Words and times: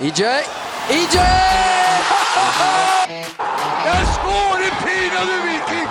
EJ! 0.00 0.22
EJ! 0.90 1.16
Jeg 3.88 4.02
skårer 4.14 4.72
pinadø 4.84 5.36
Viking! 5.46 5.88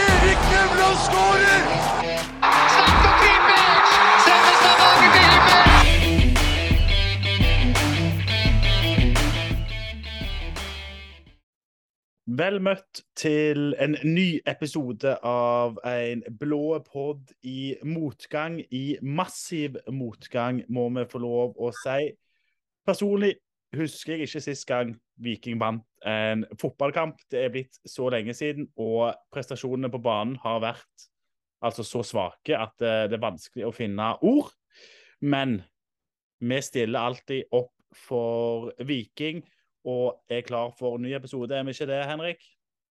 Erik 0.00 0.42
Nevland 0.52 0.98
skårer! 1.06 1.62
Snakk 2.74 3.04
om 3.08 3.14
Klippers! 3.20 3.92
Selveste 4.26 4.70
Norge 4.82 5.08
Klippers! 5.16 5.72
Vel 12.26 12.56
møtt 12.60 12.94
til 13.16 13.72
en 13.80 13.96
ny 14.04 14.40
episode 14.46 15.16
av 15.24 15.80
en 15.88 16.22
blå 16.40 16.82
pod 16.92 17.32
i 17.42 17.76
motgang. 17.84 18.60
I 18.70 18.98
massiv 19.02 19.80
motgang, 19.88 20.64
må 20.68 20.88
vi 20.98 21.08
få 21.08 21.18
lov 21.24 21.56
å 21.56 21.72
si. 21.80 22.12
Personlig 22.86 23.36
husker 23.76 24.16
jeg 24.16 24.26
ikke 24.26 24.42
sist 24.44 24.66
gang 24.68 24.92
Viking 25.22 25.60
vant 25.60 25.84
en 26.08 26.44
fotballkamp. 26.60 27.20
Det 27.30 27.44
er 27.44 27.52
blitt 27.54 27.78
så 27.88 28.08
lenge 28.12 28.34
siden, 28.36 28.68
og 28.76 29.14
prestasjonene 29.32 29.90
på 29.92 30.00
banen 30.02 30.36
har 30.42 30.60
vært 30.64 31.08
altså 31.62 31.84
så 31.86 32.02
svake 32.02 32.56
at 32.58 32.82
eh, 32.82 33.04
det 33.10 33.18
er 33.18 33.22
vanskelig 33.22 33.68
å 33.68 33.74
finne 33.74 34.08
ord. 34.26 34.50
Men 35.22 35.60
vi 36.42 36.58
stiller 36.64 37.06
alltid 37.06 37.54
opp 37.54 37.74
for 37.94 38.72
Viking 38.82 39.44
og 39.88 40.22
er 40.32 40.42
klar 40.46 40.72
for 40.78 40.96
en 40.96 41.06
ny 41.06 41.14
episode. 41.14 41.54
Er 41.54 41.66
vi 41.66 41.74
ikke 41.76 41.90
det, 41.90 42.02
Henrik? 42.08 42.42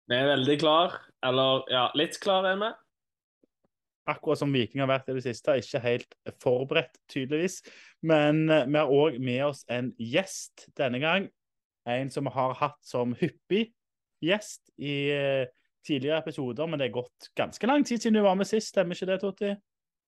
Vi 0.07 0.15
er 0.15 0.29
veldig 0.31 0.57
klar, 0.63 0.99
eller 1.27 1.65
ja, 1.71 1.89
litt 1.99 2.19
klar 2.23 2.47
er 2.47 2.59
vi. 2.61 2.69
Akkurat 4.07 4.39
som 4.39 4.53
Viking 4.55 4.83
har 4.85 4.91
vært 4.91 5.11
i 5.11 5.17
det 5.17 5.25
siste, 5.25 5.57
ikke 5.59 5.83
helt 5.83 6.17
forberedt, 6.43 7.01
tydeligvis. 7.11 7.61
Men 8.07 8.45
eh, 8.51 8.67
vi 8.69 8.79
har 8.79 8.93
òg 8.93 9.19
med 9.23 9.43
oss 9.49 9.65
en 9.73 9.91
gjest 9.99 10.69
denne 10.79 11.01
gang. 11.03 11.29
En 11.87 12.11
som 12.11 12.27
vi 12.27 12.35
har 12.35 12.55
hatt 12.59 12.79
som 12.87 13.15
hyppig 13.19 13.69
gjest 14.25 14.71
i 14.79 14.97
eh, 15.15 15.47
tidligere 15.87 16.19
episoder, 16.25 16.67
men 16.67 16.81
det 16.81 16.89
er 16.89 16.99
gått 16.99 17.31
ganske 17.39 17.69
lang 17.69 17.87
tid 17.87 18.03
siden 18.03 18.19
du 18.19 18.25
var 18.27 18.39
med 18.39 18.49
sist, 18.49 18.73
stemmer 18.73 18.99
ikke 18.99 19.11
det, 19.11 19.21
Totti? 19.23 19.53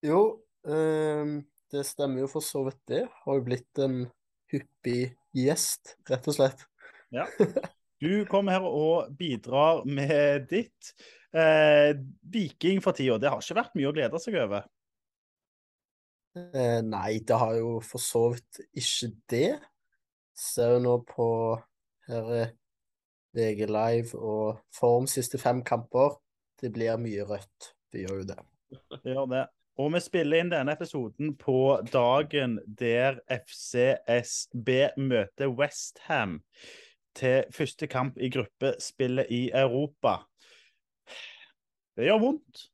Jo, 0.07 0.23
ehm, 0.67 1.41
det 1.73 1.85
stemmer 1.87 2.25
jo 2.25 2.31
for 2.33 2.45
så 2.45 2.65
vidt 2.67 2.83
det. 2.91 3.05
Har 3.25 3.39
jo 3.39 3.47
blitt 3.47 3.83
en 3.85 4.01
hyppig 4.53 5.13
gjest, 5.37 5.97
rett 6.11 6.31
og 6.31 6.39
slett. 6.39 6.67
Ja. 7.15 7.29
Du 7.99 8.25
kommer 8.31 8.55
her 8.55 8.67
og 8.67 9.11
bidrar 9.19 9.83
med 9.89 10.47
ditt. 10.51 10.93
Eh, 11.35 11.97
Viking 12.31 12.83
for 12.83 12.95
tida, 12.97 13.19
det 13.19 13.33
har 13.33 13.43
ikke 13.43 13.59
vært 13.59 13.75
mye 13.79 13.89
å 13.91 13.95
glede 13.97 14.21
seg 14.23 14.39
over. 14.39 14.69
Eh, 16.39 16.79
nei, 16.87 17.19
det 17.27 17.41
har 17.41 17.57
jo 17.59 17.79
for 17.85 18.03
så 18.03 18.29
vidt 18.37 18.63
ikke 18.79 19.11
det. 19.33 19.51
Ser 20.39 20.77
jo 20.77 20.85
nå 20.85 20.95
på 21.09 21.29
her 22.09 22.33
er 22.37 22.55
VG 23.37 23.67
Live 23.69 24.17
og 24.17 24.63
Form 24.75 25.09
siste 25.11 25.41
fem 25.41 25.61
kamper. 25.67 26.17
Det 26.59 26.71
blir 26.75 26.99
mye 27.03 27.27
rødt. 27.27 27.73
Det 27.93 28.07
gjør 28.07 28.23
jo 28.23 28.29
det. 28.31 28.39
Det 28.95 29.15
gjør 29.15 29.31
det. 29.35 29.45
Og 29.79 29.93
vi 29.95 30.01
spiller 30.03 30.43
inn 30.43 30.51
denne 30.51 30.75
episoden 30.75 31.35
på 31.39 31.79
dagen 31.93 32.57
der 32.67 33.21
FCSB 33.31 34.71
møter 34.99 35.53
Westham 35.55 36.41
til 37.17 37.45
første 37.55 37.89
kamp 37.91 38.19
i 38.19 38.31
gruppespillet 38.33 39.31
i 39.35 39.49
Europa. 39.55 40.19
Det 41.97 42.09
gjør 42.09 42.23
vondt. 42.23 42.65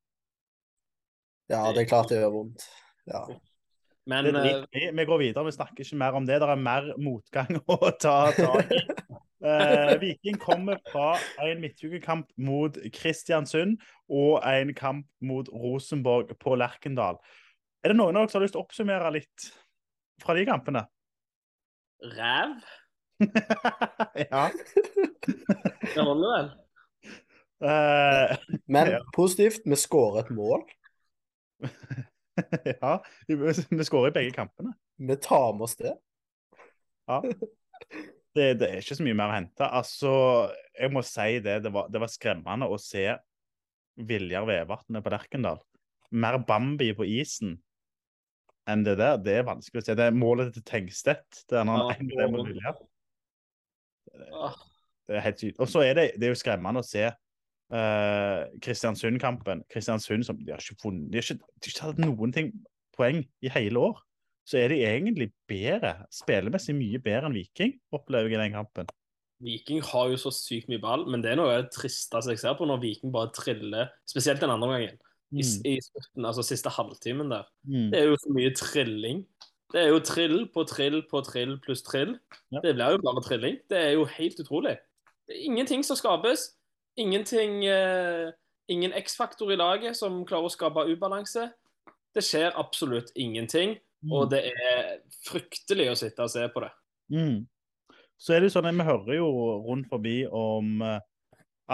Ja, 1.52 1.66
det 1.72 1.84
er 1.84 1.88
klart 1.88 2.10
det 2.12 2.20
gjør 2.22 2.32
vondt. 2.38 2.64
Ja. 3.08 3.24
Men 4.06 4.24
Det 4.24 4.40
eh, 4.40 4.64
vi. 4.72 4.88
Vi 4.92 5.04
går 5.08 5.18
videre, 5.18 5.44
vi 5.44 5.56
snakker 5.56 5.84
ikke 5.84 6.00
mer 6.00 6.16
om 6.18 6.26
det. 6.26 6.40
Det 6.40 6.48
er 6.48 6.60
mer 6.60 6.90
motgang 7.00 7.60
å 7.76 7.78
ta 8.00 8.18
tak 8.36 8.72
i. 8.72 8.84
Eh, 9.44 9.98
Viking 10.00 10.38
kommer 10.40 10.78
fra 10.88 11.18
en 11.44 11.58
midtukekamp 11.60 12.30
mot 12.40 12.78
Kristiansund 12.96 13.74
og 14.08 14.38
en 14.40 14.70
kamp 14.72 15.04
mot 15.20 15.50
Rosenborg 15.52 16.32
på 16.40 16.54
Lerkendal. 16.56 17.18
Er 17.84 17.92
det 17.92 17.98
noen 17.98 18.16
av 18.16 18.24
dere 18.24 18.32
som 18.32 18.38
har 18.40 18.46
lyst 18.46 18.56
til 18.56 18.62
å 18.62 18.64
oppsummere 18.64 19.10
litt 19.12 19.48
fra 20.24 20.38
de 20.38 20.46
kampene? 20.48 20.86
ræv? 22.04 22.56
ja. 24.30 24.44
Det 25.94 26.02
holder 26.04 26.30
vel? 26.34 26.48
Uh, 27.64 28.58
Men 28.66 28.90
Ja. 28.96 29.02
positivt, 29.14 29.62
vi 29.64 29.76
skårer 29.78 30.24
et 30.24 30.32
mål. 30.34 30.64
ja. 32.82 32.96
Vi 33.28 33.84
skårer 33.86 34.10
i 34.10 34.16
begge 34.18 34.34
kampene. 34.36 34.74
Vi 34.98 35.16
tar 35.16 35.52
med 35.54 35.68
oss 35.68 35.76
det. 35.80 35.94
Ja. 37.08 37.22
Det, 38.34 38.48
det 38.58 38.66
er 38.66 38.80
ikke 38.80 38.96
så 38.98 39.04
mye 39.06 39.14
mer 39.14 39.30
å 39.30 39.34
hente. 39.36 39.62
Altså, 39.78 40.10
jeg 40.74 40.90
må 40.90 41.04
si 41.06 41.36
det. 41.44 41.52
Det 41.62 41.70
var, 41.70 41.86
det 41.86 42.00
var 42.02 42.10
skremmende 42.10 42.66
å 42.66 42.74
se 42.82 43.04
Viljar 44.08 44.42
Vevatnet 44.48 45.04
på 45.04 45.12
Lerkendal. 45.14 45.60
Mer 46.18 46.40
Bambi 46.42 46.88
på 46.98 47.06
isen 47.06 47.52
enn 48.66 48.82
det 48.82 48.96
der. 48.98 49.20
Det 49.22 49.36
er 49.38 49.46
vanskelig 49.46 49.84
å 49.84 49.86
se. 49.86 49.94
Det 49.94 50.08
er 50.10 50.18
målet 50.18 50.50
til 50.56 50.66
Tengstedt. 50.66 51.44
Det 51.46 51.60
er 51.60 51.68
når 51.68 51.84
han 51.92 52.10
Ja, 52.10 52.24
er 52.24 52.32
mot 52.34 52.48
Viljar. 52.48 52.80
Åh, 54.34 54.58
Det 55.08 55.18
er 55.18 55.24
helt 55.26 55.42
sykt. 55.42 55.60
Og 55.60 55.68
så 55.68 55.82
er 55.84 55.94
det, 55.98 56.06
det 56.16 56.28
er 56.28 56.32
jo 56.32 56.40
skremmende 56.40 56.80
å 56.80 56.86
se 56.86 57.04
eh, 57.04 58.40
Kristiansund-kampen. 58.64 59.62
Kristiansund 59.72 60.26
som 60.26 60.38
de 60.40 60.52
har 60.54 60.62
ikke 60.62 60.80
funnet 60.82 61.10
De 61.12 61.20
har 61.20 61.26
ikke, 61.26 61.38
de 61.40 61.68
har 61.68 61.74
ikke 61.74 61.86
hatt 61.90 62.02
noen 62.02 62.34
ting 62.34 62.50
poeng 62.96 63.22
i 63.44 63.52
hele 63.52 63.82
år. 63.90 64.02
Så 64.48 64.58
er 64.60 64.68
de 64.74 64.82
egentlig 64.84 65.30
bedre, 65.48 65.94
spillemessig 66.12 66.74
mye 66.76 67.00
bedre 67.00 67.30
enn 67.30 67.36
Viking, 67.36 67.78
opplever 67.96 68.28
jeg 68.28 68.38
i 68.38 68.42
den 68.42 68.56
kampen. 68.58 68.90
Viking 69.44 69.80
har 69.84 70.10
jo 70.12 70.18
så 70.20 70.30
sykt 70.32 70.68
mye 70.70 70.80
ball, 70.80 71.06
men 71.10 71.24
det 71.24 71.32
er 71.32 71.40
noe 71.40 71.52
av 71.52 71.64
det 71.64 71.72
tristeste 71.74 72.32
jeg 72.32 72.40
ser 72.42 72.56
på 72.58 72.68
når 72.68 72.82
Viking 72.82 73.12
bare 73.12 73.32
triller, 73.34 73.90
spesielt 74.08 74.44
den 74.44 74.52
andre 74.52 74.70
gangen. 74.74 75.00
I, 75.34 75.42
Mm. 75.42 75.64
i 75.66 75.80
slutten, 75.82 76.26
altså 76.28 76.42
siste 76.46 76.70
halvtimen 76.70 77.30
der. 77.32 77.48
Mm. 77.66 77.88
Det 77.90 77.98
er 77.98 78.04
jo 78.06 78.16
så 78.22 78.30
mye 78.30 78.52
trilling. 78.54 79.24
Det 79.72 79.80
er 79.80 79.88
jo 79.90 79.98
trill 80.06 80.36
på 80.54 80.62
trill 80.70 81.00
på 81.10 81.22
trill 81.26 81.56
pluss 81.64 81.82
trill. 81.82 82.12
Ja. 82.54 82.60
Det 82.62 82.76
blir 82.76 82.92
jo 82.94 83.00
bare 83.02 83.22
trilling. 83.24 83.56
Det 83.66 83.80
er 83.80 83.92
jo 83.96 84.04
helt 84.04 84.38
utrolig. 84.38 84.76
Det 85.28 85.36
er 85.36 85.46
ingenting 85.48 85.84
som 85.86 85.96
skapes. 85.96 86.50
Ingenting 87.00 87.64
eh, 87.66 88.30
Ingen 88.68 88.94
X-faktor 88.96 89.50
i 89.52 89.56
laget 89.60 89.96
som 89.98 90.22
klarer 90.24 90.48
å 90.48 90.52
skape 90.52 90.86
ubalanse. 90.88 91.50
Det 92.14 92.22
skjer 92.24 92.54
absolutt 92.56 93.10
ingenting, 93.18 93.74
og 94.08 94.30
det 94.32 94.40
er 94.48 95.02
fryktelig 95.26 95.90
å 95.90 95.96
sitte 95.98 96.24
og 96.24 96.30
se 96.32 96.46
på 96.48 96.62
det. 96.64 96.70
Mm. 97.12 97.42
Så 98.16 98.36
er 98.36 98.44
det 98.44 98.52
sånn 98.54 98.68
at 98.70 98.78
vi 98.78 98.86
hører 98.86 99.18
jo 99.18 99.28
rundt 99.66 99.90
forbi 99.90 100.22
om 100.30 100.80
eh, 100.86 101.00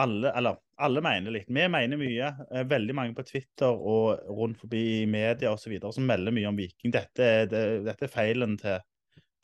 alle 0.00 0.32
Eller 0.38 0.58
alle 0.80 1.02
mener 1.04 1.34
litt. 1.34 1.48
Vi 1.50 1.66
mener 1.68 2.00
mye. 2.00 2.30
eh, 2.50 2.66
Veldig 2.66 2.94
mange 2.96 3.14
på 3.14 3.26
Twitter 3.28 3.70
og 3.70 4.22
rundt 4.38 4.58
forbi 4.62 5.02
i 5.02 5.06
media 5.06 5.52
osv. 5.52 5.76
som 5.92 6.06
melder 6.08 6.34
mye 6.34 6.48
om 6.48 6.56
Viking. 6.56 6.90
Dette 6.94 7.46
det, 7.50 7.64
dette 7.86 8.08
er 8.08 8.12
feilen 8.12 8.56
til, 8.58 8.80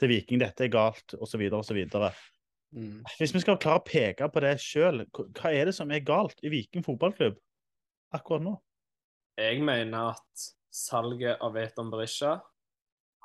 til 0.00 0.08
Viking. 0.08 0.40
Dette 0.40 0.64
er 0.66 0.72
galt, 0.72 1.14
osv. 1.14 1.44
osv. 1.60 1.82
Mm. 2.74 3.04
Hvis 3.18 3.32
vi 3.34 3.42
skal 3.42 3.58
klare 3.62 3.80
å 3.80 3.86
peke 3.86 4.28
på 4.32 4.42
det 4.42 4.56
sjøl, 4.62 5.04
hva 5.12 5.52
er 5.54 5.68
det 5.70 5.76
som 5.76 5.90
er 5.94 6.04
galt 6.04 6.40
i 6.44 6.50
Viking 6.52 6.84
fotballklubb 6.84 7.38
akkurat 8.16 8.44
nå? 8.44 8.54
Jeg 9.36 9.60
mener 9.64 10.14
at 10.14 10.46
salget 10.72 11.40
av 11.44 11.54
Veton 11.56 11.90
Berisha 11.92 12.38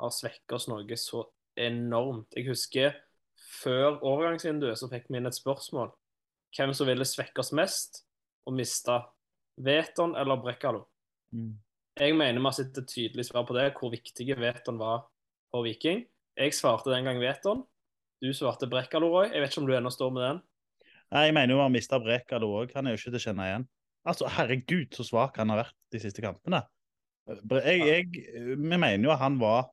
har 0.01 0.13
svekket 0.13 0.57
oss 0.57 0.67
noe 0.71 0.97
så 0.99 1.23
enormt. 1.59 2.31
Jeg 2.35 2.47
husker 2.49 2.95
før 3.61 3.99
overgangsvinduet 3.99 4.79
så 4.79 4.89
fikk 4.91 5.09
vi 5.09 5.19
inn 5.19 5.29
et 5.29 5.37
spørsmål. 5.37 5.91
Hvem 6.55 6.73
som 6.75 6.89
ville 6.89 7.07
svekke 7.07 7.43
oss 7.43 7.53
mest 7.55 8.03
og 8.47 8.55
miste 8.57 8.97
Veton 9.61 10.15
eller 10.19 10.39
Brekkalo? 10.41 10.85
Mm. 11.35 11.55
Jeg 11.99 12.15
mener 12.15 12.39
vi 12.39 12.47
har 12.47 12.55
sett 12.55 12.77
et 12.79 12.87
tydelig 12.87 13.27
svar 13.27 13.45
på 13.47 13.55
det, 13.55 13.71
hvor 13.77 13.91
viktige 13.93 14.37
Veton 14.39 14.79
var 14.79 15.05
for 15.51 15.67
Viking. 15.67 16.05
Jeg 16.39 16.55
svarte 16.55 16.91
den 16.91 17.07
gang 17.07 17.19
Veton. 17.19 17.65
Du 18.21 18.29
svarte 18.37 18.69
Brekkalo, 18.69 19.09
Roy. 19.09 19.31
Jeg 19.33 19.41
vet 19.41 19.49
ikke 19.53 19.61
om 19.63 19.67
du 19.69 19.73
ennå 19.73 19.89
står 19.89 20.11
med 20.13 20.21
den. 20.27 20.41
Nei, 21.11 21.23
Jeg 21.25 21.33
mener 21.33 21.55
jo 21.55 21.61
han 21.63 21.73
mista 21.73 21.97
Brekkalo 21.99 22.51
òg. 22.59 22.73
Han 22.77 22.87
er 22.87 22.93
jo 22.93 22.99
ikke 22.99 23.13
til 23.15 23.19
å 23.19 23.23
kjenne 23.23 23.47
igjen. 23.49 23.63
Altså, 24.05 24.27
Herregud, 24.29 24.91
så 24.93 25.05
svak 25.05 25.39
han 25.41 25.49
har 25.53 25.63
vært 25.63 25.77
de 25.93 26.01
siste 26.03 26.21
kampene. 26.21 26.61
Jeg, 27.27 27.81
jeg, 27.81 28.25
vi 28.57 28.77
mener 28.77 29.07
jo 29.07 29.13
at 29.13 29.21
han 29.21 29.37
var 29.41 29.71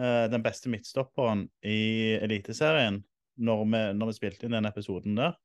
uh, 0.00 0.26
den 0.28 0.44
beste 0.44 0.68
midtstopperen 0.72 1.46
i 1.64 2.16
Eliteserien 2.20 3.00
når 3.38 3.64
vi, 3.64 3.80
når 3.96 4.10
vi 4.10 4.16
spilte 4.18 4.48
inn 4.48 4.56
den 4.56 4.68
episoden 4.68 5.16
der. 5.16 5.36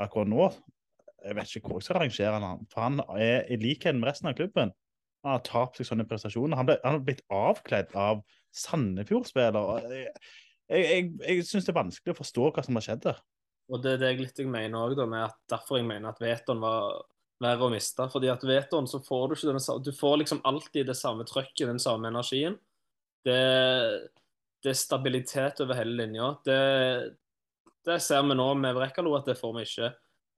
Akkurat 0.00 0.30
nå 0.30 0.48
Jeg 1.24 1.36
vet 1.38 1.52
ikke 1.56 1.70
hvor 1.70 1.80
jeg 1.80 1.86
skal 1.86 2.00
rangere 2.02 2.40
han, 2.42 2.64
for 2.72 2.84
han 2.84 3.04
er 3.16 3.44
i 3.52 3.56
likhet 3.60 3.96
med 3.96 4.08
resten 4.08 4.28
av 4.28 4.36
klubben. 4.36 4.72
Han 5.24 5.36
har 5.38 5.44
tapt 5.44 5.78
seg 5.80 5.88
sånne 5.88 6.04
prestasjoner. 6.08 6.56
Han, 6.60 6.68
ble, 6.68 6.76
han 6.84 6.98
har 6.98 7.04
blitt 7.04 7.22
avkledd 7.32 7.94
av 7.96 8.20
Sandefjord-spiller. 8.52 9.86
Jeg, 10.70 10.84
jeg, 10.84 11.08
jeg, 11.20 11.46
syns 11.48 11.66
det 11.66 11.74
er 11.74 11.80
vanskelig 11.82 12.14
å 12.14 12.20
forstå 12.20 12.50
hva 12.50 12.64
som 12.64 12.78
har 12.78 12.86
skjedd 12.86 13.02
der. 13.04 13.18
Og 13.72 13.80
det 13.84 13.94
er 13.94 14.00
det 14.00 14.12
jeg 14.12 14.20
litt 14.20 14.40
jeg 14.40 14.50
mener 14.52 14.80
òg, 14.80 14.96
derfor 15.48 15.80
jeg 15.80 15.88
mener 15.88 16.12
at 16.12 16.20
Veton 16.20 16.60
var 16.60 17.02
verre 17.42 17.66
å 17.66 17.72
miste. 17.72 18.06
Fordi 18.12 18.30
at 18.32 18.44
Veton 18.46 18.88
så 18.88 19.00
får 19.04 19.26
du 19.28 19.34
ikke 19.36 19.52
den 19.52 19.60
sa- 19.60 19.78
Du 19.78 19.92
får 19.92 20.18
liksom 20.22 20.40
alltid 20.44 20.86
det 20.86 20.96
samme 20.96 21.24
trøkket, 21.24 21.66
den 21.68 21.82
samme 21.82 22.08
energien. 22.08 22.58
Det, 23.24 23.40
det 24.62 24.72
er 24.72 24.78
stabilitet 24.78 25.60
over 25.64 25.74
hele 25.80 25.96
linja. 26.04 26.34
Det, 26.44 27.16
det 27.84 28.00
ser 28.02 28.22
vi 28.22 28.36
nå 28.36 28.48
med 28.60 28.76
Brekalo 28.76 29.14
at 29.16 29.28
det 29.28 29.38
får 29.38 29.54
vi 29.56 29.64
ikke. 29.68 29.92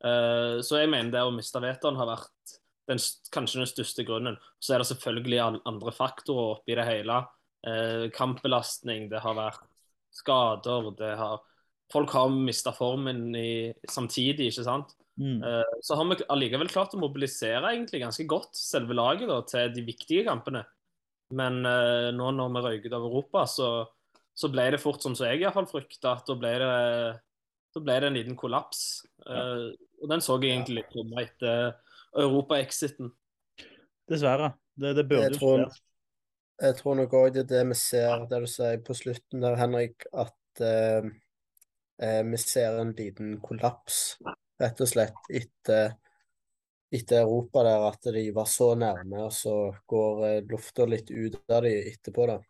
Eh, 0.07 0.61
så 0.63 0.83
jeg 0.83 0.91
mener 0.93 1.15
det 1.15 1.25
å 1.27 1.35
miste 1.35 1.63
Veton 1.63 1.99
har 1.99 2.11
vært 2.11 2.57
den, 2.87 3.01
kanskje 3.35 3.63
den 3.63 3.71
største 3.71 4.07
grunnen. 4.07 4.39
Så 4.63 4.75
er 4.75 4.83
det 4.83 4.91
selvfølgelig 4.91 5.63
andre 5.67 5.95
faktorer 5.95 6.57
oppi 6.57 6.79
det 6.79 6.87
hele. 6.87 7.25
Eh, 7.67 8.07
kampbelastning, 8.15 9.09
det 9.11 9.23
har 9.25 9.35
vært 9.39 9.67
skader, 10.23 10.91
det 10.99 11.13
har 11.21 11.45
Folk 11.87 12.11
har 12.11 12.33
mista 12.35 12.73
formen 12.75 13.29
i, 13.39 13.71
samtidig, 13.87 14.49
ikke 14.51 14.65
sant. 14.67 14.89
Mm. 15.23 15.39
Eh, 15.39 15.75
Så 15.87 15.95
har 15.95 16.09
vi 16.11 16.25
allikevel 16.35 16.67
klart 16.67 16.97
å 16.97 16.99
mobilisere 16.99 17.71
egentlig 17.71 18.01
ganske 18.03 18.27
godt 18.27 18.59
selve 18.59 18.97
laget 18.99 19.31
da, 19.31 19.37
til 19.47 19.71
de 19.71 19.85
viktige 19.87 20.25
kampene. 20.27 20.65
Men 21.31 21.61
eh, 21.63 22.09
nå 22.11 22.33
når 22.35 22.51
vi 22.57 22.65
røyk 22.65 22.89
ut 22.89 22.97
av 22.99 23.07
Europa, 23.07 23.45
så, 23.47 23.69
så 24.35 24.51
ble 24.51 24.67
det 24.75 24.83
fort 24.83 24.99
sånn 24.99 25.15
som 25.15 25.29
jeg 25.31 25.45
iallfall 25.45 25.71
frykta, 25.71 26.17
at 26.17 26.27
da 26.27 26.37
ble 26.43 26.53
det 26.65 26.73
da 27.77 27.85
ble 27.85 28.01
det 28.01 28.11
en 28.11 28.19
liten 28.19 28.37
kollaps. 28.41 28.83
Ja. 29.23 29.43
og 30.01 30.11
den 30.11 30.23
så 30.25 30.41
jeg 30.41 30.57
egentlig 30.57 30.81
litt 30.81 30.93
komme 30.95 31.23
etter 31.23 31.75
Europa-exiten. 32.17 33.11
Dessverre. 34.11 34.55
Det, 34.75 34.95
det 34.97 35.05
burde 35.07 35.29
Jeg 35.29 35.37
jo 35.37 35.41
tror. 35.43 35.79
Jeg 36.63 36.77
tror 36.79 36.97
nok 36.99 37.15
òg 37.17 37.29
det 37.35 37.45
er 37.45 37.51
det 37.51 37.63
vi 37.71 37.77
ser, 37.79 38.25
det 38.31 38.41
du 38.43 38.49
sier 38.51 38.81
på 38.85 38.97
slutten 38.97 39.45
der, 39.45 39.59
Henrik, 39.61 40.07
at 40.13 40.63
eh, 40.65 41.09
eh, 42.03 42.23
vi 42.25 42.41
ser 42.41 42.81
en 42.81 42.95
liten 42.97 43.37
kollaps, 43.45 44.17
rett 44.61 44.81
og 44.81 44.89
slett, 44.89 45.19
etter, 45.29 45.97
etter 46.97 47.23
Europa 47.23 47.65
der, 47.67 47.87
at 47.91 48.11
de 48.17 48.25
var 48.37 48.49
så 48.51 48.73
nærme, 48.79 49.27
og 49.27 49.35
så 49.37 49.57
går 49.89 50.25
eh, 50.31 50.43
lufta 50.49 50.89
litt 50.89 51.13
ut 51.13 51.39
av 51.53 51.67
de 51.67 51.75
etterpå, 51.93 52.29
da. 52.33 52.41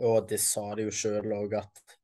Og 0.00 0.26
det 0.30 0.40
sa 0.42 0.66
de 0.74 0.88
jo 0.88 0.94
sjøl 0.94 1.30
òg, 1.36 1.54
at 1.60 1.96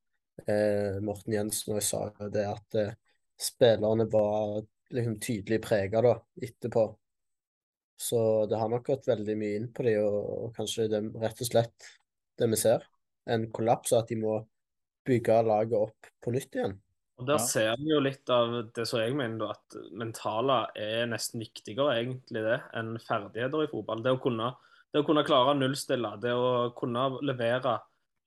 eh, 0.46 1.02
Morten 1.02 1.34
Jensen 1.38 1.74
også 1.78 2.06
sa 2.06 2.30
det, 2.30 2.46
at 2.46 2.78
eh, 2.78 2.94
spillerne 3.40 4.06
var 4.12 4.60
liksom 4.94 5.18
tydelig 5.22 5.58
prega 5.64 6.02
etterpå. 6.42 6.86
Så 7.96 8.46
det 8.50 8.58
har 8.60 8.68
nok 8.68 8.86
gått 8.90 9.08
veldig 9.08 9.36
mye 9.40 9.60
inn 9.60 9.70
på 9.72 9.86
de, 9.86 9.96
og, 10.04 10.18
og 10.46 10.56
kanskje 10.56 10.88
det 10.92 11.00
rett 11.16 11.40
og 11.40 11.48
slett 11.48 11.88
det 12.36 12.48
vi 12.52 12.58
ser. 12.60 12.84
En 13.26 13.48
kollaps, 13.54 13.94
og 13.94 14.02
at 14.02 14.12
de 14.12 14.18
må 14.20 14.36
bygge 15.06 15.38
laget 15.46 15.78
opp 15.78 16.10
på 16.22 16.34
nytt 16.34 16.58
igjen. 16.58 16.76
Og 17.16 17.26
Der 17.26 17.38
Ja. 17.38 17.46
ser 17.46 17.76
vi 17.80 17.90
jo 17.94 18.00
litt 18.00 18.28
av 18.28 18.72
det 18.74 18.86
som 18.86 19.00
jeg 19.00 19.14
mener, 19.16 19.50
at 19.50 19.76
mentale 19.92 20.66
er 20.76 21.06
nesten 21.08 21.40
viktigere 21.40 21.96
egentlig 21.96 22.42
det 22.44 22.58
enn 22.76 22.98
ferdigheter 23.00 23.64
i 23.64 23.70
fotball. 23.72 24.02
Det 24.04 24.12
å 24.12 24.20
kunne, 24.20 24.52
det 24.92 25.00
å 25.00 25.06
kunne 25.06 25.24
klare 25.24 25.54
å 25.54 25.58
nullstille, 25.58 26.20
det 26.20 26.34
å 26.36 26.74
kunne 26.76 27.08
levere 27.24 27.78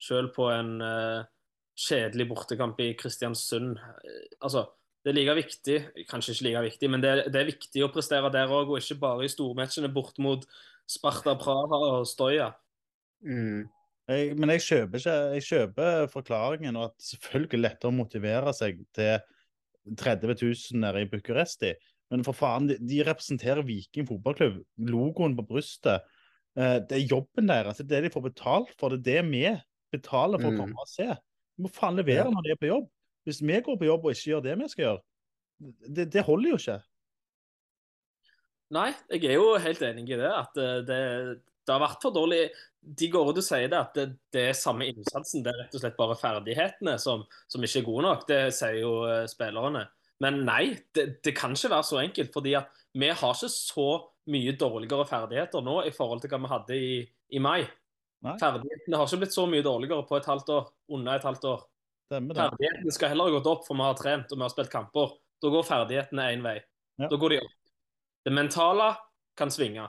selv 0.02 0.34
på 0.34 0.50
en 0.50 0.82
uh, 0.82 1.28
kjedelig 1.78 2.28
bortekamp 2.32 2.80
i 2.82 2.94
Kristiansund. 2.98 3.78
Eh, 3.78 4.26
altså, 4.42 4.66
det 5.10 5.16
er 5.16 5.18
like 5.20 5.36
viktig, 5.42 5.78
kanskje 6.10 6.34
ikke 6.36 6.46
like 6.48 6.62
viktig, 6.70 6.90
men 6.94 7.02
det, 7.02 7.10
er- 7.10 7.30
det 7.34 7.42
er 7.42 7.50
viktig 7.52 7.84
å 7.86 7.92
prestere 7.94 8.30
der 8.32 8.48
òg, 8.54 8.70
og 8.70 8.78
ikke 8.80 9.00
bare 9.02 9.26
i 9.26 9.32
stormatchene 9.32 9.90
bort 9.94 10.18
mot 10.22 10.46
Sparta 10.90 11.36
Praha 11.40 11.80
og 12.00 12.06
Stoja. 12.10 12.52
Mm. 13.26 13.68
Jeg, 14.10 14.36
men 14.40 14.50
jeg 14.56 14.62
kjøper 14.66 14.98
ikke 15.02 15.16
Jeg 15.36 15.44
kjøper 15.46 16.08
forklaringen, 16.10 16.76
og 16.80 16.86
at 16.90 16.96
selvfølgelig 17.12 17.60
lettere 17.62 17.92
å 17.92 17.96
motivere 17.98 18.54
seg 18.58 18.80
til 18.98 19.20
30 20.00 20.34
000 20.42 20.80
nede 20.82 21.02
i 21.04 21.10
Bucuresti. 21.10 21.74
Men 22.10 22.24
for 22.26 22.34
faen, 22.34 22.68
de, 22.72 22.78
de 22.82 23.04
representerer 23.06 23.62
Viking 23.68 24.08
fotballklubb. 24.10 24.64
Logoen 24.90 25.36
på 25.38 25.46
brystet. 25.52 26.02
Eh, 26.58 26.80
det 26.90 26.98
er 26.98 27.06
jobben 27.12 27.48
deres. 27.52 27.78
Det 27.78 27.86
er 27.86 28.02
det 28.02 28.10
de 28.10 28.14
får 28.16 28.26
betalt 28.32 28.74
for. 28.80 28.96
Det 28.98 29.14
er 29.20 29.22
det 29.22 29.30
vi 29.30 29.44
betaler 29.94 30.42
for 30.42 30.50
å 30.50 30.56
Mm. 30.56 30.60
komme 30.64 30.82
og 30.82 30.90
se. 30.90 31.06
Vi 31.58 31.64
må 31.66 31.70
faen 31.74 31.96
levere 32.02 32.26
Ja. 32.26 32.32
når 32.34 32.44
de 32.48 32.52
er 32.56 32.60
på 32.62 32.72
jobb. 32.72 32.90
Hvis 33.28 33.42
vi 33.44 33.60
går 33.66 33.78
på 33.80 33.88
jobb 33.88 34.08
og 34.08 34.16
ikke 34.16 34.32
gjør 34.32 34.46
det 34.46 34.56
vi 34.60 34.70
skal 34.72 34.86
gjøre, 34.86 35.02
det, 35.98 36.08
det 36.14 36.24
holder 36.26 36.54
jo 36.54 36.60
ikke. 36.62 36.80
Nei, 38.76 38.90
jeg 39.10 39.32
er 39.32 39.40
jo 39.40 39.54
helt 39.60 39.82
enig 39.86 40.06
i 40.12 40.20
det. 40.20 40.30
At 40.30 40.60
eh, 40.62 40.82
det, 40.86 41.00
det 41.66 41.74
har 41.74 41.82
vært 41.82 42.04
for 42.06 42.16
dårlig. 42.16 42.44
De 42.80 43.10
går 43.12 43.32
ut 43.32 43.42
og 43.42 43.46
sier 43.46 43.70
det, 43.70 43.80
at 43.80 43.98
det, 43.98 44.06
det 44.34 44.44
er 44.52 44.58
samme 44.58 44.88
innsatsen. 44.90 45.44
Det 45.46 45.52
er 45.52 45.64
rett 45.64 45.76
og 45.76 45.84
slett 45.84 45.98
bare 45.98 46.18
ferdighetene 46.20 46.96
som, 47.02 47.26
som 47.50 47.66
ikke 47.66 47.82
er 47.82 47.88
gode 47.90 48.06
nok. 48.06 48.28
Det 48.30 48.42
sier 48.56 48.80
jo 48.84 48.94
eh, 49.10 49.26
spillerne. 49.30 49.88
Men 50.24 50.42
nei, 50.48 50.64
det, 50.96 51.08
det 51.26 51.34
kan 51.38 51.56
ikke 51.56 51.74
være 51.74 51.88
så 51.88 52.00
enkelt. 52.04 52.32
fordi 52.36 52.56
at 52.60 52.72
vi 52.98 53.10
har 53.10 53.36
ikke 53.36 53.52
så 53.54 53.90
mye 54.30 54.54
dårligere 54.60 55.06
ferdigheter 55.10 55.64
nå 55.66 55.82
i 55.88 55.94
forhold 55.96 56.22
til 56.22 56.32
hva 56.32 56.40
vi 56.44 56.54
hadde 56.54 56.78
i, 56.78 56.96
i 57.34 57.42
mai. 57.42 57.64
Nei. 58.26 58.36
Ferdighetene 58.42 59.00
har 59.00 59.08
ikke 59.08 59.24
blitt 59.24 59.36
så 59.36 59.46
mye 59.50 59.66
dårligere 59.66 60.06
på 60.06 60.20
et 60.20 60.30
halvt 60.30 60.54
år. 60.56 60.72
Under 60.94 61.18
et 61.18 61.26
halvt 61.26 61.50
år. 61.50 61.66
Stemmer 62.10 62.34
det. 62.34 62.42
Ferdighetene 62.50 62.92
skal 62.96 63.12
heller 63.14 63.30
ha 63.30 63.36
gått 63.38 63.48
opp, 63.52 63.66
for 63.68 63.78
vi 63.78 63.86
har 63.86 63.98
trent 64.00 64.32
og 64.34 64.40
vi 64.40 64.46
har 64.48 64.50
spilt 64.54 64.72
kamper. 64.74 65.12
Da 65.44 65.52
går 65.54 65.68
ferdighetene 65.68 66.26
én 66.34 66.42
vei. 66.44 66.58
Ja. 67.00 67.08
Da 67.12 67.20
går 67.22 67.36
de 67.36 67.42
opp. 67.44 67.54
Det 68.26 68.34
mentale 68.36 68.90
kan 69.40 69.52
svinge. 69.54 69.86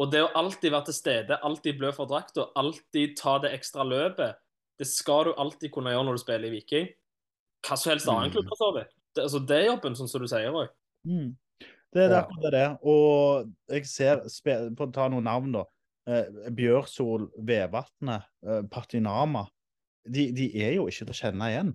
Og 0.00 0.08
det 0.10 0.22
å 0.24 0.30
alltid 0.40 0.72
være 0.72 0.88
til 0.88 0.96
stede, 0.96 1.36
alltid 1.44 1.76
blø 1.78 1.90
for 1.92 2.08
drakta, 2.08 2.46
alltid 2.56 3.12
ta 3.20 3.36
det 3.44 3.52
ekstra 3.58 3.84
løpet, 3.84 4.38
det 4.80 4.86
skal 4.88 5.28
du 5.28 5.34
alltid 5.36 5.70
kunne 5.74 5.92
gjøre 5.92 6.06
når 6.08 6.16
du 6.16 6.22
spiller 6.22 6.48
i 6.48 6.54
Viking. 6.56 6.88
Hva 7.62 7.76
som 7.78 7.92
helst 7.92 8.08
annen 8.08 8.30
Mm. 8.30 8.32
klubb, 8.32 8.48
for 8.48 8.56
så 8.56 8.70
vidt. 8.78 8.88
Det, 9.14 9.22
altså, 9.28 9.38
det 9.46 9.56
er 9.60 9.66
jobben, 9.68 9.94
sånn 9.94 10.08
som 10.08 10.20
du 10.24 10.26
sier 10.26 10.50
òg. 10.50 10.68
Mm. 11.06 11.36
Det 11.92 12.02
er 12.02 12.08
derfor 12.08 12.40
det 12.40 12.48
er 12.48 12.56
det. 12.56 12.78
Og 12.88 13.52
jeg 13.68 13.84
ser, 13.86 14.16
spe- 14.32 14.74
for 14.76 14.86
å 14.88 14.92
ta 14.92 15.08
noen 15.12 15.24
navn, 15.28 15.52
da. 15.52 15.64
Eh, 16.08 16.24
Bjørsol, 16.50 17.28
Vevatnet, 17.38 18.24
eh, 18.48 18.62
Partinama. 18.72 19.44
De, 20.08 20.28
de 20.34 20.48
er 20.64 20.76
jo 20.76 20.88
ikke 20.90 21.06
til 21.06 21.14
å 21.14 21.18
kjenne 21.20 21.48
igjen. 21.52 21.72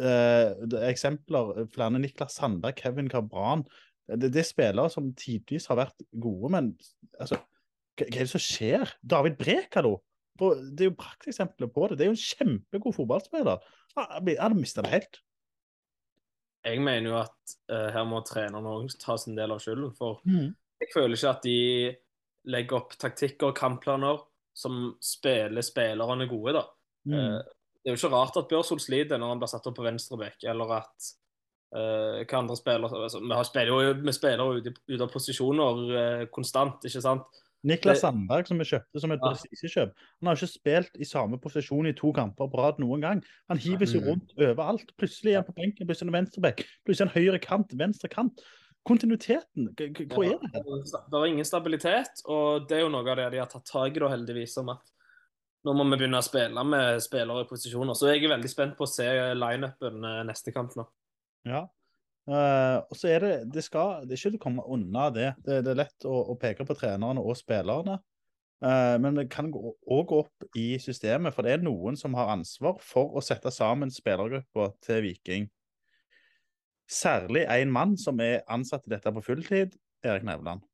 Eh, 0.00 0.52
er 0.54 0.88
eksempler 0.88 1.64
flere 1.74 1.98
Niklas 2.00 2.38
Sandberg, 2.38 2.78
Kevin 2.78 3.10
Cabran. 3.10 3.64
Det, 4.10 4.30
det 4.32 4.42
er 4.42 4.48
spillere 4.48 4.90
som 4.90 5.10
tidvis 5.18 5.68
har 5.70 5.78
vært 5.82 6.06
gode, 6.22 6.50
men 6.54 6.70
altså, 7.20 7.36
hva, 7.98 8.06
hva 8.06 8.08
er 8.08 8.24
det 8.24 8.30
som 8.32 8.42
skjer? 8.42 8.94
David 9.02 9.36
Brekalo. 9.40 9.98
Det 10.40 10.86
er 10.86 10.88
jo 10.88 10.96
prakteksempler 10.96 11.68
på 11.68 11.90
det. 11.90 11.98
Det 12.00 12.06
er 12.06 12.08
jo 12.08 12.16
en 12.16 12.22
kjempegod 12.22 12.96
fotballspiller. 12.96 13.66
Han 13.98 14.30
hadde 14.30 14.56
mista 14.56 14.80
det 14.86 14.94
helt. 14.94 15.20
Jeg 16.64 16.80
mener 16.84 17.10
jo 17.10 17.18
at 17.20 17.54
eh, 17.72 17.88
her 17.94 18.06
må 18.08 18.20
treneren 18.24 18.68
òg 18.68 18.88
ta 19.00 19.16
sin 19.20 19.36
del 19.36 19.52
av 19.52 19.60
skylden. 19.62 19.92
For 19.96 20.20
Mm. 20.24 20.54
jeg 20.80 20.92
føler 20.94 21.16
ikke 21.16 21.34
at 21.34 21.44
de 21.44 21.58
legger 22.50 22.76
opp 22.80 22.96
taktikker 22.96 23.50
og 23.50 23.56
kampplaner 23.56 24.20
som 24.56 24.94
spiller 25.04 25.64
spillerne 25.64 26.28
gode, 26.28 26.56
da. 26.56 26.64
Mm. 27.06 27.14
Eh, 27.14 27.42
Det 27.82 27.88
er 27.88 27.96
jo 27.96 28.00
ikke 28.08 28.12
rart 28.12 28.36
at 28.36 28.48
Børsol 28.50 28.78
sliter 28.78 29.16
når 29.18 29.28
han 29.32 29.38
blir 29.40 29.48
satt 29.48 29.66
opp 29.66 29.76
på 29.78 29.84
venstreback, 29.86 30.42
eller 30.44 30.72
at 30.82 31.06
uh, 31.72 32.20
hva 32.28 32.38
andre 32.42 32.56
spiller 32.58 32.88
altså, 32.92 33.20
Vi 33.22 33.32
har- 33.32 33.44
spiller 33.48 33.70
jo 33.72 33.92
vi 34.02 34.12
spiller 34.12 34.58
ute, 34.58 34.74
ute 34.88 35.00
av 35.02 35.08
posisjoner 35.10 35.80
uh, 35.96 36.26
konstant, 36.26 36.84
ikke 36.84 37.00
sant? 37.00 37.22
Niklas 37.64 38.00
Sandberg, 38.00 38.46
som 38.48 38.58
vi 38.58 38.64
kjøpte 38.64 39.00
som 39.00 39.12
et 39.12 39.20
Ja. 39.22 39.30
prestisjekjøp, 39.32 39.90
han 40.20 40.26
har 40.28 40.36
ikke 40.36 40.48
spilt 40.52 40.94
i 41.00 41.04
samme 41.04 41.36
posisjon 41.40 41.86
i 41.88 41.92
to 41.92 42.12
kamper 42.12 42.48
på 42.48 42.56
rad 42.58 42.78
noen 42.80 43.00
gang. 43.00 43.22
Han 43.48 43.58
hiver 43.58 43.86
seg 43.86 44.00
Mm. 44.02 44.08
rundt 44.08 44.32
overalt. 44.38 44.92
Plutselig 44.96 45.32
er 45.32 45.42
han 45.42 45.44
på 45.44 45.54
benken, 45.56 45.86
plutselig 45.86 46.08
er 46.08 46.12
han 46.12 46.24
venstreback, 46.24 46.64
plutselig 46.86 47.00
er 47.00 47.08
han 47.12 47.16
høyre 47.22 47.40
kant, 47.40 47.72
venstre 47.76 48.08
kant. 48.08 48.40
Kontinuiteten, 48.86 49.68
hvor 50.08 50.24
er 50.24 50.38
det? 50.40 50.52
Det 50.52 51.14
er 51.14 51.24
ingen 51.28 51.44
stabilitet, 51.44 52.22
og 52.26 52.66
det 52.68 52.78
er 52.78 52.80
jo 52.80 52.88
noe 52.88 53.04
av 53.08 53.16
det 53.16 53.30
de 53.32 53.38
har 53.38 53.46
tatt 53.46 53.64
tak 53.68 53.94
i, 53.94 54.00
da, 54.00 54.08
heldigvis. 54.08 54.56
om 54.58 54.70
at 54.70 54.80
nå 55.66 55.74
må 55.76 55.84
vi 55.90 55.98
begynne 55.98 56.20
å 56.20 56.24
spille 56.24 56.64
med 56.64 57.02
spillere 57.04 57.44
i 57.44 57.48
posisjoner. 57.48 57.96
Så 57.96 58.08
jeg 58.08 58.24
er 58.24 58.32
veldig 58.32 58.50
spent 58.50 58.78
på 58.78 58.86
å 58.86 58.90
se 58.90 59.06
lineupen 59.36 60.06
eh, 60.08 60.22
neste 60.28 60.54
kamp 60.56 60.76
nå. 60.78 60.86
Ja. 61.48 61.66
Uh, 62.30 62.84
og 62.84 62.94
så 62.94 63.08
er 63.10 63.24
det 63.24 63.32
det 63.56 63.64
skal, 63.64 64.04
det 64.06 64.14
er 64.14 64.20
ikke 64.28 64.38
å 64.38 64.44
komme 64.44 64.64
unna 64.70 65.08
det. 65.12 65.32
Det, 65.44 65.60
det 65.66 65.72
er 65.72 65.80
lett 65.82 66.06
å, 66.06 66.14
å 66.30 66.36
peke 66.38 66.66
på 66.68 66.76
trenerne 66.78 67.22
og 67.22 67.36
spillerne. 67.38 67.98
Uh, 68.60 68.96
men 69.00 69.16
det 69.16 69.30
kan 69.32 69.48
òg 69.50 70.02
gå 70.10 70.20
opp 70.20 70.58
i 70.58 70.74
systemet, 70.82 71.34
for 71.34 71.46
det 71.46 71.56
er 71.56 71.64
noen 71.64 71.96
som 71.98 72.14
har 72.16 72.32
ansvar 72.34 72.76
for 72.84 73.16
å 73.16 73.24
sette 73.24 73.52
sammen 73.54 73.92
spillergruppa 73.92 74.70
til 74.84 75.02
Viking. 75.08 75.48
Særlig 76.90 77.46
en 77.48 77.72
mann 77.72 77.96
som 78.00 78.20
er 78.22 78.42
ansatt 78.50 78.86
i 78.86 78.92
dette 78.92 79.12
på 79.14 79.24
fulltid, 79.24 79.76
Erik 80.04 80.26
Nevland. 80.26 80.64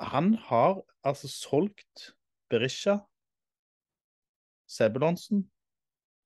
Han 0.00 0.34
har 0.48 0.80
altså 1.06 1.28
solgt 1.30 2.10
Berisha, 2.50 2.98
Sebulonsen, 4.70 5.42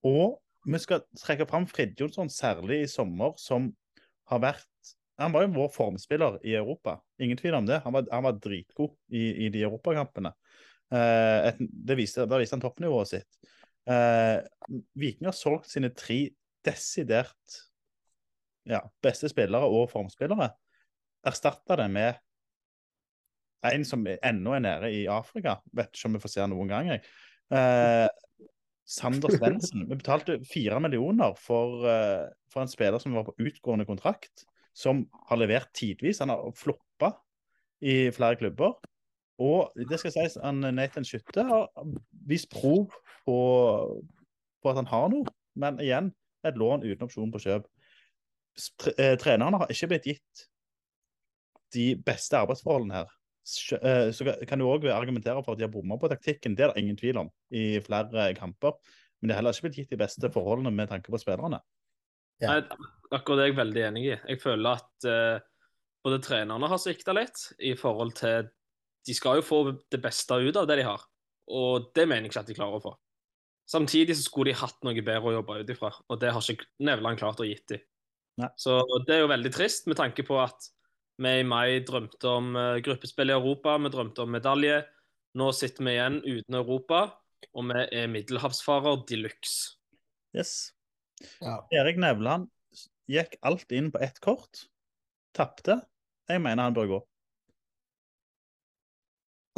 og 0.05 0.39
vi 0.65 0.81
skal 0.81 1.05
trekke 1.21 1.47
fram 1.49 1.67
Fridtjonsson 1.69 2.31
særlig 2.33 2.83
i 2.85 2.91
sommer, 2.91 3.35
som 3.41 3.73
har 4.31 4.41
vært 4.45 4.95
Han 5.21 5.31
var 5.31 5.45
jo 5.45 5.53
vår 5.55 5.69
formspiller 5.71 6.41
i 6.43 6.57
Europa, 6.59 6.97
ingen 7.23 7.39
tvil 7.39 7.55
om 7.55 7.67
det. 7.69 7.77
Han 7.85 7.93
var, 7.95 8.09
han 8.11 8.25
var 8.27 8.39
dritgod 8.43 8.97
i, 9.15 9.45
i 9.47 9.51
de 9.55 9.61
europakampene. 9.63 10.33
Eh, 10.91 11.51
et, 11.53 11.61
det 11.61 11.95
viste, 12.01 12.25
da 12.27 12.41
viste 12.41 12.57
han 12.57 12.65
toppnivået 12.65 13.13
sitt. 13.13 13.39
Eh, 13.87 14.41
Viking 14.99 15.29
har 15.29 15.37
solgt 15.39 15.71
sine 15.71 15.93
tre 15.95 16.19
desidert 16.67 17.61
ja, 18.67 18.81
beste 19.07 19.31
spillere 19.31 19.71
og 19.71 19.87
formspillere. 19.93 20.51
Erstatta 21.31 21.79
det 21.79 21.89
med 21.95 22.19
en 23.71 23.87
som 23.87 24.03
ennå 24.05 24.59
er 24.59 24.65
nede 24.67 24.93
i 24.93 25.05
Afrika. 25.07 25.61
Vet 25.73 25.95
ikke 25.95 26.11
om 26.11 26.19
vi 26.19 26.25
får 26.25 26.35
se 26.35 26.43
han 26.43 26.53
noen 26.53 26.75
gang. 26.75 26.91
jeg. 26.91 27.05
Eh, 27.55 28.09
Sander 28.85 29.33
Svendsen. 29.33 29.87
Vi 29.88 29.97
betalte 29.97 30.38
fire 30.45 30.81
millioner 30.81 31.35
for, 31.41 31.87
eh, 31.88 32.29
for 32.53 32.62
en 32.62 32.69
spiller 32.69 33.00
som 33.00 33.14
var 33.17 33.25
på 33.25 33.37
utgående 33.41 33.87
kontrakt, 33.88 34.45
som 34.75 35.07
har 35.29 35.41
levert 35.41 35.73
tidvis. 35.75 36.19
Han 36.19 36.29
har 36.29 36.53
floppa 36.57 37.14
i 37.81 38.11
flere 38.11 38.37
klubber. 38.37 38.76
Og 39.38 39.73
det 39.75 39.99
skal 39.99 40.12
sies, 40.14 40.37
han 40.43 40.61
Nathan 40.61 41.05
Skytte 41.05 41.43
har 41.43 41.71
vist 42.26 42.50
prov 42.53 42.93
på, 43.25 43.38
på 44.62 44.71
at 44.71 44.79
han 44.79 44.87
har 44.87 45.09
noe, 45.11 45.26
men 45.59 45.81
igjen 45.83 46.12
et 46.47 46.59
lån 46.61 46.85
uten 46.85 47.09
opsjon 47.09 47.33
på 47.35 47.43
kjøp. 47.43 47.67
Eh, 48.95 49.17
Trenerne 49.19 49.59
har 49.59 49.73
ikke 49.73 49.91
blitt 49.91 50.07
gitt 50.12 50.45
de 51.75 51.95
beste 52.07 52.38
arbeidsforholdene 52.38 53.00
her. 53.00 53.11
Eh, 53.45 54.11
Så 54.11 54.25
kan- 54.49 54.59
du 54.59 54.65
òg 54.65 54.87
argumentere 54.89 55.45
for 55.45 55.53
at 55.53 55.59
de 55.59 55.65
har 55.65 55.73
bomma 55.73 55.99
på 55.99 56.09
taktikken, 56.09 56.57
det 56.57 56.65
er 56.65 56.73
det 56.73 56.83
ingen 56.83 56.97
tvil 56.97 57.19
om, 57.19 57.31
i 57.53 57.79
flere 57.81 58.35
kamper. 58.35 58.73
Men 59.21 59.29
de 59.29 59.35
har 59.35 59.43
heller 59.43 59.53
ikke 59.53 59.69
blitt 59.69 59.77
gitt 59.77 59.91
de 59.91 59.97
beste 59.97 60.31
forholdene 60.33 60.73
med 60.73 60.89
tanke 60.89 61.13
på 61.13 61.21
spillerne. 61.21 61.61
Ja. 62.41 62.61
Nei, 62.61 62.69
akkurat 63.13 63.39
det 63.39 63.45
er 63.45 63.53
jeg 63.53 63.57
veldig 63.57 63.83
enig 63.89 64.05
i. 64.05 64.21
Jeg 64.29 64.41
føler 64.41 64.81
at 64.81 65.07
uh, 65.07 65.41
både 66.05 66.21
trenerne 66.25 66.69
har 66.69 66.81
svikta 66.83 67.15
litt 67.15 67.53
i 67.61 67.75
forhold 67.79 68.15
til 68.19 68.51
De 69.07 69.15
skal 69.15 69.37
jo 69.37 69.45
få 69.45 69.59
det 69.93 70.01
beste 70.01 70.33
ut 70.33 70.57
av 70.57 70.67
det 70.67 70.79
de 70.81 70.85
har, 70.89 71.03
og 71.53 71.91
det 71.95 72.09
mener 72.09 72.25
jeg 72.25 72.31
ikke 72.33 72.41
at 72.41 72.47
de 72.47 72.55
klarer 72.57 72.79
å 72.79 72.83
få. 72.83 72.93
Samtidig 73.69 74.17
så 74.17 74.25
skulle 74.25 74.49
de 74.49 74.57
hatt 74.57 74.79
noe 74.85 75.03
bedre 75.05 75.29
å 75.29 75.35
jobbe 75.35 75.59
ut 75.61 75.73
ifra, 75.75 75.91
og 76.09 76.21
det 76.21 76.31
har 76.33 76.41
ikke 76.41 76.65
Nevland 76.81 77.21
klart 77.21 77.43
å 77.45 77.45
gitt 77.45 77.67
dem. 77.69 77.83
Så 78.57 78.81
det 79.05 79.15
er 79.15 79.21
jo 79.21 79.29
veldig 79.29 79.53
trist 79.53 79.87
med 79.87 80.01
tanke 80.01 80.25
på 80.25 80.41
at 80.41 80.57
vi 81.16 81.33
i 81.40 81.47
mai 81.47 81.80
drømte 81.87 82.30
om 82.30 82.56
eh, 82.59 82.80
gruppespill 82.85 83.30
i 83.30 83.37
Europa, 83.37 83.76
vi 83.78 83.92
drømte 83.94 84.25
om 84.25 84.33
medalje. 84.35 84.83
Nå 85.38 85.50
sitter 85.54 85.87
vi 85.87 85.94
igjen 85.94 86.21
uten 86.23 86.59
Europa, 86.59 87.04
og 87.54 87.71
vi 87.71 87.87
er 88.00 88.11
middelhavsfarer 88.11 89.02
de 89.09 89.21
luxe. 89.25 89.78
Yes. 90.35 90.73
Ja. 91.38 91.61
Erik 91.75 91.99
Nevland 92.02 92.49
gikk 93.11 93.37
alt 93.47 93.71
inn 93.75 93.92
på 93.94 94.02
ett 94.02 94.21
kort. 94.25 94.66
Tapte. 95.35 95.80
Jeg 96.30 96.40
mener 96.42 96.68
han 96.68 96.76
bør 96.76 96.90
gå. 96.90 97.00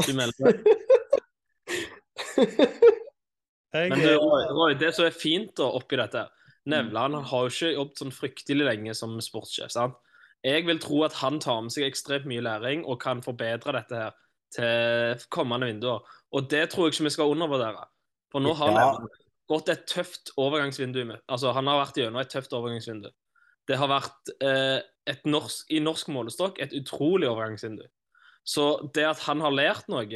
Du 0.06 0.12
melder 0.16 0.36
Jeg, 3.76 3.90
Men 3.90 4.00
du, 4.00 4.10
Roy, 4.20 4.42
Roy, 4.52 4.74
det 4.76 4.90
som 4.96 5.06
er 5.06 5.14
fint 5.14 5.54
da 5.56 5.70
oppi 5.72 5.96
dette 5.96 6.26
Nevland 6.68 7.16
har 7.30 7.46
jo 7.46 7.52
ikke 7.52 7.70
jobbet 7.72 8.02
sånn 8.02 8.12
fryktelig 8.12 8.66
lenge 8.66 8.92
som 8.98 9.14
sportssjef. 9.22 9.70
sant? 9.72 9.96
Jeg 10.46 10.66
vil 10.68 10.78
tro 10.82 11.02
at 11.06 11.16
han 11.18 11.40
tar 11.42 11.64
med 11.66 11.74
seg 11.74 11.88
ekstremt 11.88 12.28
mye 12.30 12.44
læring 12.44 12.84
og 12.86 13.00
kan 13.02 13.22
forbedre 13.24 13.74
dette 13.80 13.98
her 13.98 14.16
til 14.54 15.28
kommende 15.34 15.66
vinduer. 15.72 16.04
Og 16.32 16.50
det 16.50 16.68
tror 16.70 16.86
jeg 16.86 16.94
ikke 16.94 17.08
vi 17.08 17.14
skal 17.16 17.32
undervurdere. 17.34 17.86
For 18.30 18.44
nå 18.44 18.54
har 18.54 18.70
Ja. 18.70 18.74
Nevland 18.76 19.08
gått 19.50 19.68
et 19.70 19.86
tøft 19.86 20.30
overgangsvindu. 20.36 21.04
med. 21.06 21.18
Altså, 21.28 21.52
Han 21.52 21.66
har 21.66 21.84
vært 21.86 21.98
gjennom 21.98 22.20
et 22.20 22.30
tøft 22.30 22.52
overgangsvindu. 22.52 23.10
Det 23.66 23.76
har 23.76 23.88
vært 23.88 24.30
eh, 24.40 24.80
et 25.06 25.24
norsk, 25.26 25.66
i 25.70 25.78
norsk 25.82 26.08
målestokk 26.08 26.60
et 26.62 26.72
utrolig 26.72 27.28
overgangsvindu. 27.28 27.84
Så 28.46 28.90
det 28.94 29.04
at 29.04 29.18
han 29.26 29.40
har 29.40 29.50
lært 29.50 29.88
noe 29.88 30.06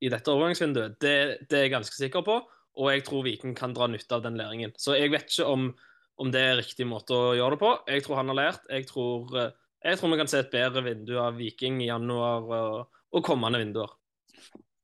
i 0.00 0.08
dette 0.08 0.32
overgangsvinduet, 0.32 0.96
det, 1.00 1.48
det 1.48 1.58
er 1.58 1.66
jeg 1.66 1.74
ganske 1.74 1.96
sikker 1.96 2.24
på. 2.24 2.40
Og 2.76 2.90
jeg 2.92 3.04
tror 3.04 3.24
Viking 3.24 3.54
kan 3.56 3.72
dra 3.76 3.88
nytte 3.88 4.12
av 4.12 4.22
den 4.24 4.36
læringen. 4.36 4.72
Så 4.76 4.96
jeg 4.96 5.10
vet 5.12 5.28
ikke 5.28 5.48
om, 5.48 5.70
om 6.20 6.32
det 6.32 6.40
er 6.40 6.58
riktig 6.60 6.86
måte 6.88 7.16
å 7.16 7.34
gjøre 7.36 7.56
det 7.56 7.60
på. 7.60 7.70
Jeg 7.88 8.04
tror 8.04 8.20
han 8.20 8.32
har 8.32 8.40
lært. 8.40 8.68
Jeg 8.72 8.88
tror, 8.88 9.36
eh, 9.40 9.50
jeg 9.86 10.00
tror 10.00 10.12
vi 10.12 10.18
kan 10.20 10.30
se 10.30 10.42
et 10.42 10.52
bedre 10.52 10.82
vindu 10.86 11.14
av 11.22 11.38
Viking 11.38 11.80
i 11.84 11.88
januar 11.90 12.50
og, 12.58 13.00
og 13.12 13.24
kommende 13.26 13.60
vinduer. 13.62 13.94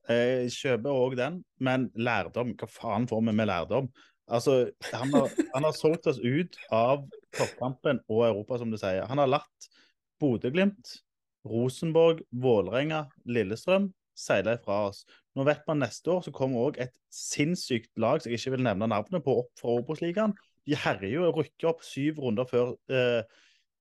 jeg 0.08 0.50
kjøper 0.54 1.02
òg 1.04 1.16
den, 1.18 1.42
men 1.60 1.90
lærdom, 1.94 2.56
hva 2.58 2.68
faen 2.70 3.06
får 3.10 3.22
vi 3.28 3.36
med 3.38 3.50
lærdom? 3.50 3.92
Altså, 4.32 4.70
han 4.92 5.10
har, 5.12 5.32
han 5.54 5.66
har 5.66 5.74
solgt 5.76 6.06
oss 6.08 6.20
ut 6.22 6.56
av 6.72 7.02
toppkampen 7.36 8.00
og 8.08 8.26
Europa, 8.28 8.58
som 8.60 8.70
du 8.70 8.78
sier. 8.80 9.04
Han 9.10 9.20
har 9.20 9.30
latt 9.30 9.68
Bodø-Glimt, 10.22 11.00
Rosenborg, 11.48 12.22
Vålerenga, 12.30 13.08
Lillestrøm 13.26 13.90
seile 14.18 14.56
ifra 14.58 14.88
oss. 14.88 15.02
Nå 15.36 15.46
vet 15.48 15.62
man 15.68 15.80
neste 15.82 16.12
år 16.12 16.24
så 16.26 16.32
kommer 16.34 16.68
òg 16.68 16.78
et 16.82 16.94
sinnssykt 17.12 17.90
lag 18.00 18.22
som 18.22 18.32
jeg 18.32 18.40
ikke 18.40 18.56
vil 18.56 18.66
nevne 18.66 18.88
navnet 18.90 19.24
på, 19.24 19.38
opp 19.44 19.52
fra 19.60 19.78
Obos-ligaen. 19.78 20.34
De 20.68 20.76
herjer 20.78 21.16
jo 21.16 21.26
og 21.28 21.40
rykker 21.40 21.72
opp 21.72 21.82
syv 21.86 22.20
runder 22.22 22.48
før, 22.48 22.74
eh, 22.92 23.22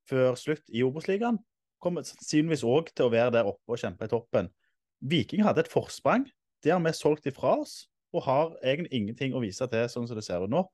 før 0.09 0.35
slutt 0.39 0.67
i 0.69 0.83
Obos-ligaen. 0.85 1.39
Kommer 1.81 2.05
sannsynligvis 2.05 2.65
òg 2.67 2.91
til 2.93 3.07
å 3.07 3.13
være 3.13 3.33
der 3.37 3.49
oppe 3.49 3.73
og 3.73 3.81
kjempe 3.81 4.05
i 4.05 4.11
toppen. 4.11 4.51
Viking 5.01 5.43
hadde 5.45 5.65
et 5.65 5.71
forsprang. 5.71 6.27
Det 6.61 6.73
har 6.73 6.81
vi 6.83 6.93
solgt 6.93 7.25
ifra 7.29 7.55
oss, 7.63 7.87
og 8.13 8.25
har 8.27 8.53
egentlig 8.61 8.93
ingenting 8.93 9.33
å 9.33 9.41
vise 9.41 9.65
til, 9.71 9.87
sånn 9.89 10.07
som 10.09 10.17
det 10.17 10.25
ser 10.27 10.43
ut 10.45 10.51
nå. 10.51 10.65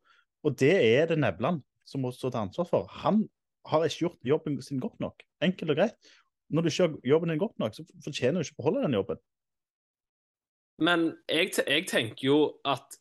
Og 0.43 0.55
det 0.60 0.74
er 0.75 1.07
det 1.10 1.19
Nevland 1.22 1.63
som 1.88 2.03
må 2.03 2.12
stå 2.12 2.31
til 2.34 2.43
ansvar 2.43 2.67
for. 2.69 2.91
Han 3.05 3.24
har 3.72 3.86
ikke 3.88 4.07
gjort 4.07 4.29
jobben 4.31 4.60
sin 4.63 4.81
godt 4.84 5.00
nok. 5.03 5.24
Enkelt 5.43 5.74
og 5.74 5.79
greit. 5.79 6.13
Når 6.51 6.63
du 6.63 6.69
ikke 6.69 6.84
gjør 6.84 7.00
jobben 7.12 7.34
din 7.34 7.41
godt 7.41 7.57
nok, 7.60 7.75
så 7.75 7.84
fortjener 8.03 8.39
du 8.39 8.48
ikke 8.48 8.57
å 8.57 8.62
beholde 8.62 8.86
den 8.86 8.96
jobben. 8.98 9.19
Men 10.84 11.05
jeg, 11.31 11.51
jeg 11.57 11.88
tenker 11.89 12.27
jo 12.27 12.39
at, 12.67 13.00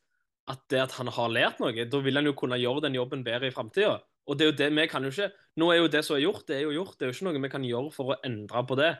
at 0.48 0.62
det 0.72 0.80
at 0.86 0.96
han 0.96 1.10
har 1.12 1.32
lært 1.32 1.60
noe, 1.60 1.74
da 1.74 2.00
vil 2.02 2.18
han 2.18 2.26
jo 2.26 2.34
kunne 2.38 2.58
gjøre 2.60 2.86
den 2.86 2.96
jobben 2.96 3.24
bedre 3.26 3.50
i 3.50 3.54
framtida. 3.54 3.98
Og 4.26 4.36
det 4.38 4.44
er 4.46 4.50
jo 4.50 4.56
det 4.58 4.68
vi 4.74 4.86
kan 4.90 5.04
jo 5.06 5.12
ikke 5.12 5.30
Nå 5.56 5.70
er 5.72 5.78
jo 5.78 5.88
det 5.88 6.02
som 6.04 6.16
er 6.16 6.24
gjort, 6.26 6.42
det 6.48 6.56
er 6.58 6.64
jo 6.66 6.72
gjort. 6.74 6.96
Det 6.98 7.06
er 7.06 7.08
jo 7.12 7.14
ikke 7.16 7.26
noe 7.30 7.40
vi 7.46 7.48
kan 7.54 7.64
gjøre 7.64 7.92
for 7.94 8.12
å 8.12 8.16
endre 8.26 8.60
på 8.68 8.76
det. 8.76 8.90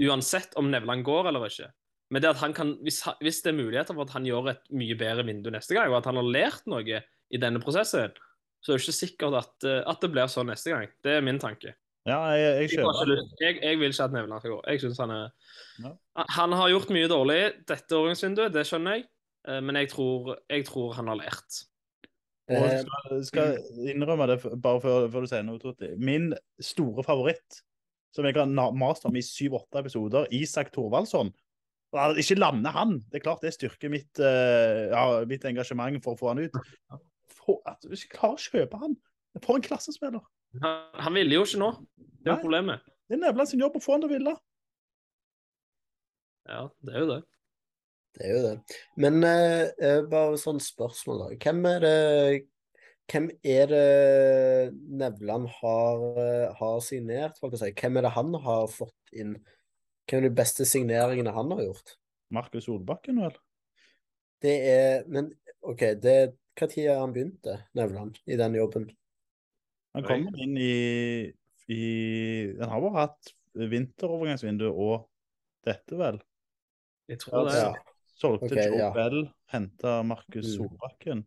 Uansett 0.00 0.54
om 0.56 0.70
Nevland 0.72 1.04
går 1.04 1.28
eller 1.28 1.44
ikke. 1.44 1.66
Men 2.10 2.22
det 2.24 2.30
at 2.30 2.40
han 2.40 2.54
kan, 2.56 2.70
hvis, 2.86 3.02
hvis 3.20 3.42
det 3.44 3.52
er 3.52 3.58
muligheter 3.58 3.94
for 3.94 4.06
at 4.08 4.14
han 4.16 4.24
gjør 4.24 4.48
et 4.54 4.62
mye 4.72 4.96
bedre 4.98 5.26
vindu 5.28 5.50
neste 5.52 5.76
gang, 5.76 5.90
og 5.92 5.98
at 6.00 6.08
han 6.08 6.16
har 6.18 6.30
lært 6.32 6.64
noe 6.70 7.02
i 7.02 7.38
denne 7.42 7.60
prosessen, 7.62 8.16
så 8.64 8.72
er 8.72 8.80
det 8.80 8.86
ikke 8.86 8.96
sikkert 8.96 9.36
at, 9.42 9.52
eh, 9.68 9.82
at 9.88 10.00
det 10.02 10.10
blir 10.14 10.32
sånn 10.32 10.48
neste 10.50 10.72
gang. 10.72 10.88
Det 11.04 11.18
er 11.18 11.24
min 11.24 11.38
tanke. 11.42 11.76
Ja, 12.08 12.18
jeg, 12.32 12.70
jeg 12.72 12.80
Jeg, 12.80 13.28
jeg, 13.44 13.60
jeg 13.60 13.78
vil 13.78 13.92
ikke 13.92 14.06
at 14.08 14.16
Nevland 14.16 14.40
skal 14.40 14.54
gå. 14.56 14.60
Jeg 14.72 14.80
synes 14.80 14.98
han 15.04 15.10
er 15.14 15.26
Ja. 15.84 15.92
Han 16.40 16.52
har 16.56 16.72
gjort 16.72 16.90
mye 16.96 17.08
dårlig 17.12 17.40
dette 17.68 17.96
åringsvinduet, 18.00 18.52
det 18.56 18.64
skjønner 18.68 18.96
jeg. 18.96 19.06
Eh, 19.48 19.60
Men 19.60 19.76
jeg 19.76 19.92
tror, 19.92 20.38
jeg 20.48 20.64
tror 20.66 20.96
han 20.96 21.12
har 21.12 21.20
lært. 21.20 21.60
Og 22.50 22.64
Eh, 22.66 22.80
skal, 22.82 23.20
skal 23.28 23.90
innrømme 23.92 24.26
det 24.30 24.40
bare 24.62 24.80
før, 24.82 25.06
før 25.12 25.24
du 25.24 25.30
sier 25.30 25.44
noe, 25.46 25.60
Trutti. 25.62 25.92
Min 26.02 26.32
store 26.62 27.04
favoritt, 27.06 27.60
som 28.14 28.26
jeg 28.26 28.34
har 28.34 28.74
mast 28.74 29.06
om 29.06 29.16
i 29.16 29.22
syv-åtte 29.22 29.78
episoder, 29.84 30.26
Isak 30.34 30.72
Thorvaldsson. 30.74 31.30
Ikke 32.18 32.38
lande 32.38 32.70
han. 32.74 32.98
Det 33.10 33.20
er 33.20 33.24
klart 33.24 33.42
det 33.42 33.54
styrker 33.54 33.90
mitt, 33.90 34.18
eh, 34.18 34.90
ja, 34.90 35.24
mitt 35.30 35.46
engasjement 35.46 36.02
for 36.02 36.14
å 36.14 36.18
få 36.18 36.32
han 36.34 36.44
ut. 36.44 36.58
For, 37.40 37.62
at 37.66 37.82
du 37.82 37.94
ikke 37.94 38.16
klarer 38.18 38.38
å 38.38 38.44
kjøpe 38.44 38.82
han. 38.82 38.96
For 39.42 39.58
en 39.58 39.66
klassespiller. 39.66 40.22
Han, 40.62 40.78
han 41.06 41.14
ville 41.14 41.38
jo 41.38 41.46
ikke 41.46 41.62
nå. 41.62 41.72
Det 41.96 42.30
er 42.30 42.36
jo 42.36 42.44
problemet. 42.44 42.86
Det 43.06 43.18
er 43.18 43.24
Nevland 43.24 43.50
sin 43.50 43.62
jobb 43.62 43.78
å 43.78 43.82
få 43.82 43.96
han 43.96 44.04
til 44.04 44.10
å 44.10 44.14
ville. 44.14 44.34
Ja, 46.50 46.64
det 46.82 46.94
er 46.94 47.04
jo 47.04 47.10
det. 47.12 47.20
Det 48.16 48.26
er 48.26 48.32
jo 48.34 48.40
det. 48.44 48.78
Men 49.00 49.20
uh, 49.22 50.00
bare 50.10 50.40
sånn 50.40 50.60
spørsmål, 50.62 51.24
da. 51.24 51.40
Hvem 51.44 51.68
er 51.70 51.84
det 51.84 51.98
hvem 53.10 53.26
er 53.42 53.66
det 53.66 54.74
Nevland 54.86 55.48
har, 55.58 56.02
eh, 56.20 56.52
har 56.54 56.80
signert? 56.80 57.40
si? 57.40 57.72
Hvem 57.74 57.96
er 57.96 58.06
det 58.06 58.12
han 58.14 58.34
har 58.34 58.68
fått 58.70 59.12
inn? 59.12 59.34
Hvem 60.06 60.20
er 60.20 60.28
de 60.28 60.34
beste 60.38 60.64
signeringene 60.64 61.34
han 61.34 61.50
har 61.50 61.64
gjort? 61.64 61.96
Markus 62.30 62.68
Solbakken, 62.68 63.18
vel? 63.18 63.34
Det 64.40 64.54
er 64.70 65.04
Men 65.08 65.32
OK, 65.62 65.80
det 66.00 66.36
Når 66.60 66.88
har 66.88 67.00
han 67.00 67.12
begynte, 67.12 67.64
Nevland, 67.74 68.18
i 68.26 68.36
den 68.36 68.54
jobben? 68.54 68.90
Han 69.94 70.04
kommer 70.04 70.38
inn 70.38 70.56
i, 70.56 71.32
i 71.68 71.82
Han 72.60 72.68
har 72.68 72.80
bare 72.80 73.06
hatt 73.06 73.34
vinterovergangsvindu 73.54 74.68
og 74.70 75.08
dette, 75.64 75.96
vel. 75.96 76.20
Jeg 77.08 77.18
tror 77.18 77.48
det. 77.48 77.56
Ja. 77.58 77.72
Solgte 78.20 78.50
okay, 78.50 78.66
Joe 78.68 78.78
ja. 78.78 78.90
Bell, 78.92 79.28
henta 79.52 80.02
Markus 80.04 80.46
Mm. 80.46 80.56
Solbakken. 80.56 81.24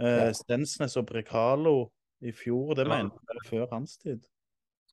Eh, 0.00 0.06
Ja. 0.26 0.32
Stensnes 0.32 0.96
og 0.96 1.06
Brekalo 1.06 1.90
i 2.22 2.30
fjor, 2.32 2.74
det 2.76 2.86
Ja. 2.86 2.96
mente 3.02 3.16
jeg 3.16 3.36
var 3.36 3.48
før 3.50 3.70
hans 3.74 3.96
tid. 3.98 4.22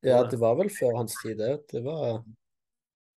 Ja, 0.04 0.24
det 0.24 0.40
var 0.40 0.56
vel 0.56 0.70
før 0.70 0.98
hans 0.98 1.16
tid, 1.22 1.38
det. 1.38 1.68
Det 1.72 1.84
var 1.84 2.24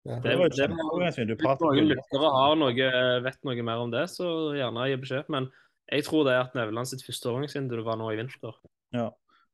ja. 0.06 0.20
Det- 0.20 0.22
Det 0.22 0.38
var 0.38 0.46
et 0.46 0.52
det- 0.56 0.70
var, 0.70 1.10
Hvis 1.10 1.60
noen 1.60 1.88
lyttere 1.88 2.30
har 2.32 2.54
noe, 2.56 3.22
vet 3.22 3.44
noe 3.44 3.62
mer 3.62 3.76
om 3.78 3.90
det, 3.90 4.08
så 4.08 4.54
gjerne 4.54 4.86
gi 4.88 4.96
beskjed. 4.96 5.28
Men 5.28 5.50
jeg 5.90 6.04
tror 6.04 6.24
det 6.24 6.32
er 6.32 6.40
at 6.40 6.54
Nevland 6.54 6.86
sitt 6.86 7.02
første 7.02 7.26
overgangsvindu 7.26 7.82
var 7.84 7.96
nå 7.96 8.10
i 8.12 8.16
vinter. 8.16 8.54
Ja. 8.92 9.10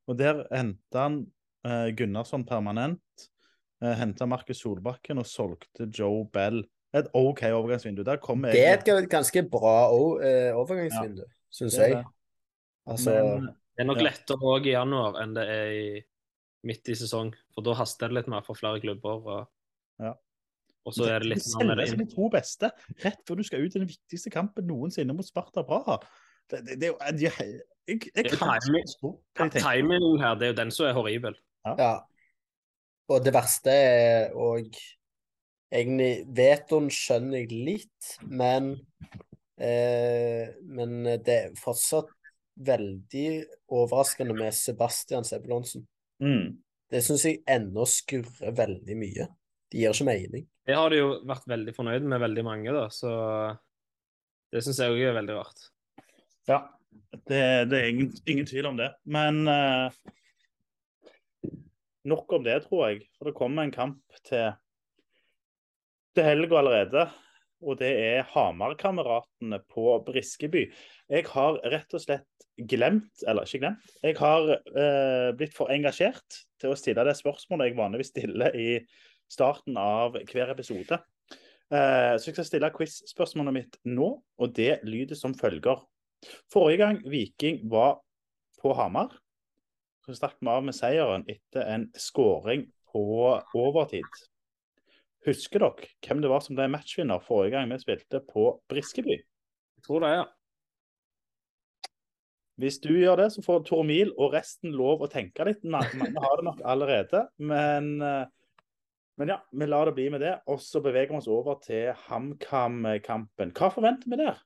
Og 0.06 0.16
der 0.16 0.46
henta 0.52 0.78
han 0.94 1.26
eh, 1.64 1.90
Gunnarsson 1.92 2.44
permanent. 2.44 3.00
Eh, 3.82 3.94
henta 3.96 4.26
Markus 4.28 4.60
Solbakken 4.62 5.18
og 5.18 5.24
solgte 5.24 5.86
Joe 5.90 6.24
Bell. 6.24 6.64
Et 6.94 7.06
OK 7.18 7.42
overgangsvindu. 7.42 8.04
Der 8.06 8.16
kommer 8.22 8.52
Det 8.54 8.62
er 8.64 8.78
et 8.78 9.08
ganske 9.10 9.42
bra 9.50 9.88
overgangsvindu, 9.90 11.22
ja, 11.24 11.32
syns 11.50 11.74
jeg. 11.78 11.96
det. 11.96 12.04
Altså, 12.86 13.10
Men 13.10 13.48
Det 13.76 13.82
er 13.82 13.84
nok 13.88 13.96
Ja. 13.98 14.02
lettere 14.02 14.38
òg 14.38 14.66
i 14.66 14.70
januar 14.76 15.16
enn 15.22 15.34
det 15.34 15.48
er 15.50 15.70
i, 15.72 16.02
midt 16.64 16.88
i 16.88 16.94
sesong. 16.94 17.32
For 17.54 17.62
da 17.66 17.74
haster 17.74 18.08
det 18.08 18.14
litt 18.20 18.28
mer 18.28 18.42
for 18.46 18.54
flere 18.54 18.80
klubber. 18.80 19.26
Og, 19.26 19.48
Ja. 20.00 20.12
og 20.86 20.92
så 20.94 21.08
er 21.10 21.18
det 21.18 21.28
litt 21.28 21.46
mer 21.58 21.74
med 21.74 21.98
de 21.98 22.06
to 22.14 22.28
beste 22.30 22.70
rett 23.04 23.18
før 23.26 23.36
du 23.36 23.42
skal 23.42 23.60
ut 23.64 23.74
i 23.74 23.78
den 23.80 23.88
viktigste 23.88 24.30
kampen 24.30 24.66
noensinne 24.66 25.12
mot 25.16 25.26
Sparta 25.26 25.62
Braha. 25.66 25.98
Det, 26.50 26.64
det, 26.66 26.80
det, 26.80 26.92
jeg, 27.00 27.20
jeg, 27.20 27.32
jeg, 27.88 28.00
jeg 28.14 28.24
Det 28.24 28.32
er 28.32 28.38
kan 29.34 29.46
ikke. 29.50 29.60
Timingen 29.60 30.20
her, 30.20 30.34
det 30.34 30.42
er 30.42 30.52
jo 30.52 30.58
den 30.62 30.70
som 30.70 30.86
er 30.86 30.92
horribel. 30.92 31.34
Ja. 31.66 31.98
Og 33.08 33.24
det 33.24 33.32
verste 33.34 33.70
er 33.70 34.30
òg 34.32 34.70
Egentlig 35.72 36.26
vetoen 36.36 36.90
skjønner 36.92 37.42
jeg 37.42 37.64
litt, 37.66 38.10
men 38.28 38.74
eh, 39.56 40.52
Men 40.60 41.00
det 41.24 41.38
er 41.38 41.56
fortsatt 41.58 42.12
veldig 42.54 43.28
overraskende 43.74 44.36
med 44.36 44.54
Sebastian 44.54 45.26
Sebulonsen. 45.26 45.86
Mm. 46.22 46.60
Det 46.90 47.00
syns 47.02 47.24
jeg 47.26 47.42
ennå 47.50 47.86
skurrer 47.90 48.54
veldig 48.54 48.96
mye. 48.98 49.26
Det 49.70 49.80
gir 49.80 49.94
ikke 49.96 50.06
mening. 50.06 50.44
Det 50.64 50.76
har 50.78 50.92
de 50.92 51.00
jo 51.00 51.08
vært 51.26 51.48
veldig 51.50 51.74
fornøyd 51.76 52.06
med, 52.06 52.22
veldig 52.22 52.44
mange, 52.46 52.72
da, 52.72 52.86
så 52.94 53.10
det 54.54 54.62
syns 54.62 54.78
jeg 54.80 54.94
òg 54.94 55.00
er 55.02 55.16
veldig 55.16 55.34
rart. 55.40 55.64
Ja, 56.46 56.60
det, 57.26 57.40
det 57.72 57.80
er 57.80 57.88
ingen, 57.90 58.12
ingen 58.30 58.46
tvil 58.46 58.68
om 58.70 58.78
det. 58.78 58.92
Men 59.02 59.42
eh, 59.50 59.96
nok 62.06 62.36
om 62.38 62.46
det, 62.46 62.60
tror 62.68 62.86
jeg. 62.88 63.02
For 63.18 63.28
det 63.28 63.36
kommer 63.38 63.64
en 63.64 63.74
kamp 63.74 64.20
til, 64.22 64.54
til 66.14 66.26
helga 66.26 66.58
allerede. 66.60 67.06
Og 67.64 67.78
det 67.80 67.90
er 67.96 68.26
Hamar-kameratene 68.34 69.60
på 69.72 69.96
Briskeby. 70.04 70.66
Jeg 71.08 71.26
har 71.32 71.60
rett 71.72 71.96
og 71.96 72.02
slett 72.02 72.46
glemt, 72.58 73.24
eller 73.26 73.48
ikke 73.48 73.62
glemt, 73.62 73.94
jeg 74.04 74.18
har 74.20 74.50
eh, 74.52 75.30
blitt 75.34 75.56
for 75.56 75.72
engasjert 75.74 76.36
til 76.60 76.70
å 76.70 76.78
stille 76.78 77.02
det 77.06 77.16
spørsmålet 77.18 77.70
jeg 77.70 77.78
vanligvis 77.78 78.12
stiller 78.12 78.54
i 78.54 78.68
starten 79.32 79.78
av 79.80 80.18
hver 80.30 80.52
episode. 80.52 81.00
Eh, 81.72 82.14
så 82.14 82.28
jeg 82.28 82.36
skal 82.36 82.48
stille 82.50 82.72
quiz-spørsmålet 82.76 83.56
mitt 83.56 83.80
nå, 83.88 84.10
og 84.22 84.54
det 84.54 84.84
lyder 84.86 85.18
som 85.18 85.34
følger. 85.38 85.82
Forrige 86.52 86.84
gang 86.84 87.00
Viking 87.10 87.64
var 87.72 87.98
på 88.62 88.76
Hamar, 88.76 89.16
så 90.04 90.14
stakk 90.16 90.36
vi 90.38 90.52
av 90.52 90.62
med 90.64 90.76
seieren 90.76 91.24
etter 91.32 91.66
en 91.74 91.88
skåring 91.98 92.68
på 92.92 93.04
overtid. 93.56 94.24
Husker 95.24 95.62
dere 95.62 95.90
hvem 96.04 96.20
det 96.20 96.30
var 96.30 96.42
som 96.44 96.56
ble 96.58 96.66
matchvinner 96.72 97.22
forrige 97.24 97.54
gang 97.56 97.70
vi 97.72 97.80
spilte 97.80 98.20
på 98.28 98.48
Briskeby? 98.68 99.16
Jeg 99.16 99.86
tror 99.86 100.04
det, 100.04 100.10
ja. 100.18 100.24
Hvis 102.60 102.78
du 102.78 102.92
gjør 102.92 103.18
det, 103.18 103.32
så 103.34 103.42
får 103.42 103.64
Tor 103.66 103.82
Mil 103.86 104.12
og 104.14 104.34
resten 104.36 104.74
lov 104.76 105.02
å 105.02 105.10
tenke 105.10 105.46
litt. 105.48 105.64
Mange 105.66 106.12
har 106.12 106.38
det 106.38 106.46
nok 106.46 106.60
allerede, 106.62 107.24
men, 107.42 107.96
eh, 108.04 108.26
men 109.18 109.32
ja, 109.32 109.40
vi 109.50 109.66
lar 109.66 109.88
det 109.88 109.96
bli 109.96 110.06
med 110.12 110.22
det. 110.22 110.36
Og 110.46 110.60
så 110.62 110.82
beveger 110.84 111.10
vi 111.10 111.18
oss 111.18 111.30
over 111.30 111.58
til 111.64 111.90
HamKam-kampen. 112.06 113.54
Hva 113.56 113.72
forventer 113.74 114.12
vi 114.12 114.20
der? 114.20 114.38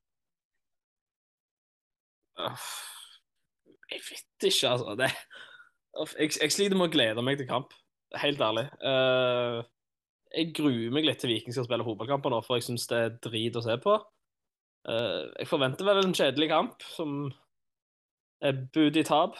Jeg 3.91 4.01
vet 4.07 4.49
ikke, 4.49 4.73
altså. 4.73 4.95
Det, 4.97 5.11
jeg, 6.23 6.33
jeg 6.39 6.55
sliter 6.55 6.79
med 6.79 6.89
å 6.89 6.95
glede 6.95 7.25
meg 7.27 7.41
til 7.41 7.51
kamp, 7.51 7.75
helt 8.23 8.41
ærlig. 8.41 8.69
Eh, 8.79 9.61
jeg 10.35 10.53
gruer 10.57 10.95
meg 10.95 11.07
litt 11.07 11.21
til 11.23 11.33
Viking 11.33 11.55
skal 11.55 11.67
spille 11.67 11.87
fotballkamper 11.87 12.33
nå, 12.33 12.41
for 12.45 12.59
jeg 12.59 12.69
syns 12.69 12.89
det 12.91 12.99
er 13.01 13.19
drit 13.25 13.59
å 13.59 13.65
se 13.65 13.75
på. 13.83 13.95
Uh, 14.89 15.23
jeg 15.41 15.51
forventer 15.51 15.89
vel 15.89 16.03
en 16.03 16.17
kjedelig 16.17 16.49
kamp 16.53 16.75
som 16.95 17.11
er 18.45 18.55
bud 18.75 18.99
i 18.99 19.07
tap. 19.07 19.35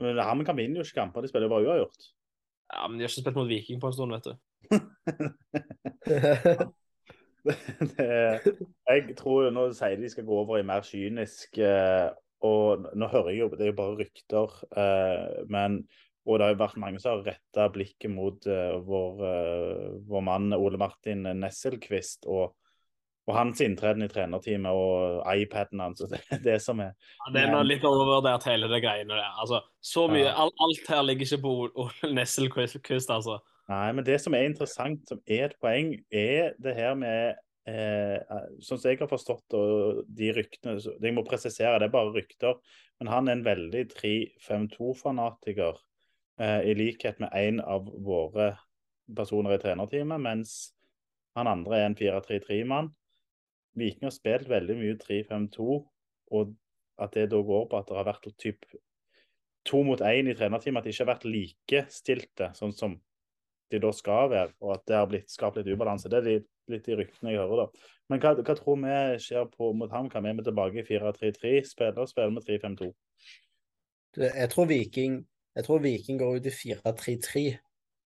Men 0.00 0.22
HamKam 0.24 0.56
vinner 0.56 0.80
jo 0.80 0.86
ikke 0.86 1.00
kamper, 1.02 1.24
de 1.24 1.30
spiller 1.30 1.48
jo 1.48 1.54
bare 1.54 1.68
uavgjort. 1.68 2.02
Ja, 2.70 2.86
men 2.86 2.96
de 2.96 3.04
har 3.04 3.10
ikke 3.10 3.24
spilt 3.24 3.36
mot 3.36 3.50
Viking 3.50 3.78
på 3.82 3.88
en 3.90 3.96
stund, 3.96 4.14
vet 4.14 4.28
du. 4.30 4.34
det, 7.44 8.40
jeg 8.86 9.16
tror 9.18 9.46
jo 9.46 9.50
nå 9.54 9.62
sier 9.76 9.96
de 9.98 10.10
skal 10.12 10.26
gå 10.28 10.34
over 10.42 10.60
i 10.60 10.66
mer 10.68 10.82
kynisk 10.84 11.58
eh, 11.64 12.08
Og 12.46 12.84
nå 12.94 13.08
hører 13.10 13.30
jeg 13.32 13.40
jo, 13.40 13.48
det 13.56 13.64
er 13.64 13.72
jo 13.72 13.80
bare 13.80 13.98
rykter, 13.98 14.48
eh, 14.76 15.30
men 15.50 15.70
og 16.26 16.38
det 16.38 16.48
har 16.50 16.56
vært 16.60 16.80
mange 16.80 17.00
som 17.00 17.16
har 17.18 17.32
retta 17.32 17.68
blikket 17.72 18.12
mot 18.12 18.46
uh, 18.48 18.78
vår, 18.84 19.20
uh, 19.20 19.84
vår 20.08 20.24
mann 20.26 20.56
Ole 20.56 20.80
Martin 20.80 21.24
Nesselquist 21.40 22.28
og, 22.28 22.52
og 23.28 23.36
hans 23.36 23.62
inntreden 23.64 24.04
i 24.04 24.10
trenerteamet 24.10 24.76
og 24.76 25.22
iPaden 25.32 25.80
hans. 25.84 26.04
Det 26.10 26.20
det 26.46 26.58
som 26.64 26.82
er 26.84 26.92
Ja, 26.92 27.32
det 27.34 27.44
er 27.44 27.54
noe 27.54 27.64
litt 27.66 27.86
overvurdert, 27.88 28.48
hele 28.50 28.68
det 28.72 28.82
greiene 28.84 29.16
der. 29.16 29.32
Altså, 29.40 29.62
så 29.80 30.06
mye, 30.12 30.26
Ja. 30.28 30.36
alt, 30.44 30.56
alt 30.60 30.92
her 30.92 31.06
ligger 31.08 31.28
ikke 31.28 31.42
på 31.46 31.54
Ole 31.86 32.12
Nesselquist, 32.18 33.10
altså. 33.10 33.40
Nei, 33.70 33.92
men 33.94 34.04
det 34.06 34.18
som 34.22 34.34
er 34.34 34.48
interessant, 34.48 35.04
som 35.08 35.20
er 35.30 35.46
et 35.46 35.56
poeng, 35.62 35.94
er 36.10 36.56
det 36.58 36.74
her 36.74 36.96
med 36.98 37.36
eh, 37.70 38.18
Sånn 38.64 38.80
som 38.80 38.88
jeg 38.90 38.98
har 39.00 39.10
forstått 39.10 39.54
og 39.58 40.00
de 40.08 40.32
ryktene 40.34 40.78
Jeg 40.80 41.14
må 41.14 41.22
presisere, 41.26 41.78
det 41.78 41.90
er 41.90 41.94
bare 41.94 42.14
rykter. 42.16 42.58
Men 43.00 43.12
han 43.12 43.28
er 43.28 43.38
en 43.38 43.46
veldig 43.46 43.84
3-5-2-fanatiker, 43.94 45.78
eh, 45.78 45.86
i 46.40 46.72
likhet 46.72 47.18
med 47.20 47.34
en 47.36 47.58
av 47.60 47.88
våre 48.00 48.54
personer 49.16 49.56
i 49.56 49.60
trenerteamet. 49.60 50.22
Mens 50.24 50.54
han 51.36 51.50
andre 51.50 51.80
er 51.80 51.88
en 51.88 51.98
4-3-3-mann. 51.98 52.90
Viking 53.78 54.08
har 54.08 54.14
spilt 54.14 54.48
veldig 54.50 54.76
mye 54.78 54.96
3-5-2, 54.98 55.66
og 56.34 56.54
at 57.00 57.14
det 57.16 57.28
da 57.32 57.42
går 57.44 57.68
på 57.70 57.78
at 57.78 57.90
det 57.90 57.98
har 57.98 58.08
vært 58.08 58.32
typ 58.40 58.64
to 59.68 59.82
mot 59.86 60.00
én 60.00 60.30
i 60.30 60.34
trenerteamet, 60.36 60.80
at 60.80 60.88
de 60.88 60.94
ikke 60.94 61.04
har 61.04 61.12
vært 61.12 61.28
likestilte, 61.28 62.50
sånn 62.56 62.74
som 62.74 62.96
de 63.70 63.78
da 63.82 63.92
skal 63.94 64.30
være, 64.32 64.54
og 64.64 64.74
at 64.74 64.86
det 64.90 64.96
har 64.98 65.08
blitt 65.10 65.30
skapt 65.30 65.60
litt 65.60 65.68
ubalanse. 65.70 66.10
Det 66.10 66.18
er 66.18 66.26
litt, 66.26 66.48
litt 66.72 66.88
de 66.88 66.96
ryktene 66.98 67.34
jeg 67.34 67.42
hører, 67.42 67.66
da. 67.66 67.90
Men 68.10 68.22
hva, 68.22 68.32
hva 68.40 68.56
tror 68.58 68.80
vi 68.82 68.96
skjer 69.22 69.46
på, 69.52 69.70
mot 69.78 69.92
ham? 69.94 70.08
Kan 70.10 70.26
vi 70.26 70.34
tilbake 70.42 70.82
i 70.82 70.86
4-3-3? 70.88 71.52
Spiller 71.68 72.10
spiller 72.10 72.34
med 72.34 72.48
3-5-2? 72.48 72.90
Jeg 74.18 74.50
tror 74.50 74.66
Viking 74.66 75.20
Jeg 75.56 75.64
tror 75.66 75.82
Viking 75.82 76.18
går 76.20 76.36
ut 76.38 76.46
i 76.46 76.54
4-3-3, 76.54 77.58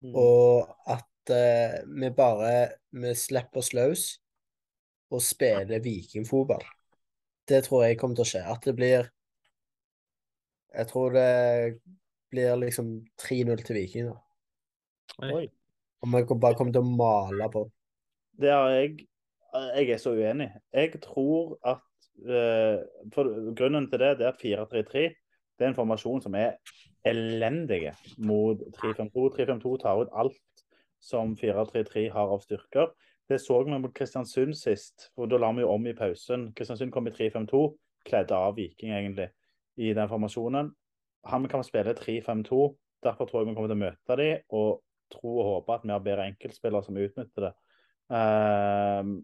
Mm. 0.04 0.12
og 0.14 0.68
at 0.92 1.30
eh, 1.32 1.80
vi 1.88 2.10
bare 2.12 2.68
vi 2.92 3.14
slipper 3.16 3.62
oss 3.62 3.72
løs 3.72 4.02
og 5.10 5.22
spiller 5.24 5.80
vikingfotball. 5.80 6.62
Det 7.48 7.62
tror 7.64 7.86
jeg 7.86 7.98
kommer 7.98 8.18
til 8.18 8.26
å 8.26 8.28
skje. 8.28 8.42
At 8.44 8.64
det 8.68 8.74
blir 8.76 9.08
Jeg 10.76 10.86
tror 10.90 11.10
det 11.16 11.80
blir 12.30 12.56
liksom 12.60 13.06
3-0 13.16 13.64
til 13.64 13.74
Viking. 13.78 14.06
da. 14.12 14.18
Oi. 15.32 15.46
Og 16.02 16.08
vi 16.12 16.38
bare 16.40 16.54
kommer 16.54 16.72
til 16.72 16.82
å 16.84 16.96
male 16.96 17.48
på. 17.50 17.70
Det 18.38 18.50
har 18.52 18.68
jeg 18.70 19.06
Jeg 19.76 19.90
er 19.90 19.96
så 19.96 20.10
uenig. 20.12 20.50
Jeg 20.74 21.00
tror 21.00 21.56
at 21.64 21.80
eh, 22.28 22.84
for 23.14 23.54
Grunnen 23.56 23.88
til 23.88 23.98
det, 23.98 24.18
det 24.18 24.26
er 24.26 24.32
at 24.34 24.42
4-3-3 24.42 24.92
det 25.56 25.64
er 25.64 25.68
en 25.70 25.74
formasjon 25.78 26.20
som 26.20 26.34
er 26.34 26.58
elendig 27.06 27.90
mot 28.18 28.60
3-5-2. 28.80 29.28
3-5-2 29.38 29.76
tar 29.82 30.02
ut 30.02 30.12
alt 30.12 30.64
som 31.02 31.36
4-3-3 31.38 32.08
har 32.12 32.32
av 32.34 32.42
styrker. 32.44 32.90
Det 33.28 33.40
så 33.42 33.62
vi 33.64 33.78
mot 33.78 33.94
Kristiansund 33.94 34.54
sist, 34.58 35.10
for 35.14 35.26
da 35.26 35.38
la 35.42 35.50
vi 35.52 35.64
jo 35.64 35.72
om 35.74 35.86
i 35.86 35.94
pausen. 35.98 36.52
Kristiansund 36.54 36.92
kom 36.94 37.08
i 37.10 37.14
3-5-2, 37.14 37.62
kledde 38.06 38.38
av 38.38 38.54
Viking 38.54 38.92
egentlig 38.94 39.28
i 39.82 39.92
den 39.94 40.08
formasjonen. 40.08 40.70
Han 41.26 41.48
kan 41.50 41.64
spille 41.66 41.94
3-5-2, 41.98 42.68
derfor 43.02 43.26
tror 43.26 43.42
jeg 43.42 43.48
vi 43.48 43.56
kommer 43.56 43.72
til 43.72 43.78
å 43.78 43.82
møte 43.82 44.18
dem 44.20 44.44
og 44.54 44.82
tro 45.12 45.38
og 45.40 45.48
håpe 45.50 45.74
at 45.74 45.86
vi 45.86 45.94
har 45.94 46.04
bedre 46.04 46.28
enkeltspillere 46.30 46.86
som 46.86 47.00
utnytter 47.02 47.48
det. 47.48 47.52
Ehm, 48.14 49.16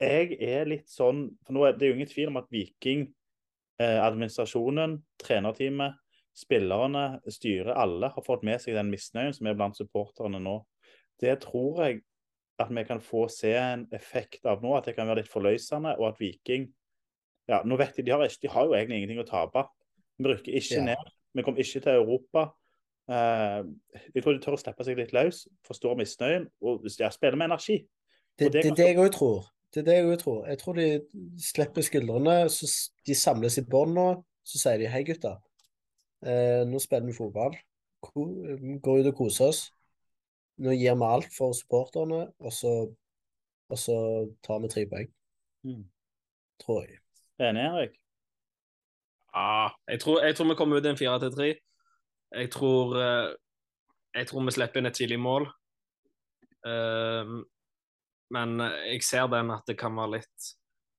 jeg 0.00 0.36
er 0.38 0.68
litt 0.70 0.86
sånn 0.88 1.24
For 1.42 1.52
nå 1.52 1.64
er 1.66 1.74
det 1.76 1.88
jo 1.88 1.96
ingen 1.96 2.08
tvil 2.08 2.30
om 2.30 2.38
at 2.38 2.46
Viking, 2.54 3.08
eh, 3.82 3.98
administrasjonen, 3.98 5.00
trenerteamet, 5.18 5.98
spillerne, 6.40 7.20
styret, 7.28 7.74
alle 7.76 8.10
har 8.14 8.24
fått 8.24 8.44
med 8.46 8.60
seg 8.62 8.76
den 8.78 8.90
misnøyen 8.92 9.34
som 9.36 9.48
er 9.50 9.58
blant 9.58 9.78
supporterne 9.78 10.40
nå. 10.42 10.60
Det 11.20 11.36
tror 11.44 11.84
jeg 11.84 12.00
at 12.60 12.72
vi 12.76 12.84
kan 12.84 13.00
få 13.00 13.24
se 13.32 13.54
en 13.56 13.86
effekt 13.96 14.46
av 14.48 14.62
nå, 14.64 14.74
at 14.76 14.88
det 14.88 14.96
kan 14.96 15.08
være 15.08 15.22
litt 15.22 15.32
forløsende, 15.32 15.96
og 16.00 16.10
at 16.12 16.20
Viking 16.20 16.68
ja, 17.50 17.62
nå 17.66 17.76
vet 17.80 17.96
De 17.96 18.04
de 18.06 18.12
har, 18.14 18.22
ikke, 18.22 18.44
de 18.44 18.52
har 18.52 18.66
jo 18.68 18.74
egentlig 18.76 19.00
ingenting 19.00 19.22
å 19.24 19.26
tape. 19.26 19.64
Vi 20.20 20.28
rykker 20.28 20.54
ikke 20.54 20.76
Ja. 20.76 20.84
ned. 20.84 21.08
Vi 21.34 21.42
kommer 21.42 21.58
ikke 21.58 21.80
til 21.80 21.92
Europa. 21.92 22.50
Uh, 23.10 23.66
jeg 24.14 24.22
tror 24.22 24.32
de 24.36 24.42
tør 24.44 24.54
å 24.54 24.60
slippe 24.60 24.84
seg 24.86 24.98
litt 25.00 25.12
løs, 25.12 25.48
forstår 25.66 25.96
misnøyen 25.98 26.46
og 26.62 26.84
ja, 27.00 27.08
spiller 27.10 27.36
med 27.40 27.50
energi. 27.50 27.80
Det, 28.38 28.52
det 28.52 28.62
det 28.62 28.76
det 28.76 28.86
jeg 28.86 28.98
òg 29.02 29.10
tror. 29.16 29.48
Det 29.74 29.82
er 29.82 29.88
det 29.88 29.96
jeg 29.96 30.18
tror. 30.18 30.46
Jeg 30.46 30.58
tror 30.58 30.78
de 30.78 30.86
slipper 31.42 31.82
skuldrene, 31.82 32.36
så 32.50 32.70
de 33.06 33.14
samles 33.14 33.58
i 33.58 33.66
bånd 33.66 33.94
nå. 33.94 34.06
Så 34.46 34.58
sier 34.62 34.78
de 34.78 34.86
hei, 34.90 35.02
gutter. 35.06 35.38
Eh, 36.26 36.62
nå 36.68 36.80
spiller 36.82 37.08
vi 37.08 37.16
fotball. 37.16 37.56
Ko 38.04 38.26
går 38.82 39.02
ut 39.02 39.10
og 39.12 39.16
koser 39.16 39.52
oss. 39.52 39.62
Nå 40.60 40.74
gir 40.76 40.96
vi 40.96 41.06
alt 41.06 41.32
for 41.32 41.56
supporterne, 41.56 42.26
og 42.38 42.52
så, 42.52 42.72
og 43.70 43.78
så 43.78 43.96
tar 44.44 44.60
vi 44.60 44.72
tre 44.72 44.84
poeng. 44.90 45.08
Mm. 45.64 45.84
Tror 46.60 46.84
jeg. 46.84 47.00
Enig, 47.40 47.64
Erik? 47.64 47.96
Ja, 49.30 49.70
jeg 49.88 50.00
tror, 50.00 50.20
jeg 50.24 50.36
tror 50.36 50.50
vi 50.50 50.58
kommer 50.58 50.76
ut 50.76 50.88
i 50.88 50.90
en 50.90 51.00
4-3. 51.00 51.54
Jeg 52.30 52.50
tror 52.50 52.96
eh, 52.98 53.34
Jeg 54.14 54.26
tror 54.26 54.44
vi 54.44 54.52
slipper 54.52 54.80
inn 54.80 54.90
et 54.90 54.96
tidlig 54.98 55.20
mål. 55.22 55.44
Ehm, 56.66 57.44
men 58.34 58.60
jeg 58.60 59.04
ser 59.06 59.28
den 59.30 59.52
at 59.54 59.62
det 59.70 59.76
kan 59.78 59.94
være 59.96 60.18
litt 60.18 60.48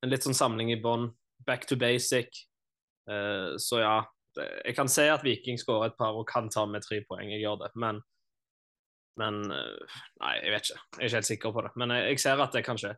en 0.02 0.10
litt 0.10 0.26
sånn 0.26 0.38
samling 0.38 0.72
i 0.74 0.80
bånn. 0.82 1.10
Back 1.46 1.68
to 1.70 1.78
basic. 1.80 2.46
Uh, 3.10 3.58
så 3.62 3.82
ja, 3.82 3.96
jeg 4.40 4.76
kan 4.78 4.90
se 4.92 5.08
at 5.12 5.26
Viking 5.26 5.60
skårer 5.60 5.92
et 5.92 5.98
par 6.00 6.16
og 6.18 6.28
kan 6.30 6.50
ta 6.52 6.66
med 6.70 6.86
tre 6.86 7.02
poeng. 7.08 7.32
Jeg 7.34 7.44
gjør 7.44 7.64
det, 7.66 7.72
men 7.76 8.02
men 9.20 9.44
eh, 9.52 10.00
Nei, 10.22 10.36
jeg 10.40 10.54
vet 10.54 10.70
ikke. 10.70 10.80
Jeg 10.80 11.02
er 11.02 11.10
ikke 11.10 11.20
helt 11.20 11.30
sikker 11.30 11.54
på 11.56 11.66
det. 11.66 11.72
Men 11.82 11.94
jeg, 11.96 12.08
jeg 12.14 12.24
ser 12.24 12.44
at 12.44 12.56
det 12.56 12.64
kan 12.66 12.80
skje. 12.80 12.96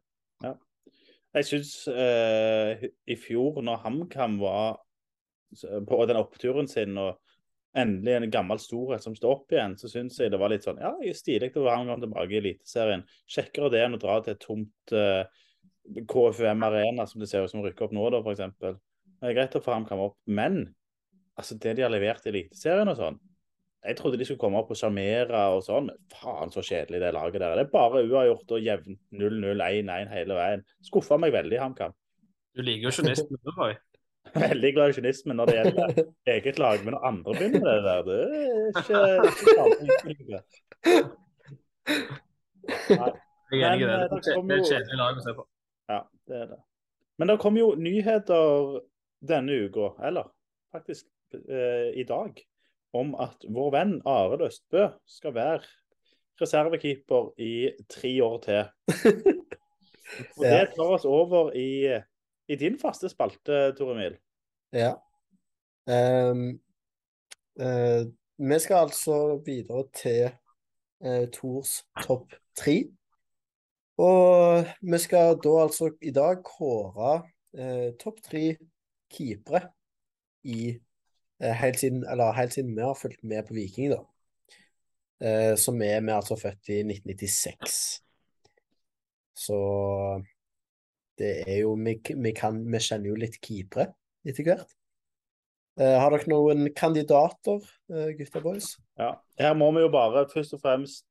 Jeg 1.33 1.47
syns 1.49 1.73
eh, 1.89 2.83
i 3.09 3.15
fjor, 3.17 3.61
når 3.65 3.81
HamKam 3.87 4.37
var 4.41 4.83
på 5.87 5.99
den 6.09 6.17
oppturen 6.17 6.69
sin 6.69 6.97
og 6.97 7.19
endelig 7.77 8.13
en 8.15 8.31
gammel 8.33 8.61
storhet 8.61 9.01
som 9.01 9.15
står 9.17 9.33
opp 9.33 9.53
igjen, 9.53 9.73
så 9.77 9.89
syns 9.89 10.19
jeg 10.21 10.33
det 10.33 10.39
var 10.41 10.53
litt 10.53 10.65
sånn 10.65 10.81
Ja, 10.81 10.93
stilig 11.17 11.51
å 11.57 11.65
være 11.65 11.79
HamKam 11.79 12.03
tilbake 12.05 12.35
i 12.35 12.39
Eliteserien. 12.41 13.05
Kjekkere 13.25 13.71
det 13.73 13.81
enn 13.85 13.97
å 13.97 14.01
dra 14.01 14.19
til 14.21 14.35
et 14.35 14.43
tomt 14.45 14.93
eh, 14.93 15.25
KFUM 16.09 16.65
Arena, 16.69 17.07
som 17.09 17.23
det 17.23 17.31
ser 17.31 17.45
ut 17.45 17.53
som 17.53 17.65
rykker 17.65 17.89
opp 17.89 17.97
nå, 17.97 18.05
da, 18.13 18.21
f.eks. 18.21 18.53
Det 18.61 19.31
er 19.31 19.37
greit 19.37 19.57
å 19.57 19.63
få 19.63 19.73
HamKam 19.73 20.05
opp, 20.05 20.19
men 20.29 20.67
altså 21.39 21.57
det 21.61 21.77
de 21.77 21.85
har 21.85 21.93
levert 21.93 22.25
i 22.25 22.31
Eliteserien 22.33 22.91
og 22.91 22.99
sånn 22.99 23.19
Jeg 23.83 23.97
trodde 23.99 24.19
de 24.19 24.25
skulle 24.27 24.39
komme 24.39 24.59
opp 24.61 24.69
og 24.71 24.79
sjarmere 24.79 25.41
og 25.55 25.63
sånn, 25.65 25.89
men 25.89 25.97
faen 26.13 26.53
så 26.53 26.61
kjedelig 26.63 27.01
det 27.03 27.09
laget 27.11 27.41
der. 27.43 27.57
Det 27.59 27.65
er 27.65 27.73
bare 27.73 28.05
uavgjort 28.07 28.53
og 28.55 28.63
jevnt 28.63 29.01
0-0, 29.11 29.63
1-1 29.65 30.13
hele 30.13 30.37
veien. 30.37 30.63
Skuffa 30.87 31.17
meg 31.19 31.33
veldig, 31.35 31.59
HamKam. 31.59 31.95
Du 32.55 32.61
liker 32.63 32.87
jo 32.87 32.93
journalisten, 32.95 33.41
Roy. 33.57 33.75
Veldig 34.33 34.71
glad 34.73 34.89
i 34.89 34.93
kynismen 34.97 35.37
når 35.37 35.45
det 35.49 35.55
gjelder 35.57 35.97
eget 36.33 36.59
lag, 36.59 36.83
men 36.85 36.95
når 36.95 37.07
andre 37.09 37.33
begynner 37.35 37.59
med 37.59 37.73
det 37.73 37.83
der, 37.83 38.01
det 38.07 38.15
er 38.23 38.39
ikke, 38.79 38.99
ikke 40.09 40.39
Jeg 43.51 43.61
er 43.61 43.73
enig 43.73 43.83
i 43.83 43.89
det. 43.89 43.99
Men, 43.99 43.99
eh, 43.99 44.07
Det 44.09 44.29
er 44.31 44.35
kommer 44.35 44.55
et 44.55 44.69
kjedelig 44.69 44.97
lag 44.97 45.19
å 45.19 45.25
se 45.25 45.33
på. 45.37 45.43
Ja, 45.91 45.99
det 46.29 46.37
er 46.39 46.47
det. 46.53 46.59
Men 47.19 47.29
det 47.29 47.39
kom 47.43 47.57
jo 47.59 47.73
nyheter 47.77 48.79
denne 49.21 49.59
uka, 49.67 49.91
eller 50.07 50.31
faktisk 50.73 51.05
eh, 51.33 51.89
i 51.99 52.05
dag, 52.07 52.37
om 52.93 53.13
at 53.19 53.45
vår 53.49 53.71
venn 53.73 53.95
Arild 54.09 54.45
Østbø 54.47 54.87
skal 55.09 55.35
være 55.35 55.61
reservekeeper 56.41 57.31
i 57.41 57.71
tre 57.89 58.13
år 58.25 58.37
til. 58.43 58.63
Og 60.37 60.43
det 60.45 60.73
tar 60.75 60.91
oss 60.93 61.05
over 61.09 61.53
i, 61.57 61.89
i 62.49 62.57
din 62.59 62.77
faste 62.81 63.09
spalte, 63.09 63.71
Tor 63.77 63.93
Emil. 63.95 64.17
Ja. 64.73 64.93
Um, 65.89 66.59
uh, 67.59 68.03
vi 68.37 68.59
skal 68.61 68.85
altså 68.87 69.17
videre 69.45 69.87
til 69.95 70.29
uh, 71.05 71.25
Tors 71.33 71.81
topp 72.03 72.35
tre. 72.57 72.77
Og 74.01 74.65
vi 74.81 74.97
skal 75.01 75.37
da 75.43 75.57
altså 75.65 75.91
i 76.01 76.11
dag 76.13 76.39
kåre 76.45 77.21
eh, 77.53 77.91
topp 78.01 78.23
tre 78.25 78.55
keepere 79.13 79.67
i 80.49 80.73
helt 81.41 81.79
siden, 81.81 82.03
eller 82.09 82.35
helt 82.37 82.53
siden 82.53 82.75
vi 82.75 82.83
har 82.85 82.97
fulgt 82.97 83.23
med 83.23 83.47
på 83.47 83.55
Viking, 83.57 83.93
da. 83.93 84.03
Eh, 85.23 85.55
som 85.55 85.81
er 85.81 86.01
vi 86.03 86.11
altså 86.11 86.35
født 86.39 86.69
i 86.69 86.81
1996. 86.83 87.79
Så 89.33 89.57
det 91.17 91.33
er 91.47 91.59
jo 91.63 91.75
Vi, 91.75 91.97
vi, 92.15 92.31
kan, 92.31 92.59
vi 92.71 92.79
kjenner 92.79 93.09
jo 93.09 93.19
litt 93.19 93.39
keepere 93.41 93.93
etter 94.25 94.45
hvert. 94.47 94.75
Eh, 95.79 95.97
har 95.97 96.13
dere 96.13 96.29
noen 96.29 96.67
kandidater, 96.77 97.63
uh, 97.89 98.09
gutta 98.13 98.41
boys? 98.43 98.75
Ja, 98.99 99.15
her 99.39 99.55
må 99.57 99.71
vi 99.73 99.81
jo 99.81 99.89
bare 99.93 100.27
først 100.29 100.53
og 100.53 100.61
fremst 100.61 101.07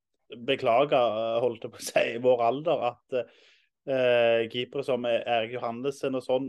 beklage, 0.47 0.97
eh, 0.97 1.39
holdt 1.43 1.67
jeg 1.67 1.73
på 1.73 1.81
å 1.81 1.87
si, 1.87 2.05
vår 2.25 2.45
alder, 2.47 2.85
at 2.93 3.17
eh, 3.19 4.45
keepere 4.53 4.85
som 4.87 5.05
Erik 5.09 5.57
Johannessen 5.57 6.17
og 6.17 6.25
sånn, 6.25 6.47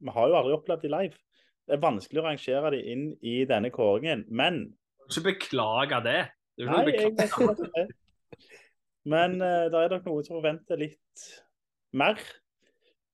vi 0.00 0.14
har 0.16 0.30
jo 0.30 0.38
aldri 0.38 0.56
opplevd 0.56 0.86
de 0.86 0.92
live. 0.94 1.20
Det 1.68 1.76
er 1.76 1.82
vanskelig 1.82 2.20
å 2.22 2.26
rangere 2.26 2.72
de 2.74 2.80
inn 2.92 3.08
i 3.22 3.40
denne 3.48 3.70
kåringen, 3.74 4.24
men 4.28 4.62
Ikke 5.10 5.28
beklage 5.30 6.00
det. 6.06 6.20
Det 6.58 6.66
Nei, 6.68 6.84
jeg 6.92 7.12
vet 7.16 7.30
ikke 7.30 7.68
det. 7.74 7.86
Men 9.08 9.38
uh, 9.40 9.66
det 9.72 9.80
er 9.80 9.94
nok 9.94 10.08
noen 10.08 10.26
som 10.26 10.36
forventer 10.36 10.80
litt 10.80 11.26
mer 11.96 12.20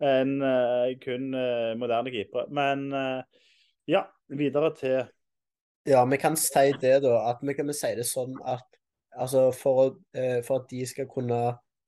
enn 0.03 0.41
uh, 0.43 0.91
kun 1.03 1.31
uh, 1.37 1.75
moderne 1.79 2.13
keepere. 2.13 2.49
Men 2.51 2.89
ja, 3.87 4.03
videre 4.27 4.73
til 4.77 4.97
Ja, 5.87 6.03
vi 6.11 6.19
kan 6.19 6.35
si 6.41 6.73
det, 6.83 6.97
da. 7.05 7.21
At 7.31 7.45
vi 7.47 7.55
kan 7.55 7.71
si 7.77 7.93
det 7.95 8.09
sånn 8.09 8.35
at 8.43 8.67
altså 9.17 9.47
for, 9.55 9.95
for 10.45 10.59
at 10.59 10.67
de 10.69 10.83
skal 10.91 11.07
kunne 11.09 11.39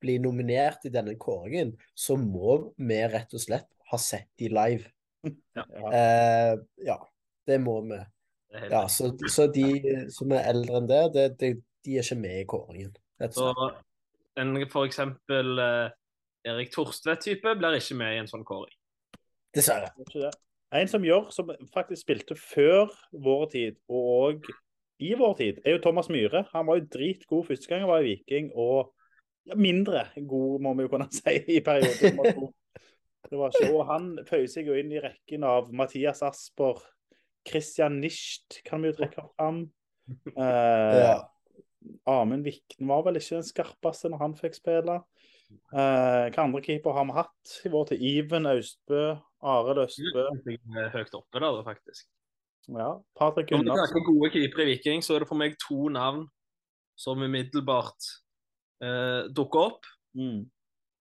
bli 0.01 0.15
nominert 0.23 0.87
i 0.87 0.93
denne 0.95 1.17
kåringen, 1.19 1.75
så 1.99 2.15
må 2.17 2.61
vi 2.79 3.01
rett 3.11 3.35
og 3.35 3.43
slett 3.43 3.67
ha 3.91 3.99
sett 4.01 4.31
de 4.39 4.53
live. 4.55 4.87
ja, 5.59 5.65
Eh, 5.95 6.55
ja, 6.87 6.99
det 7.47 7.61
må 7.63 7.81
vi. 7.87 7.99
Det 8.53 8.69
Ja, 8.73 8.87
så, 8.89 9.11
så 9.29 9.47
de 9.53 10.09
som 10.15 10.33
er 10.33 10.49
eldre 10.51 10.81
enn 10.81 10.89
det, 10.89 11.03
det, 11.15 11.27
det 11.41 11.51
de 11.85 11.97
er 11.97 12.05
ikke 12.05 12.21
med 12.21 12.41
i 12.41 12.49
kåringen. 12.49 12.97
Så 13.33 13.53
en 14.39 14.55
for 14.71 14.87
eksempel 14.87 15.59
eh, 15.63 15.89
Erik 16.49 16.71
Torstvedt-type 16.75 17.55
blir 17.59 17.79
ikke 17.79 17.97
med 17.99 18.15
i 18.15 18.21
en 18.23 18.31
sånn 18.31 18.47
kåring. 18.47 18.75
Dessverre. 19.55 19.91
Det 19.97 20.05
er 20.05 20.11
ikke 20.13 20.27
det. 20.27 20.35
En 20.79 20.91
som 20.91 21.05
gjør, 21.05 21.31
som 21.33 21.51
faktisk 21.73 22.05
spilte 22.05 22.37
før 22.37 22.93
vår 23.25 23.45
tid, 23.55 23.79
og 23.89 24.45
i 25.01 25.15
vår 25.17 25.35
tid, 25.39 25.61
er 25.65 25.79
jo 25.79 25.83
Thomas 25.87 26.11
Myhre. 26.13 26.45
Han 26.53 26.69
var 26.69 26.81
jo 26.81 26.89
dritgod 26.93 27.47
første 27.49 27.71
gang 27.71 27.87
han 27.87 27.93
var 27.93 28.05
i 28.05 28.11
Viking, 28.13 28.51
og 28.53 28.93
ja, 29.49 29.57
mindre 29.57 30.05
god, 30.29 30.61
må 30.67 30.75
vi 30.77 30.85
jo 30.85 30.93
kunne 30.93 31.09
si, 31.19 31.39
i 31.57 31.61
perioden. 31.65 32.21
Det 33.29 33.39
var 33.39 33.53
ikke, 33.53 33.73
og 33.77 33.83
han 33.91 34.13
føyer 34.29 34.47
seg 34.49 34.71
jo 34.71 34.77
inn 34.79 34.93
i 34.95 35.01
rekken 35.05 35.45
av 35.45 35.73
Mathias 35.77 36.23
Asper, 36.25 36.81
Christian 37.49 37.99
Nischt 38.03 38.63
kan 38.67 38.83
vi 38.83 38.93
jo 38.93 38.99
trekke 39.03 39.27
fram. 39.35 39.67
Eh, 40.41 40.95
Ja. 40.97 41.17
Amund 42.09 42.47
Vikten 42.47 42.89
var 42.89 43.03
vel 43.05 43.19
ikke 43.21 43.37
den 43.37 43.45
skarpeste 43.45 44.09
når 44.09 44.23
han 44.23 44.35
fikk 44.39 44.55
spille. 44.57 44.95
Eh, 45.73 46.25
hva 46.33 46.45
andre 46.47 46.63
keeper 46.65 46.97
har 46.97 47.05
vi 47.09 47.17
hatt 47.17 47.53
i 47.65 47.71
vår 47.73 47.91
til 47.91 48.03
Iven 48.09 48.49
Austbø, 48.49 49.03
Arild 49.45 49.83
Østbø. 49.85 50.25
Høyt 50.95 51.15
oppe 51.17 51.43
der, 51.45 51.61
faktisk. 51.67 52.09
Ja, 52.69 52.89
Patrick 53.17 53.53
Når 53.53 53.65
vi 53.65 53.77
snakker 53.79 54.05
gode 54.09 54.31
keepere 54.33 54.65
i 54.67 54.73
Viking, 54.73 55.05
så 55.05 55.15
er 55.17 55.25
det 55.25 55.29
for 55.31 55.41
meg 55.41 55.55
to 55.61 55.89
navn 55.93 56.27
som 56.99 57.21
umiddelbart 57.23 58.09
eh, 58.85 59.29
dukker 59.33 59.71
opp. 59.71 59.89
Mm. 60.19 60.49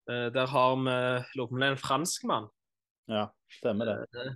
Eh, 0.10 0.28
der 0.34 0.46
har 0.48 0.76
vi 0.76 0.92
lurer 1.36 1.48
på 1.48 1.56
om 1.56 1.60
det 1.62 1.68
er 1.68 1.72
en 1.76 1.78
franskmann 1.82 2.48
Ja, 3.10 3.26
stemmer 3.60 3.86
det. 3.86 3.96
eh, 4.22 4.34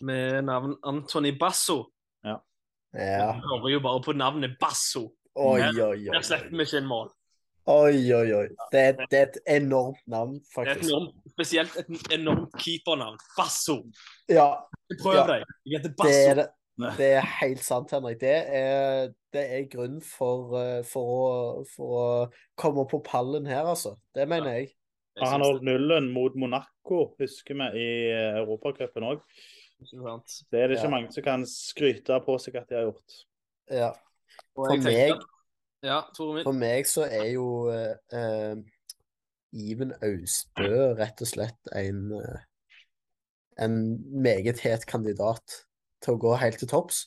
med 0.00 0.42
navn 0.44 0.76
Antony 0.84 1.32
Basso. 1.38 1.90
ja. 2.24 2.38
Vi 2.92 3.00
hører 3.44 3.68
jo 3.72 3.80
bare 3.80 4.00
på 4.02 4.12
navnet 4.16 4.56
Basso. 4.60 5.10
Oi, 5.36 5.60
oi, 5.60 5.80
oi. 5.82 6.04
Der 6.14 6.22
slipper 6.24 6.48
vi 6.56 6.62
ikke 6.64 6.78
en 6.78 6.86
mål. 6.88 7.10
Oi, 7.68 8.12
oi, 8.14 8.32
oi. 8.32 8.46
Det, 8.72 8.80
er- 8.80 9.06
det 9.10 9.18
er 9.18 9.26
et 9.26 9.38
enormt 9.62 9.98
navn, 10.06 10.36
er 10.56 10.70
et 10.70 10.84
enormt, 10.86 11.14
spesielt 11.34 11.76
et 11.76 12.12
enormt 12.14 12.54
keepernavn. 12.62 13.18
Basso. 13.36 13.82
Ja, 14.28 14.54
Prøv 15.02 15.14
Ja. 15.14 15.26
deg. 15.26 15.44
Jeg 15.66 15.80
heter 15.80 15.92
det 16.04 16.28
er, 16.28 16.34
det, 16.34 16.92
det 16.98 17.06
er 17.18 17.26
helt 17.40 17.58
sant, 17.64 17.90
Henrik. 17.90 18.20
Det 18.20 18.32
er, 18.46 19.12
det 19.32 19.44
er 19.58 19.68
grunn 19.76 20.00
for, 20.00 20.56
eh, 20.60 20.82
for, 20.84 21.04
å, 21.26 21.64
for 21.76 22.00
å 22.00 22.30
komme 22.56 22.86
på 22.88 23.02
pallen 23.04 23.46
her, 23.46 23.64
altså. 23.66 23.96
Det 24.14 24.28
mener 24.28 24.52
jeg. 24.60 24.70
Og 25.16 25.28
han 25.30 25.40
holdt 25.40 25.62
nullen 25.64 26.10
mot 26.12 26.34
Monaco, 26.36 27.14
husker 27.20 27.56
vi, 27.56 27.68
i 27.80 27.86
eh, 28.12 28.40
Europacupen 28.42 29.06
òg. 29.08 29.22
det 29.80 30.60
er. 30.60 30.68
Det 30.68 30.76
ikke 30.76 30.82
Ja. 30.84 30.90
mange 30.90 31.12
som 31.12 31.22
kan 31.22 31.46
skryte 31.46 32.20
på 32.24 32.38
seg 32.40 32.56
at 32.56 32.68
de 32.68 32.74
har 32.74 32.84
gjort. 32.90 33.16
Ja. 33.70 33.92
For 34.54 34.68
meg, 34.76 34.82
tenker- 34.84 35.24
Ja, 35.82 36.00
for 36.16 36.52
meg 36.52 36.84
så 36.86 37.04
er 37.04 37.32
jo 37.32 37.68
eh, 37.70 37.94
eh, 38.12 38.56
Iven 39.54 39.92
Austbø 40.02 40.94
rett 40.98 41.20
og 41.22 41.28
slett 41.28 41.68
en, 41.74 42.12
eh, 42.12 42.40
en 43.58 43.76
meget 44.22 44.60
het 44.60 44.86
kandidat 44.86 45.64
til 46.02 46.14
å 46.14 46.18
gå 46.20 46.36
helt 46.38 46.58
til 46.58 46.68
topps. 46.68 47.06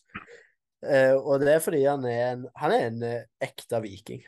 Eh, 0.84 1.14
og 1.14 1.42
det 1.42 1.50
er 1.56 1.60
fordi 1.60 1.84
han 1.86 2.06
er 2.06 2.32
en, 2.34 2.48
han 2.56 2.72
er 2.72 2.88
en 2.88 3.04
ekte 3.42 3.82
viking. 3.82 4.24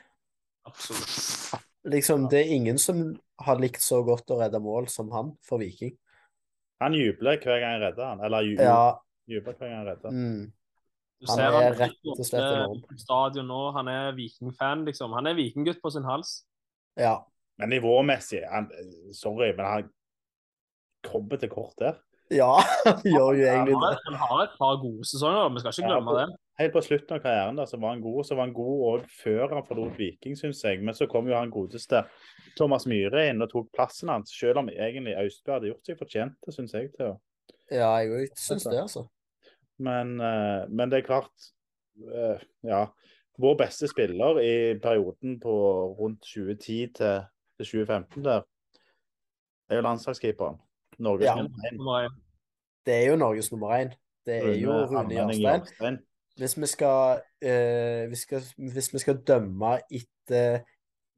Absolutt. 0.65 1.61
Liksom, 1.85 2.27
det 2.29 2.39
er 2.41 2.53
ingen 2.53 2.77
som 2.77 3.19
har 3.45 3.60
likt 3.62 3.82
så 3.84 4.01
godt 4.06 4.32
å 4.34 4.39
redde 4.41 4.60
mål 4.63 4.88
som 4.91 5.12
han 5.12 5.34
for 5.45 5.62
Viking. 5.62 5.95
Han 6.82 6.93
jubler 6.97 7.38
hver 7.38 7.60
gang 7.62 7.75
jeg 7.75 7.82
redder 7.84 8.06
han. 8.06 8.23
Eller 8.25 8.41
jubler, 8.47 8.65
Ja, 8.65 8.99
jubler 9.30 9.54
hver 9.54 9.67
gang 9.69 9.86
jeg 9.86 9.88
redder. 9.91 10.12
mm, 10.12 10.51
Han 11.30 11.39
er 11.39 11.51
han 11.51 11.73
rett 11.77 12.08
og 12.10 12.25
slett 12.25 12.41
enorm. 12.41 12.82
på 12.89 12.97
stadion 12.97 13.47
nå. 13.47 13.60
Han 13.75 13.88
er 13.88 14.12
vikingfan, 14.17 14.86
liksom. 14.86 15.13
Han 15.13 15.27
er 15.27 15.36
vikinggutt 15.38 15.82
på 15.82 15.91
sin 15.93 16.04
hals. 16.10 16.43
ja. 16.97 17.19
Men 17.60 17.69
nivåmessig 17.69 18.39
han, 18.49 18.71
Sorry, 19.13 19.51
men 19.54 19.65
han 19.65 19.89
kommer 21.06 21.38
til 21.38 21.49
kort 21.49 21.75
der. 21.77 21.99
Ja, 22.31 22.53
han 22.85 23.01
gjør 23.03 23.35
jo 23.35 23.47
egentlig 23.47 23.75
det. 23.75 23.91
han 24.05 24.19
har 24.21 24.43
et 24.45 24.53
par 24.59 24.77
gode 24.81 25.07
sesonger, 25.07 25.49
vi 25.51 25.63
skal 25.63 25.75
ikke 25.75 25.89
glemme 25.89 26.15
det. 26.15 26.25
helt 26.61 26.75
på 26.75 26.83
slutten 26.85 27.17
av 27.17 27.23
karrieren 27.25 27.57
da, 27.59 27.65
så 27.67 27.79
var 27.81 27.95
han 27.95 28.03
god. 28.03 28.19
Så 28.27 28.37
var 28.37 28.47
han 28.47 28.53
god 28.55 28.85
òg 28.91 29.07
før 29.19 29.55
han 29.55 29.65
forlot 29.67 29.97
Viking, 29.99 30.37
syns 30.39 30.63
jeg. 30.63 30.79
Men 30.85 30.97
så 30.97 31.09
kom 31.11 31.27
jo 31.27 31.35
han 31.35 31.51
godeste 31.51 32.05
Thomas 32.59 32.87
Myhre 32.89 33.27
inn 33.31 33.43
og 33.43 33.51
tok 33.51 33.71
plassen 33.75 34.13
hans, 34.13 34.31
selv 34.37 34.63
om 34.63 34.71
egentlig 34.71 35.17
Austbø 35.19 35.57
hadde 35.57 35.71
gjort 35.73 35.91
seg 35.91 35.99
fortjent 35.99 36.37
det, 36.45 36.55
syns 36.55 36.77
jeg. 36.77 36.91
til 36.95 37.11
å 37.11 37.15
Ja, 37.71 37.91
jeg 37.99 38.15
òg 38.15 38.39
syns 38.39 38.67
det, 38.69 38.79
altså. 38.79 39.07
Men, 39.81 40.19
eh, 40.21 40.69
men 40.69 40.91
det 40.91 41.01
er 41.01 41.09
klart 41.09 41.51
eh, 42.07 42.47
Ja. 42.67 42.85
Vår 43.41 43.55
beste 43.57 43.87
spiller 43.89 44.37
i 44.43 44.55
perioden 44.77 45.39
på 45.41 45.53
rundt 45.97 46.19
2010 46.27 46.91
til, 46.99 47.23
til 47.57 47.65
2015 47.65 48.25
der, 48.27 48.43
er 49.71 49.79
jo 49.79 49.85
landslagskeeperen. 49.87 50.59
Norges 51.01 51.25
Ja. 51.25 51.35
nummer 51.73 52.05
én. 52.07 52.13
Det 52.85 52.93
er 52.93 53.09
jo 53.11 53.15
Norges 53.17 53.51
nummer 53.51 53.69
én. 53.77 53.91
Det 54.25 54.35
er 54.43 54.55
jo 54.61 54.71
Rune 54.85 55.13
Jørstein. 55.13 55.41
Jarstein. 55.41 55.99
Hvis 56.37 56.55
vi 56.57 56.65
skal, 56.67 57.21
eh, 57.41 58.09
vi 58.09 58.15
skal, 58.15 58.41
hvis 58.57 58.93
vi 58.93 58.99
skal 58.99 59.17
dømme 59.27 59.79
etter, 59.91 60.61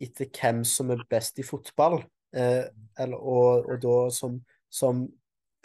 etter 0.01 0.25
hvem 0.41 0.63
som 0.63 0.89
er 0.91 1.03
best 1.09 1.39
i 1.39 1.43
fotball, 1.43 2.01
eh, 2.35 2.63
eller, 2.99 3.17
og, 3.17 3.65
og 3.69 3.81
da 3.81 4.09
som, 4.11 4.39
som 4.71 5.03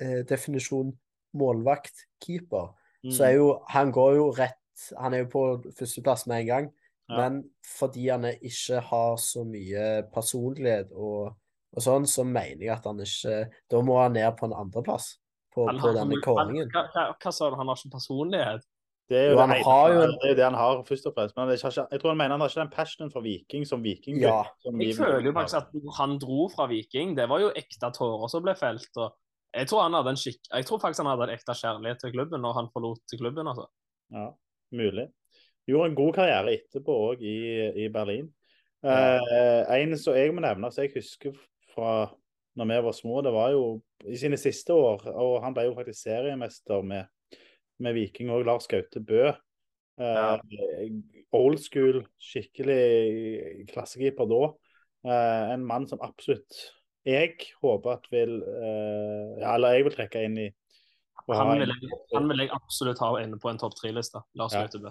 eh, 0.00 0.22
definisjon 0.28 0.92
målvakt-keeper, 1.34 2.74
så 3.10 3.24
er 3.24 3.32
Mm. 3.32 3.36
jo 3.38 3.62
Han 3.68 3.92
går 3.92 4.14
jo 4.16 4.30
rett 4.30 4.54
Han 4.98 5.14
er 5.14 5.18
jo 5.18 5.24
på 5.26 5.72
førsteplass 5.78 6.26
med 6.26 6.40
en 6.40 6.46
gang, 6.46 6.68
Ja. 7.10 7.16
men 7.30 7.50
fordi 7.78 8.08
han 8.10 8.24
ikke 8.24 8.80
har 8.80 9.16
så 9.16 9.44
mye 9.44 10.02
personlighet 10.14 10.92
og, 10.92 11.34
og 11.76 11.82
sånn, 11.84 12.06
så 12.08 12.24
mener 12.24 12.62
jeg 12.64 12.72
at 12.78 12.84
han 12.88 12.98
ikke 13.04 13.50
Da 13.70 13.80
må 13.84 13.98
han 14.00 14.12
ned 14.16 14.36
på 14.38 14.46
en 14.48 14.54
andreplass 14.56 15.18
på, 15.54 15.66
Han 15.68 15.78
på 15.82 15.90
denne 15.96 16.16
kåringen. 16.24 16.70
Hva, 16.72 16.86
hva, 16.94 17.02
hva 17.20 17.32
sa 17.34 17.50
du? 17.50 17.56
Han 17.60 17.68
har 17.68 17.76
ikke 17.76 17.92
personlighet? 17.98 18.64
Det 19.08 19.16
er 19.16 19.26
jo, 19.30 19.32
Jo, 19.32 19.36
det, 19.36 19.40
han 19.40 19.52
ene- 19.56 19.64
har 19.64 19.92
jo 19.92 20.00
en- 20.04 20.10
det, 20.20 20.30
er 20.30 20.34
det 20.36 20.44
han 20.44 20.54
har, 20.54 20.82
først 20.84 21.06
og 21.08 21.14
fremst. 21.16 21.36
Men 21.36 21.48
ikke, 21.54 21.70
jeg 21.92 22.00
tror 22.00 22.10
han 22.12 22.18
mener 22.20 22.34
han 22.36 22.40
har 22.44 22.48
ikke 22.52 22.60
den 22.60 22.72
passionen 22.74 23.12
for 23.12 23.20
Viking 23.24 23.64
som 23.66 23.82
Viking. 23.82 24.18
Ja. 24.20 24.42
Jeg 24.64 24.96
føler 24.96 25.24
jo 25.24 25.32
faktisk 25.32 25.56
at 25.56 25.94
han 25.98 26.18
dro 26.20 26.48
fra 26.52 26.66
Viking. 26.68 27.14
Det 27.16 27.28
var 27.28 27.40
jo 27.40 27.48
ekte 27.56 27.88
tårer 27.96 28.28
som 28.28 28.42
ble 28.44 28.54
felt. 28.54 28.88
og 28.96 29.14
jeg 29.56 29.66
tror, 29.70 29.82
han 29.86 29.94
hadde 29.96 30.10
en 30.12 30.20
skikk... 30.20 30.40
jeg 30.52 30.66
tror 30.68 30.78
faktisk 30.82 31.00
han 31.04 31.08
hadde 31.18 31.24
en 31.30 31.36
ekte 31.38 31.54
kjærlighet 31.56 32.00
til 32.04 32.12
klubben 32.12 32.40
når 32.44 32.52
han 32.58 32.68
forlot 32.72 33.16
klubben. 33.16 33.48
altså. 33.48 33.64
Ja, 34.12 34.26
mulig. 34.76 35.08
Gjorde 35.68 35.88
en 35.90 35.94
god 35.96 36.12
karriere 36.16 36.52
etterpå 36.58 36.96
òg 37.12 37.22
i, 37.24 37.38
i 37.84 37.88
Berlin. 37.92 38.28
Ja. 38.84 39.16
Eh, 39.18 39.80
en 39.82 39.96
som 39.98 40.14
jeg 40.14 40.32
må 40.36 40.40
nevne, 40.44 40.68
som 40.72 40.84
jeg 40.84 40.92
husker 40.94 41.32
fra 41.78 41.92
når 42.58 42.66
vi 42.66 42.78
var 42.88 42.94
små, 42.96 43.20
det 43.22 43.30
var 43.30 43.52
jo 43.54 43.66
i 44.10 44.16
sine 44.18 44.38
siste 44.40 44.74
år. 44.74 45.04
Og 45.14 45.36
han 45.44 45.54
ble 45.54 45.68
jo 45.68 45.76
faktisk 45.76 46.00
seriemester 46.08 46.82
med, 46.82 47.06
med 47.78 47.94
Viking 47.94 48.32
òg, 48.34 48.42
Lars 48.48 48.66
Gaute 48.70 48.98
Bø. 48.98 49.28
Eh, 49.98 50.88
Old 51.38 51.60
school, 51.62 52.00
skikkelig 52.18 53.68
klassekeeper 53.70 54.26
da. 54.30 54.42
Eh, 55.06 55.52
en 55.54 55.66
mann 55.68 55.86
som 55.86 56.02
absolutt 56.02 56.56
jeg 57.08 57.36
håper 57.62 57.94
at 57.94 58.08
vil 58.12 58.40
eh, 58.42 59.36
ja, 59.38 59.54
Eller 59.54 59.76
jeg 59.76 59.84
vil 59.86 59.94
trekke 59.94 60.24
inn 60.26 60.40
i 60.42 60.48
Han 61.30 61.52
vil, 61.60 61.70
jeg, 61.70 62.00
han 62.14 62.26
vil 62.30 62.42
jeg 62.42 62.50
absolutt 62.56 63.00
ha 63.04 63.12
inne 63.22 63.38
på 63.40 63.50
en 63.50 63.60
topp 63.60 63.76
tre-liste. 63.78 64.22
Lars 64.38 64.56
Ja. 64.56 64.64
Gautebø. 64.64 64.90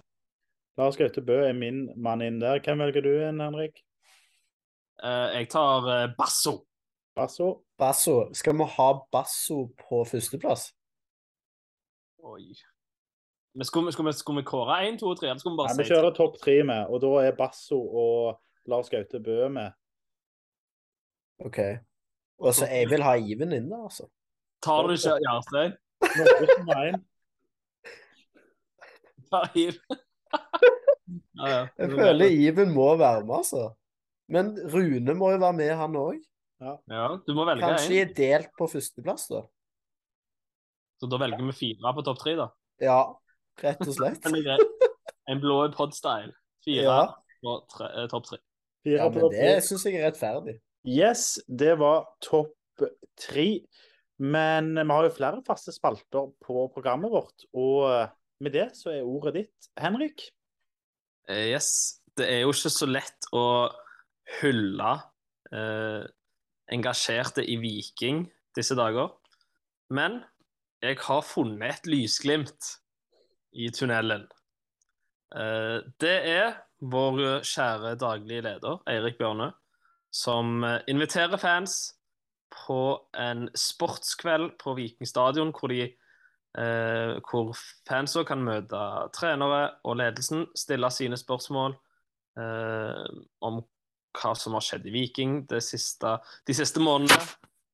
Lars 0.77 0.97
Gaute 0.97 1.23
Bø 1.25 1.39
er 1.47 1.55
min 1.57 1.87
mann 1.97 2.21
inn 2.21 2.37
der. 2.39 2.61
Hvem 2.61 2.83
velger 2.85 3.01
du 3.01 3.09
inn, 3.09 3.41
Henrik? 3.41 3.81
Eh, 5.01 5.39
jeg 5.39 5.49
tar 5.49 5.89
eh, 5.89 6.11
Basso. 6.17 6.66
Basso? 7.17 7.47
Basso. 7.81 8.15
Skal 8.37 8.57
vi 8.59 8.65
ha 8.77 8.87
Basso 9.11 9.59
på 9.81 10.03
førsteplass? 10.05 10.67
Oi. 12.23 12.53
Men 13.57 13.65
skulle, 13.65 13.85
vi- 13.89 13.91
skulle, 13.95 14.13
skulle 14.13 14.41
vi 14.41 14.45
kåre 14.49 14.77
én, 14.87 14.97
to 14.99 15.09
og 15.09 15.17
tre? 15.19 15.29
Eller 15.31 15.39
skulle 15.41 15.55
vi 15.55 15.61
bare 15.63 15.73
Nei, 15.75 15.83
vi 15.83 15.89
kjører 15.89 16.13
topp 16.17 16.37
tre 16.43 16.57
med, 16.63 16.85
og 16.93 17.01
da 17.01 17.11
er 17.25 17.35
Basso 17.39 17.79
og 17.81 18.41
Lars 18.69 18.89
Gaute 18.93 19.19
Bø 19.23 19.47
med. 19.49 19.71
OK. 21.45 21.57
Og 22.39 22.53
så 22.53 22.67
jeg 22.69 22.89
vil 22.91 23.01
ha 23.05 23.15
Iven 23.17 23.51
inne, 23.57 23.83
altså. 23.87 24.05
Tar 24.61 24.85
du 24.87 24.93
ikke 24.93 25.15
Jarstein? 25.25 25.73
Tar 29.31 29.49
Hiv. 29.55 29.73
ja, 31.39 31.47
ja. 31.47 31.61
Jeg 31.77 31.91
føler 31.91 32.25
Iven 32.31 32.73
må 32.75 32.91
være 32.97 33.25
med, 33.25 33.35
altså. 33.41 33.63
Men 34.29 34.53
Rune 34.73 35.13
må 35.15 35.31
jo 35.31 35.37
være 35.41 35.53
med, 35.53 35.73
han 35.79 35.95
òg. 35.95 36.21
Ja, 36.59 37.05
du 37.21 37.33
må 37.37 37.45
velge 37.45 37.67
Kanskje 37.67 37.91
de 37.93 38.01
er 38.01 38.13
delt 38.17 38.51
på 38.57 38.67
førsteplass, 38.71 39.27
da. 39.29 39.43
Så 40.97 41.09
da 41.11 41.19
velger 41.21 41.43
vi 41.51 41.53
fire 41.53 41.93
på 41.93 42.03
topp 42.05 42.21
tre, 42.23 42.33
da. 42.39 42.47
Ja, 42.81 43.01
rett 43.61 43.83
og 43.85 43.93
slett. 43.93 44.25
En 45.27 45.41
blå 45.43 45.59
pod-style. 45.75 46.33
Fire 46.65 46.85
Ja, 46.87 47.01
på 47.43 47.57
eh, 47.85 48.07
topp 48.09 48.29
tre. 48.31 48.39
Fire 48.85 49.03
ja 49.03 49.09
men 49.13 49.29
det 49.33 49.51
syns 49.67 49.85
jeg 49.85 49.99
er 49.99 50.07
rettferdig. 50.09 50.57
Yes, 50.87 51.35
det 51.45 51.75
var 51.81 52.07
topp 52.23 52.55
tre. 53.19 53.47
Men 54.17 54.71
vi 54.79 54.87
har 54.89 55.05
jo 55.05 55.13
flere 55.13 55.43
faste 55.45 55.73
spalter 55.75 56.31
på 56.41 56.65
programmet 56.73 57.13
vårt, 57.13 57.45
og 57.53 57.85
eh, 57.91 58.07
med 58.41 58.53
det 58.57 58.71
så 58.77 58.95
er 58.95 59.05
ordet 59.05 59.35
ditt, 59.43 59.69
Henrik. 59.77 60.25
Eh, 61.29 61.51
Yes. 61.53 62.01
Det 62.17 62.25
er 62.33 62.39
jo 62.41 62.49
ikke 62.49 62.71
så 62.73 62.87
lett 62.89 63.27
å 63.37 63.41
hylle 64.39 64.93
eh, 65.53 66.07
engasjerte 66.73 67.45
i 67.45 67.57
Viking 67.61 68.25
disse 68.57 68.75
dager. 68.75 69.13
Men 69.89 70.21
jeg 70.83 70.99
har 71.01 71.21
funnet 71.25 71.79
et 71.79 71.89
lysglimt 71.89 72.73
i 73.57 73.69
tunnelen. 73.73 74.27
Eh, 75.35 75.79
det 76.01 76.17
er 76.31 76.57
vår 76.79 77.43
kjære 77.47 77.95
daglige 77.99 78.43
leder, 78.45 78.81
Eirik 78.87 79.17
Bjørne, 79.17 79.51
som 80.13 80.63
eh, 80.63 80.81
inviterer 80.87 81.37
fans 81.41 81.79
på 82.53 82.81
en 83.17 83.47
sportskveld 83.55 84.51
på 84.61 84.75
Viking 84.77 85.07
stadion, 85.07 85.51
hvor 85.51 85.71
de 85.73 85.81
eh, 85.87 87.17
hvor 87.29 87.55
fansa 87.87 88.23
kan 88.27 88.43
møte 88.45 88.83
trenere 89.15 89.63
og 89.83 89.99
ledelsen, 89.99 90.45
stille 90.55 90.89
sine 90.93 91.17
spørsmål 91.17 91.75
eh, 92.39 93.03
om 93.41 93.61
hva 94.17 94.33
som 94.37 94.55
har 94.57 94.65
skjedd 94.65 94.87
i 94.89 94.93
Viking 94.93 95.41
siste, 95.63 96.17
de 96.47 96.55
siste 96.55 96.81
månedene. 96.83 97.19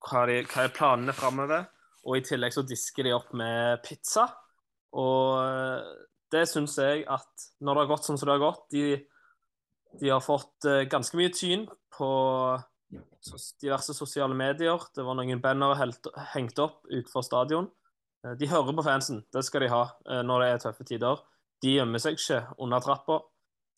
Hva, 0.04 0.26
de, 0.28 0.42
hva 0.50 0.66
er 0.66 0.76
planene 0.76 1.16
framover? 1.16 1.68
Og 2.04 2.20
i 2.20 2.26
tillegg 2.26 2.56
så 2.56 2.66
disker 2.68 3.08
de 3.08 3.16
opp 3.16 3.32
med 3.38 3.80
pizza. 3.86 4.28
Og 5.00 5.40
eh, 5.40 5.94
det 6.34 6.44
syns 6.50 6.76
jeg 6.82 7.06
at 7.10 7.48
når 7.64 7.76
det 7.78 7.84
har 7.84 7.92
gått 7.94 8.08
som 8.08 8.18
det 8.20 8.30
har 8.30 8.42
gått 8.42 8.64
De, 8.74 8.84
de 10.02 10.12
har 10.12 10.24
fått 10.24 10.68
eh, 10.70 10.84
ganske 10.92 11.18
mye 11.18 11.32
tyn 11.34 11.66
på 11.94 12.10
diverse 13.64 13.96
sosiale 13.96 14.36
medier. 14.38 14.84
Det 14.94 15.06
var 15.06 15.18
noen 15.18 15.42
bannere 15.42 15.88
hengt 16.36 16.60
opp 16.62 16.84
utenfor 16.92 17.26
stadion. 17.26 17.72
Eh, 18.26 18.36
De 18.40 18.52
hører 18.52 18.76
på 18.76 18.86
fansen, 18.86 19.24
det 19.34 19.46
skal 19.48 19.66
de 19.66 19.74
ha 19.74 19.86
når 20.28 20.44
det 20.44 20.50
er 20.52 20.64
tøffe 20.68 20.88
tider. 20.90 21.24
De 21.64 21.78
gjemmer 21.78 22.02
seg 22.04 22.20
ikke 22.20 22.42
under 22.60 22.84
trappa. 22.84 23.22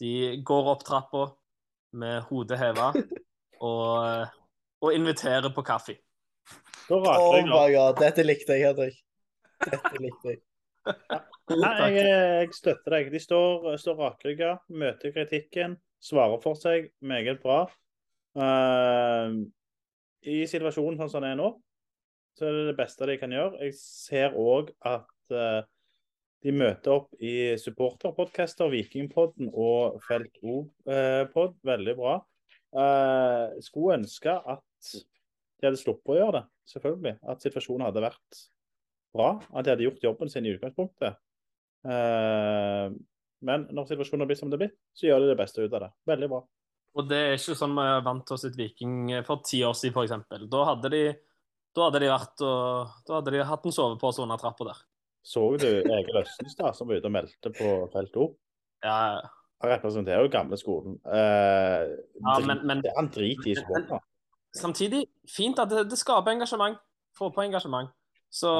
De 0.01 0.41
går 0.43 0.71
opp 0.73 0.83
trappa 0.83 1.27
med 1.95 2.25
hodet 2.29 2.59
heva 2.59 2.91
og, 3.63 4.33
og 4.83 4.95
inviterer 4.95 5.51
på 5.55 5.63
kaffe. 5.65 5.97
Da 6.85 6.99
Oh 6.99 7.01
raker 7.01 7.47
my 7.49 7.69
god, 7.73 7.97
dette 7.97 8.25
likte 8.25 8.57
jeg, 8.57 8.67
Henrik. 8.69 8.99
Dette 9.63 10.01
likte 10.03 10.35
jeg. 10.35 10.41
Nei, 11.49 11.89
jeg, 11.95 12.05
jeg 12.05 12.51
støtter 12.53 12.93
deg. 12.97 13.09
De 13.13 13.21
står, 13.21 13.71
står 13.81 13.97
rakrygga, 14.01 14.51
møter 14.69 15.13
kritikken, 15.15 15.79
svarer 16.03 16.41
for 16.43 16.57
seg 16.59 16.91
meget 17.01 17.41
bra. 17.41 17.63
Eh, 18.37 19.37
I 20.29 20.41
situasjonen 20.49 20.99
sånn 21.01 21.11
som 21.15 21.25
den 21.25 21.33
er 21.33 21.39
nå, 21.39 21.51
så 22.37 22.49
er 22.49 22.57
det 22.59 22.67
det 22.69 22.77
beste 22.77 23.09
de 23.09 23.17
kan 23.21 23.33
gjøre. 23.33 23.61
Jeg 23.65 23.77
ser 23.79 24.37
òg 24.37 24.73
at 24.85 25.33
eh, 25.33 25.61
de 26.45 26.53
møter 26.53 26.93
opp 26.93 27.15
i 27.17 27.55
supporterpodcaster, 27.57 28.69
Vikingpodden 28.69 29.49
og 29.49 29.97
Felt 30.05 30.35
O-pod. 30.45 31.55
Veldig 31.65 31.95
bra. 31.97 32.19
Eh, 32.75 33.55
skulle 33.65 33.97
ønske 33.97 34.35
at 34.35 34.91
de 34.93 35.65
hadde 35.65 35.79
sluppet 35.81 36.13
å 36.13 36.19
gjøre 36.19 36.35
det, 36.37 36.43
selvfølgelig. 36.69 37.15
At 37.33 37.41
situasjonen 37.47 37.87
hadde 37.87 38.05
vært 38.05 38.43
bra. 39.15 39.31
At 39.55 39.65
de 39.65 39.73
hadde 39.73 39.87
gjort 39.87 40.05
jobben 40.05 40.29
sin 40.29 40.45
i 40.45 40.53
utgangspunktet. 40.53 41.17
Eh, 41.89 42.93
men 43.45 43.67
når 43.73 43.89
situasjonen 43.89 44.25
har 44.25 44.29
blitt 44.29 44.43
som 44.43 44.51
det 44.51 44.59
har 44.59 44.65
blitt, 44.67 44.79
så 44.93 45.09
gjør 45.09 45.25
de 45.25 45.33
det 45.33 45.41
beste 45.41 45.65
ut 45.65 45.73
av 45.73 45.87
det. 45.87 45.93
Veldig 46.13 46.33
bra. 46.35 46.45
Og 46.95 47.07
det 47.09 47.21
er 47.25 47.37
ikke 47.39 47.57
sånn 47.59 47.75
vi 47.75 47.89
er 47.89 48.03
vant 48.05 48.31
å 48.31 48.37
sitte 48.39 48.59
Viking 48.59 49.15
for 49.27 49.41
ti 49.43 49.65
år 49.67 49.73
siden, 49.75 49.97
f.eks. 49.97 50.29
Da 50.29 50.45
da 50.45 50.67
hadde 50.69 50.93
de 50.93 51.05
Da 51.75 51.89
hadde 51.89 53.33
de 53.33 53.41
hatt 53.49 53.65
en 53.65 53.73
sovepose 53.75 54.21
under 54.23 54.39
trappa 54.39 54.69
der. 54.69 54.85
Så 55.25 55.41
du 55.57 55.65
Egil 55.81 56.19
Østenstad 56.21 56.75
som 56.77 56.87
var 56.89 56.99
ute 57.01 57.09
og 57.09 57.15
meldte 57.15 57.51
på 57.57 57.69
felt 57.93 58.17
O? 58.21 58.27
Ja, 58.85 59.21
Han 59.63 59.71
representerer 59.71 60.21
jo 60.21 60.29
gamle 60.29 60.57
skolen. 60.59 60.97
Eh, 61.07 61.85
Ja, 62.21 62.33
men- 62.45 62.65
men- 62.67 62.83
han 62.95 63.07
driter 63.09 63.47
i 63.49 63.55
supporterne. 63.55 63.99
Samtidig, 64.53 65.05
fint 65.27 65.57
at 65.59 65.69
det, 65.69 65.85
det 65.89 65.97
skaper 65.97 66.31
engasjement. 66.35 66.77
Få 67.17 67.29
på 67.33 67.41
engasjement. 67.41 67.89
Så 68.29 68.51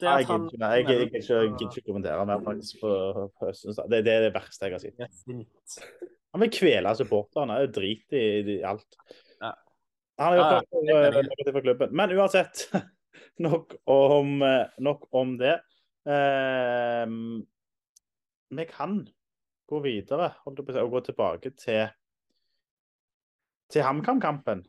det 0.00 0.08
at 0.08 0.24
han 0.26 0.48
jeg 0.50 0.86
gidder 0.86 1.04
ikke, 1.04 1.68
ikke 1.68 1.82
kommentere 1.86 2.26
mer 2.26 2.40
faktisk 2.40 2.80
på, 2.80 2.90
på 3.38 3.48
Østens. 3.50 3.76
Det, 3.90 4.00
det 4.04 4.12
er 4.14 4.20
det 4.26 4.32
verste 4.34 4.64
jeg 4.64 4.72
har 4.72 4.78
sett. 4.80 5.86
Han 6.32 6.40
vil 6.40 6.50
kvele 6.50 6.94
supporterne. 6.96 7.60
Er 7.62 7.66
drit 7.66 8.10
i, 8.16 8.24
i 8.56 8.62
alt. 8.62 8.96
Han 9.42 9.52
har 10.18 10.36
gjort 10.38 10.52
Ja, 10.52 10.60
for, 10.70 11.48
eh, 11.50 11.52
for 11.52 11.60
klubben. 11.60 11.92
Men 11.92 12.10
uansett, 12.16 12.64
nok 13.38 13.74
om, 13.86 14.42
eh, 14.42 14.66
nok 14.78 15.06
om 15.12 15.36
det. 15.38 15.60
Eh, 16.04 17.06
vi 18.54 18.64
kan 18.70 18.98
gå 19.66 19.80
videre 19.80 20.32
og 20.44 20.90
gå 20.90 21.00
tilbake 21.00 21.54
til 21.56 21.88
til 23.72 23.82
HamKam-kampen. 23.82 24.66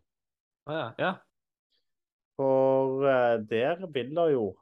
Ah, 0.65 0.75
ja, 0.75 0.91
ja. 0.99 1.13
For 2.39 3.05
eh, 3.05 3.37
der 3.49 3.85
vil 3.93 4.15
det 4.15 4.31
jo 4.33 4.55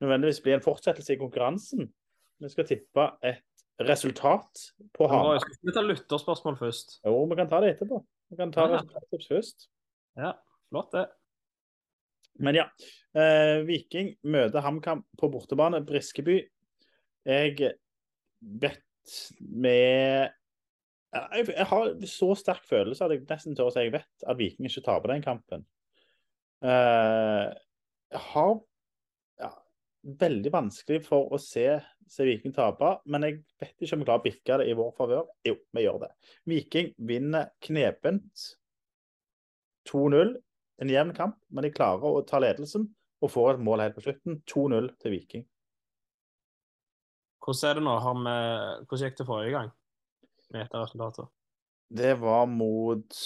nødvendigvis 0.00 0.40
bli 0.40 0.54
en 0.56 0.64
fortsettelse 0.64 1.14
i 1.14 1.20
konkurransen. 1.20 1.90
Vi 2.40 2.48
skal 2.48 2.66
tippe 2.66 3.06
et 3.26 3.44
resultat 3.80 4.62
på 4.96 5.08
ham 5.08 5.26
vi 5.34 5.40
Skal 5.42 5.58
vi 5.68 5.74
ta 5.76 5.84
lytterspørsmål 5.84 6.56
først? 6.56 7.00
Jo, 7.04 7.24
vi 7.24 7.36
kan 7.36 7.50
ta 7.50 7.60
det 7.60 7.74
etterpå. 7.74 8.00
Vi 8.30 8.36
kan 8.36 8.52
ta 8.52 8.66
Ja, 8.66 8.78
resultattips 8.78 9.28
først. 9.28 9.68
Ja, 10.16 10.32
flott 10.70 10.92
det. 10.92 11.06
Men 12.40 12.58
ja. 12.58 12.66
Eh, 13.16 13.60
Viking 13.66 14.14
møter 14.30 14.64
HamKam 14.64 15.02
på 15.18 15.30
bortebane, 15.32 15.82
Briskeby. 15.86 16.38
Jeg 17.28 17.72
vet 18.40 19.16
med 19.40 20.30
jeg, 21.10 21.46
jeg 21.50 21.66
har 21.66 21.88
så 22.06 22.28
sterk 22.38 22.66
følelse 22.68 23.04
at 23.04 23.12
jeg 23.16 23.24
nesten 23.26 23.56
tør 23.58 23.70
å 23.70 23.74
si 23.74 23.82
jeg 23.82 23.94
vet 23.96 24.26
at 24.30 24.38
Viking 24.38 24.68
ikke 24.68 24.84
taper 24.86 25.14
den 25.14 25.24
kampen. 25.24 25.64
Eh, 26.62 27.46
jeg 28.14 28.22
har 28.30 28.52
ja, 29.40 29.50
veldig 30.22 30.52
vanskelig 30.54 31.00
for 31.06 31.32
å 31.34 31.40
se, 31.42 31.66
se 32.10 32.26
Viking 32.28 32.54
tape, 32.54 32.92
men 33.10 33.26
jeg 33.26 33.40
vet 33.62 33.74
ikke 33.74 33.98
om 33.98 34.04
vi 34.04 34.08
klarer 34.08 34.22
å 34.22 34.26
bikke 34.28 34.60
det 34.62 34.68
i 34.70 34.76
vår 34.78 34.94
favør. 34.98 35.26
Jo, 35.46 35.56
vi 35.74 35.84
gjør 35.86 35.98
det. 36.04 36.12
Viking 36.52 36.92
vinner 37.10 37.50
knepent 37.66 38.46
2-0. 39.90 40.36
En 40.80 40.88
jevn 40.90 41.12
kamp, 41.16 41.36
men 41.52 41.66
de 41.66 41.72
klarer 41.74 42.06
å 42.08 42.22
ta 42.26 42.40
ledelsen 42.40 42.86
og 43.20 43.32
får 43.32 43.58
et 43.58 43.64
mål 43.64 43.82
helt 43.84 43.96
på 43.98 44.04
slutten. 44.06 44.38
2-0 44.48 44.88
til 45.02 45.12
Viking. 45.12 45.44
Hvordan 47.44 47.70
er 47.70 47.78
det 47.78 47.84
nå? 47.84 47.96
Vi... 48.00 48.36
Hvordan 48.88 49.04
gikk 49.04 49.18
det 49.18 49.26
forrige 49.28 49.54
gang? 49.56 49.70
Med 50.50 50.64
etter 50.64 50.84
resultatet? 50.84 51.28
Det 51.90 52.14
var 52.20 52.46
mot 52.48 53.18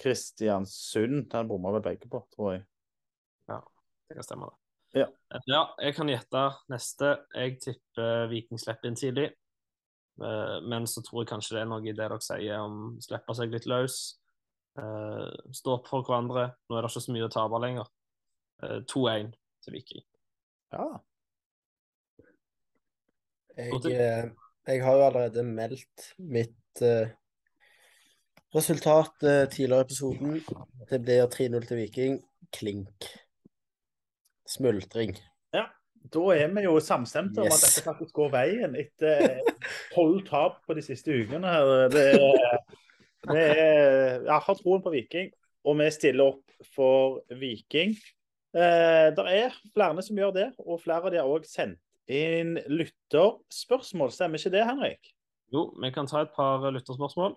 Kristiansund. 0.00 1.30
Den 1.30 1.48
bomma 1.48 1.72
vel 1.76 1.84
begge 1.84 2.10
på, 2.10 2.20
tror 2.34 2.52
jeg. 2.56 2.64
Ja, 3.48 3.60
Det 4.08 4.18
kan 4.18 4.26
stemme, 4.26 4.50
det. 4.50 4.60
Ja. 4.94 5.08
ja, 5.50 5.62
jeg 5.82 5.96
kan 5.96 6.10
gjette 6.10 6.42
neste. 6.70 7.14
Jeg 7.34 7.56
tipper 7.62 8.28
Viking 8.30 8.60
slipper 8.62 8.90
inn 8.90 8.98
tidlig. 8.98 9.32
Eh, 10.22 10.58
Men 10.68 10.86
så 10.86 11.02
tror 11.02 11.24
jeg 11.24 11.32
kanskje 11.32 11.56
det 11.56 11.62
er 11.64 11.70
noe 11.72 11.82
i 11.82 11.90
det 11.90 11.98
dere 11.98 12.20
sier 12.22 12.60
om 12.62 12.76
å 12.92 13.02
slippe 13.02 13.34
seg 13.34 13.54
litt 13.54 13.66
løs. 13.70 13.96
Eh, 14.78 15.26
Stå 15.54 15.78
opp 15.78 15.90
for 15.90 16.06
hverandre. 16.06 16.50
Nå 16.68 16.76
er 16.76 16.84
det 16.86 16.92
ikke 16.92 17.04
så 17.06 17.14
mye 17.14 17.28
å 17.28 17.32
tape 17.32 17.60
lenger. 17.62 17.90
Eh, 18.62 18.78
2-1 18.90 19.34
til 19.64 19.76
Viking. 19.76 20.06
Ja. 20.74 20.86
Jeg, 23.54 23.84
eh, 23.86 24.24
jeg 24.66 24.80
har 24.82 24.96
jo 24.98 25.04
allerede 25.06 25.44
meldt 25.46 26.08
mitt 26.18 26.82
uh, 26.82 27.06
resultat 28.54 29.14
uh, 29.22 29.44
tidligere 29.50 29.84
i 29.84 29.86
episoden. 29.86 30.40
Det 30.90 30.98
blir 31.04 31.28
3-0 31.30 31.68
til 31.68 31.78
Viking. 31.78 32.18
Klink. 32.54 33.06
Smultring. 34.50 35.16
ja. 35.54 35.68
Da 36.12 36.20
er 36.34 36.50
vi 36.52 36.66
jo 36.66 36.74
samstemte 36.84 37.40
om 37.40 37.48
at 37.48 37.62
dette 37.62 37.80
faktisk 37.86 38.18
går 38.18 38.32
veien 38.34 38.74
etter 38.76 39.38
tolv 39.94 40.18
tap 40.26 40.58
på 40.66 40.76
de 40.76 40.82
siste 40.84 41.14
ukene. 41.14 41.48
her. 41.48 41.88
Det 41.94 42.02
er, 42.10 42.58
er, 43.32 44.20
jeg 44.26 44.44
har 44.46 44.58
troen 44.60 44.82
på 44.84 44.92
Viking, 44.92 45.32
og 45.64 45.78
vi 45.80 45.88
stiller 45.94 46.34
opp 46.34 46.68
for 46.74 47.22
Viking. 47.40 47.96
Eh, 48.54 49.08
det 49.16 49.24
er 49.32 49.56
flere 49.72 50.04
som 50.04 50.20
gjør 50.20 50.34
det, 50.36 50.48
og 50.62 50.82
flere 50.82 51.08
av 51.08 51.14
de 51.14 51.20
har 51.22 51.30
òg 51.30 51.46
sendt 51.48 51.80
inn 52.10 52.58
lytterspørsmål. 52.68 54.12
Stemmer 54.12 54.38
ikke 54.38 54.52
det, 54.52 54.64
Henrik? 54.68 55.14
Jo, 55.54 55.70
vi 55.80 55.90
kan 55.94 56.08
ta 56.10 56.22
et 56.24 56.34
par 56.36 56.66
lytterspørsmål. 56.68 57.36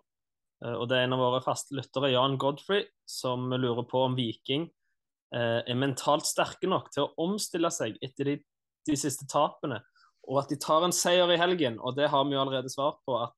Eh, 0.63 0.76
Og 0.76 0.88
det 0.89 0.97
er 0.97 1.08
en 1.08 1.15
av 1.15 1.23
våre 1.23 1.43
faste 1.45 1.76
lyttere, 1.78 2.12
Jan 2.12 2.38
Godfrey, 2.41 2.86
som 3.08 3.50
lurer 3.54 3.88
på 3.88 4.04
om 4.10 4.17
Viking 4.17 4.67
eh, 5.34 5.62
er 5.63 5.80
mentalt 5.80 6.28
sterke 6.28 6.69
nok 6.69 6.91
til 6.93 7.06
å 7.06 7.13
omstille 7.28 7.71
seg 7.73 7.97
etter 8.04 8.34
de, 8.34 8.38
de 8.88 8.97
siste 9.00 9.28
tapene, 9.30 9.82
og 10.28 10.41
at 10.43 10.50
de 10.52 10.60
tar 10.60 10.84
en 10.84 10.95
seier 10.95 11.30
i 11.32 11.39
helgen. 11.39 11.80
Og 11.80 11.95
det 11.95 12.10
har 12.12 12.26
vi 12.28 12.36
jo 12.36 12.41
allerede 12.43 12.71
svart 12.71 13.00
på, 13.08 13.15
at 13.23 13.36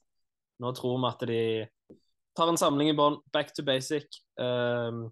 nå 0.59 0.73
tror 0.75 0.97
vi 0.97 1.09
at 1.09 1.27
de 1.29 1.43
tar 2.39 2.52
en 2.52 2.60
samling 2.60 2.93
i 2.93 2.95
bånn, 2.95 3.19
back 3.36 3.52
to 3.56 3.65
basic, 3.67 4.21
um, 4.39 5.10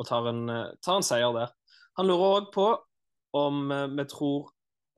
og 0.00 0.08
tar 0.08 0.28
en, 0.30 0.42
eh, 0.50 0.72
tar 0.84 1.00
en 1.00 1.06
seier 1.06 1.32
der. 1.36 1.52
Han 1.96 2.08
lurer 2.08 2.40
òg 2.40 2.50
på 2.54 2.66
om 3.36 3.70
eh, 3.72 3.86
vi 3.92 4.04
tror 4.10 4.50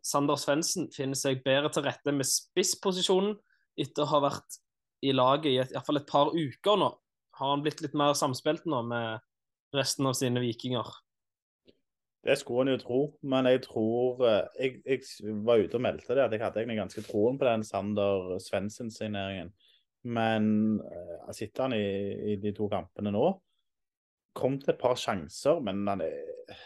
Sander 0.04 0.38
Svendsen 0.40 0.88
finner 0.94 1.18
seg 1.18 1.42
bedre 1.44 1.70
til 1.74 1.84
rette 1.86 2.14
med 2.14 2.26
spissposisjonen 2.26 3.36
etter 3.78 4.04
å 4.04 4.12
ha 4.14 4.22
vært 4.28 4.58
i 5.06 5.12
laget 5.14 5.50
i 5.50 5.58
et, 5.62 5.74
hvert 5.74 5.86
fall 5.86 6.00
et 6.00 6.08
par 6.08 6.32
uker 6.34 6.80
nå. 6.80 6.88
Har 7.38 7.52
han 7.52 7.62
blitt 7.62 7.82
litt 7.84 7.94
mer 7.98 8.16
samspilt 8.18 8.66
nå 8.66 8.82
med 8.88 9.22
resten 9.76 10.08
av 10.10 10.16
sine 10.18 10.42
vikinger? 10.42 10.88
Det 12.26 12.34
skulle 12.40 12.66
en 12.66 12.72
jo 12.72 12.80
tro, 12.82 13.00
men 13.30 13.46
jeg 13.46 13.62
tror 13.68 14.24
eh, 14.26 14.46
Jeg, 14.58 14.80
jeg 14.88 15.36
var 15.46 15.62
ute 15.62 15.78
og 15.78 15.84
meldte 15.84 16.16
det, 16.16 16.24
at 16.24 16.34
jeg 16.34 16.42
hadde 16.42 16.64
egentlig 16.64 16.80
ganske 16.82 17.06
troen 17.06 17.38
på 17.38 17.46
den 17.46 17.66
Sander 17.66 18.34
Svendsen-signeringen. 18.42 19.52
Men 20.06 20.78
eh, 20.84 21.14
jeg 21.28 21.38
sitter 21.42 21.66
han 21.66 21.76
i, 21.76 22.32
i 22.32 22.36
de 22.40 22.52
to 22.56 22.68
kampene 22.70 23.12
nå. 23.14 23.26
Kom 24.38 24.58
til 24.60 24.72
et 24.74 24.80
par 24.80 24.98
sjanser, 25.00 25.58
men 25.64 25.82
han 25.88 26.04
er 26.04 26.60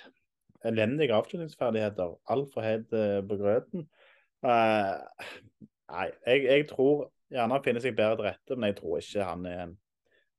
elendige 0.68 1.14
avslutningsferdigheter. 1.16 2.16
Altfor 2.32 2.66
het 2.66 2.92
eh, 2.96 3.20
på 3.26 3.38
grøten. 3.40 3.86
Uh, 4.42 4.98
nei, 5.92 6.08
jeg, 6.26 6.44
jeg 6.48 6.66
tror 6.72 7.04
gjerne 7.30 7.54
han 7.54 7.62
finner 7.64 7.84
seg 7.84 7.94
bedre 7.94 8.18
til 8.18 8.26
rette, 8.26 8.56
men 8.56 8.72
jeg 8.72 8.78
tror 8.80 8.96
ikke 8.98 9.26
han 9.28 9.44
er 9.46 9.60
en, 9.68 9.76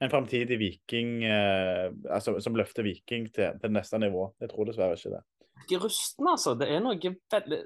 en 0.03 0.11
framtidig 0.11 0.57
viking 0.59 1.13
uh, 1.23 1.87
altså, 2.11 2.35
som 2.43 2.57
løfter 2.59 2.83
Viking 2.83 3.29
til, 3.31 3.55
til 3.61 3.73
neste 3.73 3.99
nivå. 4.03 4.27
Jeg 4.43 4.51
tror 4.51 4.67
dessverre 4.67 4.99
ikke 4.99 5.15
det. 5.15 5.23
Ikke 5.63 5.79
rusten, 5.85 6.27
altså. 6.27 6.57
Det 6.59 6.67
er 6.67 6.83
noe 6.83 6.99
veldig, 6.99 7.61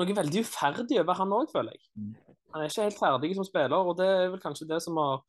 noe 0.00 0.18
veldig 0.18 0.42
uferdig 0.42 0.98
over 1.02 1.22
han 1.22 1.38
òg, 1.38 1.50
føler 1.54 1.78
jeg. 1.78 1.86
Han 2.52 2.62
er 2.62 2.68
ikke 2.70 2.86
helt 2.88 2.98
ferdig 2.98 3.34
som 3.36 3.46
spiller, 3.46 3.76
og 3.76 3.96
det 3.98 4.06
er 4.08 4.30
vel 4.32 4.40
kanskje 4.42 4.68
det 4.68 4.80
som 4.82 4.96
har 4.98 5.20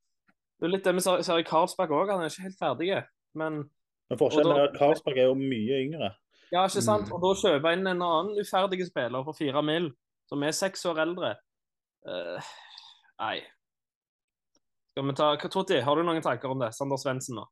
Det 0.59 0.67
er 0.67 0.71
litt 0.75 0.83
det 0.85 0.93
vi 0.93 1.01
ser 1.01 1.39
i 1.41 1.45
Karlsbakk 1.45 1.89
òg, 1.89 2.09
han 2.11 2.21
er 2.21 2.29
ikke 2.29 2.45
helt 2.45 2.59
ferdig. 2.59 2.89
Men 3.33 3.63
Men 4.09 4.19
forskjellen 4.19 4.55
da- 4.55 4.63
er 4.63 4.69
at 4.69 4.77
Karlsberg 4.77 5.17
er 5.17 5.29
jo 5.29 5.33
mye 5.35 5.79
yngre. 5.85 6.11
ja, 6.51 6.65
ikke 6.67 6.81
sant? 6.83 7.07
Mm. 7.07 7.13
Og 7.13 7.21
da 7.21 7.31
kjøpe 7.41 7.73
inn 7.73 7.87
en 7.87 8.01
annen 8.01 8.37
uferdig 8.37 8.85
spiller 8.87 9.23
for 9.23 9.33
fire 9.33 9.63
mil, 9.63 9.91
som 10.29 10.43
er 10.43 10.51
seks 10.51 10.85
år 10.85 10.99
eldre 11.01 11.35
Uh, 12.01 12.41
Nei. 13.19 13.43
Skal 14.91 15.05
vi 15.05 15.13
ta 15.13 15.35
Totti, 15.37 15.79
har 15.79 15.95
du 15.95 16.03
noen 16.03 16.21
tanker 16.21 16.49
om 16.49 16.59
det? 16.59 16.71
Sander 16.73 16.97
Svendsen 16.97 17.37
nå? 17.37 17.43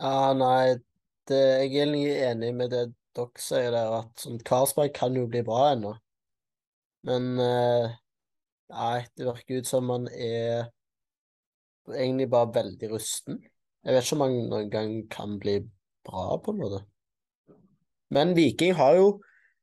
Ja, 0.00 0.32
nei, 0.34 0.74
det, 1.30 1.38
jeg 1.38 1.68
er 1.70 1.86
egentlig 1.86 2.16
enig 2.26 2.54
med 2.58 2.70
det 2.74 2.82
dere 3.14 3.28
sier 3.38 3.70
der, 3.70 3.92
at 4.00 4.24
Karlsberg 4.48 4.92
kan 4.96 5.14
jo 5.14 5.28
bli 5.30 5.42
bra 5.46 5.68
ennå. 5.74 5.92
Men 7.06 7.38
eh, 7.38 7.94
nei, 8.72 9.02
det 9.16 9.28
virker 9.28 9.62
ut 9.62 9.68
som 9.68 9.90
han 9.92 10.08
er 10.12 10.70
egentlig 11.92 12.28
bare 12.32 12.52
veldig 12.54 12.92
rusten. 12.92 13.42
Jeg 13.82 13.96
vet 13.96 14.06
ikke 14.06 14.18
om 14.18 14.24
han 14.26 14.38
noen 14.50 14.70
gang 14.72 14.94
kan 15.12 15.36
bli 15.42 15.58
bra, 16.06 16.38
på 16.42 16.54
en 16.54 16.60
måte. 16.60 16.82
Men 18.12 18.34
Viking 18.36 18.74
har 18.78 18.98
jo 18.98 19.08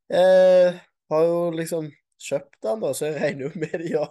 eh, 0.09 0.79
har 1.09 1.25
jo 1.25 1.37
liksom 1.55 1.89
kjøpt 2.19 2.67
han, 2.67 2.81
da, 2.83 2.91
så 2.95 3.09
jeg 3.09 3.19
regner 3.21 3.47
jo 3.47 3.61
med 3.61 3.75
de 3.83 3.93
har, 3.95 4.09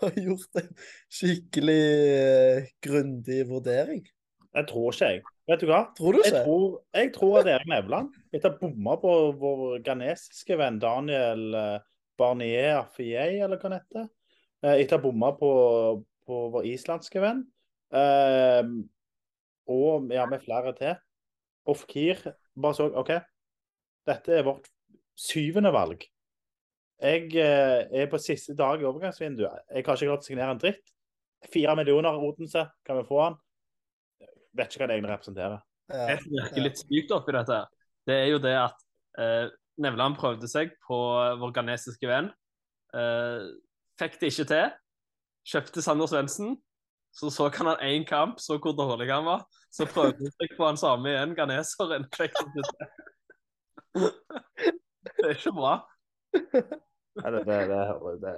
har 0.00 0.22
gjort 0.28 0.62
en 0.62 0.70
skikkelig 1.12 1.82
eh, 2.14 2.70
grundig 2.84 3.42
vurdering. 3.50 4.06
Jeg 4.50 4.66
tror 4.66 4.94
ikke, 4.94 5.10
jeg. 5.10 5.34
Vet 5.50 5.62
du 5.62 5.68
hva? 5.70 5.82
Tror 5.98 6.14
du 6.14 6.22
Jeg 6.22 6.44
tror, 6.46 6.64
jeg 6.94 7.10
tror 7.14 7.36
at 7.40 7.50
Erik 7.50 7.68
Nevland, 7.70 8.14
etter 8.30 8.50
å 8.50 8.54
ha 8.54 8.60
bomma 8.62 8.96
på 9.02 9.12
vår 9.38 9.82
ghanesiske 9.86 10.58
venn 10.58 10.80
Daniel 10.82 11.44
eh, 11.58 11.76
Barnier 12.18 12.80
Affiei, 12.80 13.38
eller 13.42 13.58
hva 13.58 13.70
han 13.70 13.78
heter, 13.78 14.08
etter 14.62 14.96
å 14.96 14.98
ha 14.98 15.04
bomma 15.04 15.32
på, 15.38 15.50
på 16.26 16.40
vår 16.54 16.68
islandske 16.72 17.22
venn, 17.22 17.44
eh, 17.96 18.72
og 19.70 20.12
ja, 20.12 20.26
med 20.30 20.42
flere 20.44 20.74
til, 20.78 20.98
Ofkir 21.70 22.22
bare 22.58 22.74
så 22.74 22.88
OK, 22.98 23.12
dette 24.08 24.32
er 24.34 24.46
vårt 24.46 24.66
syvende 25.18 25.70
valg. 25.74 26.02
Jeg 27.00 27.28
eh, 27.40 27.84
er 28.02 28.08
på 28.10 28.20
siste 28.20 28.56
dag 28.56 28.80
i 28.80 28.88
overgangsvinduet. 28.88 29.66
Jeg 29.68 29.84
har 29.84 29.84
ikke 29.84 30.08
klart 30.08 30.24
å 30.24 30.26
signere 30.26 30.56
en 30.56 30.60
dritt. 30.60 30.94
Fire 31.52 31.76
millioner 31.78 32.18
Odense, 32.20 32.66
kan 32.84 32.98
vi 32.98 33.06
få 33.08 33.20
han? 33.22 33.36
Vet 34.56 34.72
ikke 34.72 34.82
hva 34.82 34.90
det 34.90 34.96
egentlig 34.98 35.14
representerer. 35.14 35.62
Ja. 35.92 36.06
Det 36.10 36.16
som 36.24 36.34
virker 36.36 36.64
litt 36.66 36.80
sykt 36.80 37.14
oppi 37.14 37.36
dette, 37.36 37.60
det 38.08 38.16
er 38.24 38.32
jo 38.32 38.40
det 38.42 38.56
at 38.58 38.84
Eh, 39.18 39.48
Nevland 39.80 40.18
prøvde 40.20 40.48
seg 40.50 40.74
på 40.86 40.98
vår 41.40 41.54
ghanesiske 41.56 42.08
venn. 42.10 42.30
Eh, 42.94 43.48
fikk 44.00 44.18
det 44.20 44.32
ikke 44.32 44.48
til. 44.50 44.74
Kjøpte 45.50 45.84
Sander 45.84 46.10
Svendsen. 46.10 46.56
Så 47.12 47.30
så 47.30 47.48
han 47.54 47.66
han 47.66 47.80
én 47.82 48.04
kamp, 48.06 48.38
så 48.40 48.58
hvor 48.58 48.72
dårlig 48.72 49.10
han 49.12 49.24
var. 49.24 49.46
Så 49.72 49.86
prøvde 49.86 50.18
han 50.18 50.34
seg 50.38 50.56
på 50.56 50.66
han 50.66 50.78
samme 50.78 51.10
igjen, 51.10 51.34
ganeseren. 51.34 52.06
Fikk 52.16 52.36
det 52.38 52.46
ikke 52.46 52.66
til. 52.68 52.86
Det 55.16 55.26
er 55.26 55.34
ikke 55.34 55.52
bra. 55.56 55.74
Nei, 57.20 57.30
det, 57.34 57.40
det, 57.46 57.58
det, 57.70 58.12
det, 58.22 58.34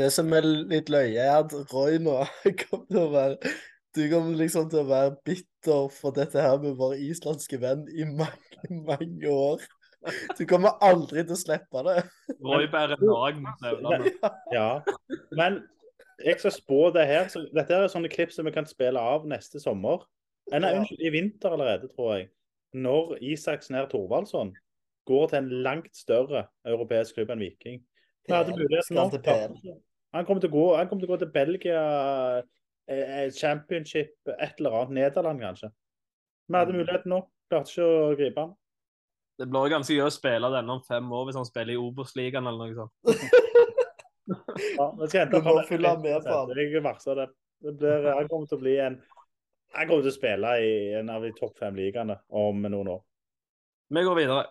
Det 0.00 0.10
som 0.12 0.32
er 0.34 0.48
litt 0.72 0.90
løye, 0.90 1.22
er 1.22 1.36
at 1.44 1.54
Roy 1.72 2.00
nå 2.02 2.18
kommer 2.64 2.86
til 2.90 3.02
å 3.04 3.10
være 3.14 3.52
Du 3.94 4.02
kommer 4.10 4.34
liksom 4.36 4.66
til 4.72 4.82
å 4.82 4.88
være 4.90 5.14
bitter 5.24 5.86
for 5.94 6.16
dette 6.16 6.42
her 6.42 6.58
med 6.60 6.74
vår 6.76 6.98
islandske 7.06 7.60
venn 7.62 7.86
i 7.94 8.04
mange, 8.04 8.82
mange 8.90 9.30
år. 9.30 9.62
Du 10.38 10.44
kommer 10.48 10.76
aldri 10.84 11.24
til 11.24 11.34
å 11.34 11.40
slippe 11.40 11.82
det. 11.86 11.96
Roy 12.44 12.68
bærer 12.72 13.00
nag 13.02 13.40
mot 13.42 13.64
Nevland. 13.64 14.10
Ja. 14.56 14.68
Men 15.36 15.62
jeg 16.24 16.38
skal 16.40 16.54
spå 16.54 16.90
det 16.94 17.06
her. 17.08 17.28
Så 17.32 17.44
dette 17.54 17.74
er 17.74 17.90
sånne 17.92 18.10
klipp 18.12 18.32
som 18.34 18.46
vi 18.48 18.54
kan 18.54 18.68
spille 18.68 19.00
av 19.00 19.26
neste 19.28 19.60
sommer. 19.62 20.04
Nei, 20.52 20.70
unnskyld, 20.78 21.02
i 21.02 21.10
vinter 21.10 21.56
allerede, 21.56 21.90
tror 21.94 22.14
jeg. 22.14 22.28
Når 22.76 23.16
Isaksen 23.24 23.78
her 23.78 23.88
Thorvaldsson 23.90 24.54
går 25.06 25.28
til 25.30 25.38
en 25.38 25.50
langt 25.66 25.96
større 25.96 26.46
europeisk 26.66 27.18
klubb 27.18 27.32
enn 27.34 27.42
Viking. 27.42 27.80
Vi 28.26 28.34
hadde 28.34 28.54
muligheten 28.56 28.98
nå. 28.98 29.76
han 30.14 30.26
kommer 30.26 30.42
til 30.42 30.50
å 30.50 30.54
gå, 30.54 30.66
han 30.74 30.88
kommer 30.90 31.04
til 31.04 31.10
å 31.10 31.12
gå 31.14 31.18
til 31.22 31.32
Belgia, 31.34 31.82
eh, 32.90 33.02
eh, 33.22 33.26
championship, 33.34 34.16
et 34.34 34.58
eller 34.58 34.80
annet. 34.80 34.96
Nederland, 34.98 35.42
kanskje. 35.42 35.70
Vi 36.48 36.58
hadde 36.58 36.74
muligheten 36.74 37.14
nå. 37.14 37.22
Klarte 37.50 37.70
ikke 37.70 37.86
å 37.86 38.14
gripe 38.18 38.42
han. 38.42 38.54
Det 39.36 39.46
blir 39.50 39.72
ganske 39.72 39.94
gøy 39.96 40.06
å 40.06 40.12
spille 40.12 40.48
denne 40.52 40.76
om 40.78 40.84
fem 40.86 41.10
år 41.12 41.26
hvis 41.28 41.38
han 41.38 41.48
spiller 41.48 41.74
i 41.74 41.80
Obos-ligaen 41.80 42.48
eller 42.48 42.70
noe 42.70 42.78
sånt. 42.78 42.94
Ja, 44.26 44.88
skal 45.06 45.20
hente 45.20 45.38
må 45.38 45.52
han 45.54 45.66
følge 45.68 45.90
med 46.02 46.24
på 46.24 46.32
han. 46.32 46.48
Jeg 46.58 46.80
det. 47.14 47.26
det 47.62 47.74
blir, 47.78 48.06
han 48.16 48.28
kommer 48.30 48.48
til 48.50 48.56
å 48.56 48.62
bli 48.64 48.72
en 48.82 48.96
Han 49.76 49.86
kommer 49.86 50.02
til 50.02 50.10
å 50.10 50.16
spille 50.16 50.50
i 50.64 50.72
en 50.98 51.12
av 51.12 51.22
de 51.22 51.30
topp 51.36 51.60
fem 51.60 51.76
ligaene 51.78 52.16
om 52.34 52.64
noen 52.64 52.90
år. 52.96 53.04
Vi 53.94 54.02
går 54.02 54.18
videre. 54.18 54.46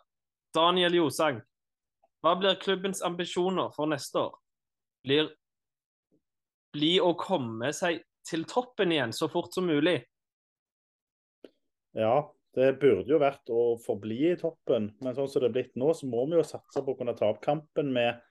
Daniel 0.55 0.95
Josang. 0.95 1.41
Hva 2.23 2.37
blir 2.39 2.55
klubbens 2.61 3.01
ambisjoner 3.03 3.73
for 3.75 3.91
neste 3.91 4.21
år? 4.21 4.37
Blir 5.03 5.33
bli 6.75 6.95
å 6.99 7.13
komme 7.19 7.71
seg 7.75 8.03
til 8.27 8.45
toppen 8.49 8.91
igjen 8.91 9.13
så 9.15 9.29
fort 9.31 9.53
som 9.55 9.67
mulig? 9.69 9.97
Ja, 11.95 12.27
det 12.55 12.69
burde 12.79 13.11
jo 13.11 13.19
vært 13.19 13.51
å 13.51 13.75
forbli 13.83 14.31
i 14.31 14.37
toppen, 14.39 14.89
men 15.03 15.15
sånn 15.17 15.27
som 15.31 15.43
det 15.43 15.49
er 15.49 15.55
blitt 15.57 15.75
nå, 15.79 15.91
så 15.95 16.07
må 16.07 16.23
vi 16.29 16.37
jo 16.37 16.45
satse 16.47 16.83
på 16.83 16.93
å 16.93 16.99
kunne 16.99 17.15
ta 17.17 17.29
opp 17.33 17.41
kampen 17.43 17.91
med 17.95 18.21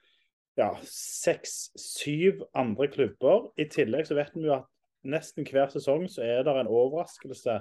ja, 0.58 0.70
seks-syv 0.88 2.44
andre 2.56 2.88
klubber. 2.92 3.50
I 3.60 3.66
tillegg 3.70 4.08
så 4.08 4.16
vet 4.18 4.32
vi 4.36 4.46
jo 4.46 4.56
at 4.56 4.70
nesten 5.04 5.44
hver 5.48 5.68
sesong 5.72 6.06
så 6.08 6.24
er 6.24 6.44
det 6.46 6.54
en 6.56 6.70
overraskelse 6.70 7.58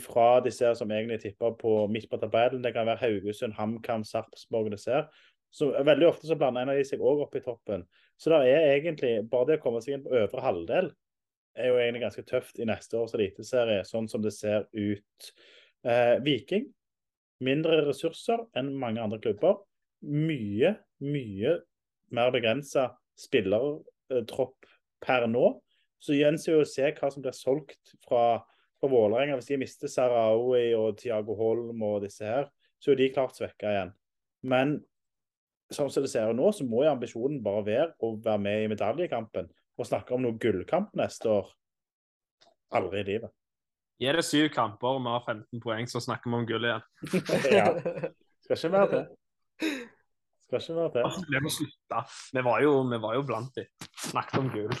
fra 0.00 0.28
disse 0.44 0.70
som 0.78 0.90
egentlig 0.90 1.20
tipper 1.22 1.54
på 1.60 1.76
midt 1.92 2.08
på 2.10 2.18
tabellen. 2.18 2.64
Det 2.64 2.72
kan 2.74 2.88
være 2.88 3.02
Haugesund, 3.04 3.54
HamKam, 3.58 4.04
Sarpsborg 4.08 4.70
og 4.70 4.76
disse. 4.78 5.04
Så 5.54 5.70
Veldig 5.86 6.08
ofte 6.08 6.26
så 6.26 6.38
blander 6.40 6.64
en 6.64 6.72
av 6.72 6.80
de 6.80 6.86
seg 6.88 7.04
òg 7.04 7.22
opp 7.26 7.36
i 7.38 7.44
toppen. 7.44 7.84
Så 8.18 8.32
det 8.32 8.40
er 8.50 8.70
egentlig 8.72 9.18
bare 9.30 9.52
det 9.52 9.60
å 9.60 9.66
komme 9.66 9.84
seg 9.84 9.98
inn 9.98 10.06
på 10.06 10.16
øvre 10.24 10.42
halvdel 10.42 10.90
er 11.54 11.70
jo 11.70 11.76
egentlig 11.78 12.02
ganske 12.02 12.24
tøft 12.26 12.58
i 12.58 12.66
neste 12.66 12.98
års 12.98 13.14
eliteserie, 13.14 13.84
sånn 13.86 14.08
som 14.10 14.24
det 14.24 14.32
ser 14.34 14.66
ut. 14.72 15.28
Eh, 15.84 16.16
Viking, 16.24 16.70
mindre 17.44 17.82
ressurser 17.84 18.46
enn 18.56 18.72
mange 18.80 19.02
andre 19.02 19.20
klubber. 19.20 19.60
Mye, 20.04 20.74
mye 21.04 21.58
mer 22.14 22.32
begrensa 22.34 22.88
spillertropp 23.20 24.68
per 25.04 25.28
nå. 25.30 25.50
Så 26.00 26.16
gjenstår 26.16 26.62
å 26.62 26.68
se 26.68 26.90
hva 26.96 27.10
som 27.12 27.24
blir 27.24 27.36
solgt 27.36 27.94
fra, 28.04 28.40
fra 28.80 28.90
Vålerenga. 28.92 29.38
Hvis 29.38 29.52
de 29.52 29.60
mister 29.60 29.92
Sarawi 29.92 30.72
og 30.76 30.98
Tiago 31.00 31.36
Holm 31.38 31.84
og 31.84 32.02
disse 32.04 32.26
her, 32.28 32.50
så 32.80 32.92
er 32.92 33.00
de 33.00 33.12
klart 33.14 33.36
svekka 33.36 33.70
igjen. 33.70 33.94
Men 34.44 34.76
sånn 35.72 35.88
som 35.92 36.04
det 36.04 36.12
ser 36.12 36.32
ut 36.32 36.36
nå, 36.36 36.50
så 36.52 36.66
må 36.68 36.84
jo 36.84 36.92
ambisjonen 36.92 37.40
bare 37.44 37.64
være 37.68 37.92
å 38.04 38.14
være 38.24 38.42
med 38.44 38.64
i 38.64 38.72
medaljekampen. 38.74 39.48
Og 39.80 39.88
snakke 39.88 40.14
om 40.14 40.22
noe 40.22 40.38
gullkamp 40.40 40.92
neste 40.98 41.32
år. 41.32 41.48
Aldri 42.76 43.00
i 43.00 43.08
livet. 43.14 43.32
Gi 44.02 44.12
det 44.16 44.24
syv 44.26 44.48
kamper 44.54 44.96
og 44.96 45.02
vi 45.04 45.12
har 45.12 45.26
15 45.26 45.62
poeng, 45.62 45.88
så 45.90 46.02
snakker 46.02 46.30
vi 46.30 46.38
om 46.40 46.46
gull 46.48 46.66
igjen. 46.66 46.86
ja. 47.58 47.66
Skal 48.44 48.58
ikke 48.58 48.72
være 48.74 48.88
til. 48.90 49.04
Skal 50.46 50.60
ikke 50.60 50.78
være 50.80 50.92
til. 50.96 51.26
Vi 51.30 51.42
må 51.44 51.52
slutte. 51.54 52.00
Vi 52.34 52.44
var 52.48 52.64
jo, 52.64 52.72
vi 52.90 53.00
var 53.06 53.18
jo 53.18 53.26
blant 53.28 53.60
de. 53.60 53.66
Snakket 54.08 54.40
om 54.42 54.50
gull. 54.54 54.74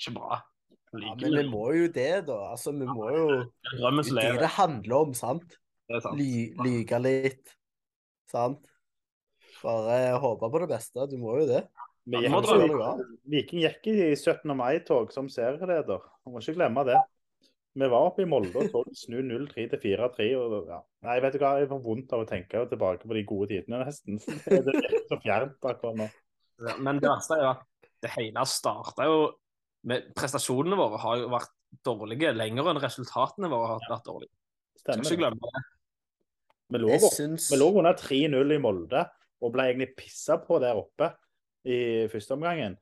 Ikke 0.00 0.14
bra. 0.16 0.40
Ja, 0.96 1.12
men 1.18 1.34
vi 1.34 1.44
må 1.50 1.66
jo 1.76 1.88
det, 1.92 2.12
da. 2.28 2.38
Altså, 2.54 2.72
vi 2.72 2.86
må 2.88 3.10
jo 3.12 3.26
Det 3.44 4.22
er 4.24 4.32
det 4.32 4.46
det 4.46 4.52
handler 4.56 4.96
om, 4.96 5.12
sant? 5.16 5.58
Det 5.90 6.00
sant. 6.02 6.16
Ly, 6.18 6.30
lyge 6.64 7.00
litt. 7.02 7.52
Sant? 8.30 8.64
Bare 9.60 10.16
håpe 10.22 10.48
på 10.52 10.62
det 10.62 10.70
beste. 10.70 11.04
Du 11.10 11.18
må 11.20 11.36
jo 11.42 11.48
det. 11.50 11.66
Viking 12.06 13.64
gikk 13.64 13.88
i 13.90 14.14
17. 14.14 14.54
mai-tog 14.56 15.12
som 15.14 15.28
serieleder. 15.32 16.04
Man 16.24 16.36
må 16.36 16.42
ikke 16.42 16.56
glemme 16.60 16.86
det. 16.86 17.00
Vi 17.76 17.88
var 17.92 18.06
oppe 18.08 18.24
i 18.24 18.28
Molde 18.28 18.56
og 18.56 18.70
så 18.72 18.80
de 18.86 18.94
snu 18.96 19.18
0-3 19.20 19.66
til 19.74 19.80
4-3. 19.82 20.28
og 20.40 20.70
Ja. 20.70 20.78
Nei, 21.04 21.16
vet 21.20 21.34
du 21.36 21.42
hva, 21.42 21.56
jeg 21.60 21.68
får 21.68 21.82
vondt 21.84 22.14
av 22.16 22.22
å 22.22 22.28
tenke 22.28 22.62
tilbake 22.70 23.04
på 23.04 23.16
de 23.16 23.24
gode 23.28 23.50
tidene, 23.52 23.82
nesten. 23.84 24.16
Det 24.46 24.72
er 24.72 24.96
så 25.10 25.18
fjernt 25.20 25.68
akkurat 25.68 25.98
nå. 26.00 26.06
Ja, 26.64 26.76
Men 26.80 27.02
det 27.02 27.10
verste 27.10 27.36
er 27.36 27.42
jo 27.44 27.50
at 27.52 27.90
det 28.06 28.12
hele 28.14 28.46
starta 28.48 29.08
jo 29.10 29.18
med 29.86 30.08
Prestasjonene 30.16 30.78
våre 30.78 30.98
har 31.02 31.20
jo 31.20 31.28
vært 31.30 31.52
dårlige 31.86 32.32
lenger 32.34 32.72
enn 32.72 32.80
resultatene 32.82 33.50
våre 33.52 33.74
har 33.74 33.84
vært 33.84 34.08
dårlige. 34.08 34.32
Skal 34.80 34.96
Stemmer 34.96 35.04
ikke 35.04 35.12
det. 35.12 35.20
glemme 35.20 35.52
det. 35.52 35.64
Vi 36.66 36.80
lå, 36.82 36.96
syns 37.12 37.50
vi 37.52 37.60
lå 37.60 37.68
under 37.78 37.94
3-0 38.00 38.56
i 38.56 38.58
Molde 38.62 39.04
og 39.44 39.52
ble 39.54 39.68
egentlig 39.68 39.92
pissa 40.00 40.40
på 40.42 40.58
der 40.62 40.80
oppe 40.80 41.12
i 41.68 41.78
første 42.10 42.34
omgangen. 42.34 42.74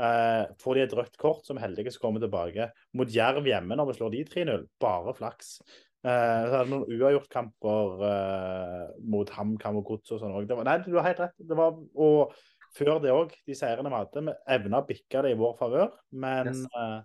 Eh, 0.00 0.44
får 0.62 0.74
de 0.78 0.82
et 0.86 0.94
rødt 0.96 1.16
kort, 1.20 1.44
som 1.44 1.58
heldigvis 1.60 1.98
kommer 2.00 2.22
tilbake. 2.22 2.70
Mot 2.96 3.10
Jerv 3.12 3.44
hjemme 3.44 3.76
når 3.76 3.90
vi 3.90 3.96
slår 3.98 4.14
de 4.14 4.22
3-0. 4.24 4.64
Bare 4.80 5.12
flaks. 5.18 5.58
Eh, 6.02 6.08
så 6.48 6.56
hadde 6.56 6.64
vi 6.66 6.72
noen 6.72 6.96
uavgjortkamper 6.96 8.00
eh, 8.08 8.86
mot 9.12 9.28
HamKam 9.36 9.76
og 9.82 9.84
Gods 9.92 10.14
og 10.16 10.22
sånn 10.22 10.32
òg. 10.38 10.48
Nei, 10.64 10.78
du 10.86 10.96
har 10.96 11.10
helt 11.10 11.20
rett. 11.26 11.36
Det 11.38 11.58
var, 11.58 11.76
og 11.76 12.32
før 12.74 12.98
det 13.04 13.12
òg, 13.12 13.34
de 13.46 13.54
seirene 13.58 13.92
vi 13.92 13.98
hadde, 14.00 14.24
vi 14.30 14.34
evna 14.56 14.80
å 14.80 14.86
bikke 14.88 15.22
det 15.26 15.34
i 15.34 15.38
vår 15.38 15.58
favør, 15.60 15.90
men 16.24 16.48
Yes. 16.54 16.64
eh, 16.72 17.00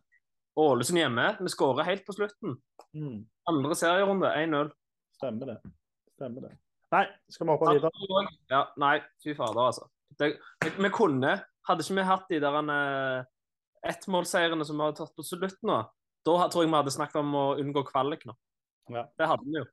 Ålesund 0.58 0.98
hjemme. 0.98 1.26
Vi 1.44 1.52
skårer 1.54 1.86
helt 1.86 2.06
på 2.08 2.16
slutten. 2.18 2.56
mm, 2.96 3.20
Andre 3.52 3.76
serierunde 3.78 4.32
1-0. 4.34 4.72
stemmer 5.20 5.46
det. 5.52 5.58
Stemmer 6.16 6.42
det. 6.48 6.56
Nei, 6.96 7.04
skal 7.30 7.46
vi 7.46 7.52
hoppe 7.54 7.76
videre? 7.76 8.30
Ja, 8.50 8.64
nei, 8.82 8.96
fy 9.22 9.36
fader, 9.36 9.68
altså. 9.68 9.86
Det, 10.18 10.32
vi, 10.64 10.70
vi 10.82 10.90
kunne 10.90 11.36
Hadde 11.68 11.84
ikke 11.84 11.98
vi 11.98 12.08
hatt 12.08 12.30
de 12.32 12.42
der 12.44 12.58
uh, 12.72 13.26
ettmålseierne 13.88 14.66
som 14.68 14.80
vi 14.80 14.86
har 14.88 14.96
tatt 14.98 15.16
på 15.16 15.26
slutt 15.26 15.60
nå, 15.68 15.82
da 16.28 16.48
tror 16.52 16.64
jeg 16.64 16.72
vi 16.72 16.78
hadde 16.80 16.94
snakket 16.96 17.20
om 17.22 17.36
å 17.36 17.48
unngå 17.62 17.84
kvalik 17.88 18.24
nå. 18.28 18.36
Ja. 18.94 19.04
Det 19.20 19.28
hadde 19.28 19.48
vi 19.48 19.60
jo. 19.60 19.66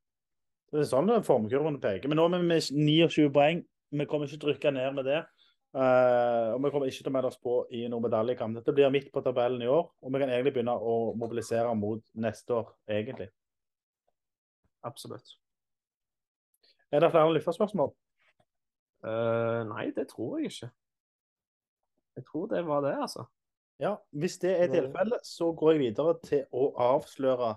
Det 0.74 0.82
er 0.82 0.90
sånn 0.90 1.12
formkurven 1.22 1.78
peker. 1.82 2.10
Men 2.10 2.18
nå 2.18 2.26
er 2.28 2.42
vi 2.42 2.50
med 2.50 2.66
29 2.66 3.30
poeng. 3.34 3.62
Vi 3.94 4.06
kommer 4.10 4.26
ikke 4.26 4.40
til 4.42 4.50
å 4.50 4.54
rykke 4.54 4.72
ned 4.74 4.96
med 4.96 5.06
det. 5.06 5.20
Uh, 5.74 6.54
og 6.54 6.60
vi 6.62 6.70
kommer 6.70 6.90
ikke 6.90 7.02
til 7.02 7.10
å 7.10 7.14
melde 7.14 7.30
oss 7.32 7.40
på 7.42 7.54
i 7.74 7.84
noen 7.90 8.04
medaljekamp. 8.06 8.58
Dette 8.58 8.74
blir 8.74 8.92
midt 8.94 9.08
på 9.14 9.22
tabellen 9.26 9.62
i 9.62 9.70
år, 9.70 9.88
og 9.90 10.14
vi 10.14 10.20
kan 10.22 10.30
egentlig 10.30 10.52
begynne 10.54 10.74
å 10.74 10.94
mobilisere 11.18 11.72
mot 11.78 12.02
neste 12.22 12.54
år, 12.60 12.68
egentlig. 12.90 13.26
Absolutt. 14.86 15.34
Er 16.94 17.02
det 17.02 17.10
flere 17.10 17.34
lytterspørsmål? 17.34 17.90
Uh, 19.02 19.66
nei, 19.72 19.88
det 19.96 20.06
tror 20.12 20.38
jeg 20.38 20.52
ikke. 20.52 20.70
Jeg 22.16 22.24
tror 22.28 22.46
det 22.52 22.62
var 22.66 22.84
det, 22.84 22.94
altså. 23.06 23.24
Ja, 23.82 23.96
hvis 24.14 24.38
det 24.38 24.52
er 24.60 24.70
tilfellet, 24.70 25.26
så 25.26 25.50
går 25.52 25.74
jeg 25.74 25.80
videre 25.80 26.14
til 26.22 26.44
å 26.54 26.68
avsløre 26.78 27.56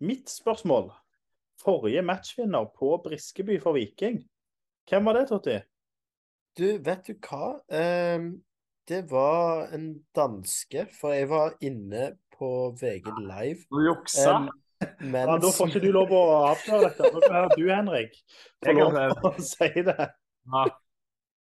mitt 0.00 0.30
spørsmål. 0.32 0.88
Forrige 1.60 2.02
matchvinner 2.06 2.68
på 2.78 2.94
Briskeby 3.04 3.58
for 3.60 3.76
Viking. 3.76 4.22
Hvem 4.88 5.04
var 5.04 5.18
det, 5.18 5.26
Totti? 5.28 5.58
Du, 6.58 6.78
vet 6.82 7.04
du 7.06 7.12
hva? 7.28 7.58
Ehm, 7.68 8.30
det 8.88 9.02
var 9.10 9.68
en 9.76 9.90
danske, 10.16 10.86
for 10.96 11.12
jeg 11.12 11.28
var 11.28 11.58
inne 11.60 12.14
på 12.38 12.72
VG 12.80 13.12
Live. 13.20 13.68
Du 13.68 13.84
juksa. 13.84 14.38
Um, 14.38 14.48
Ja, 14.78 15.34
da 15.42 15.48
får 15.50 15.72
ikke 15.72 15.80
du 15.82 15.90
lov 15.90 16.12
å 16.14 16.22
avsløre 16.52 16.92
dette. 16.94 17.38
Du, 17.58 17.64
Henrik, 17.66 18.12
får 18.62 18.70
Jeg 18.70 18.76
lov 18.78 19.24
å 19.26 19.32
si 19.42 19.82
det. 19.88 20.06
Ja. 20.54 20.62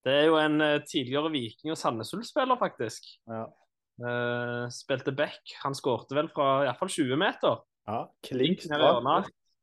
Det 0.05 0.13
er 0.13 0.27
jo 0.29 0.37
en 0.37 0.61
eh, 0.61 0.81
tidligere 0.85 1.31
Viking- 1.33 1.73
og 1.73 1.79
Sandnes 1.81 2.13
Ulf-spiller, 2.17 2.59
faktisk. 2.61 3.07
Ja. 3.31 3.47
Uh, 3.95 4.67
spilte 4.75 5.13
back. 5.15 5.55
Han 5.63 5.77
skårte 5.77 6.17
vel 6.19 6.29
fra 6.35 6.65
iallfall 6.65 6.91
20 6.91 7.17
meter. 7.21 7.61
Ja, 7.87 8.01
klink 8.27 8.65
i. 8.67 8.71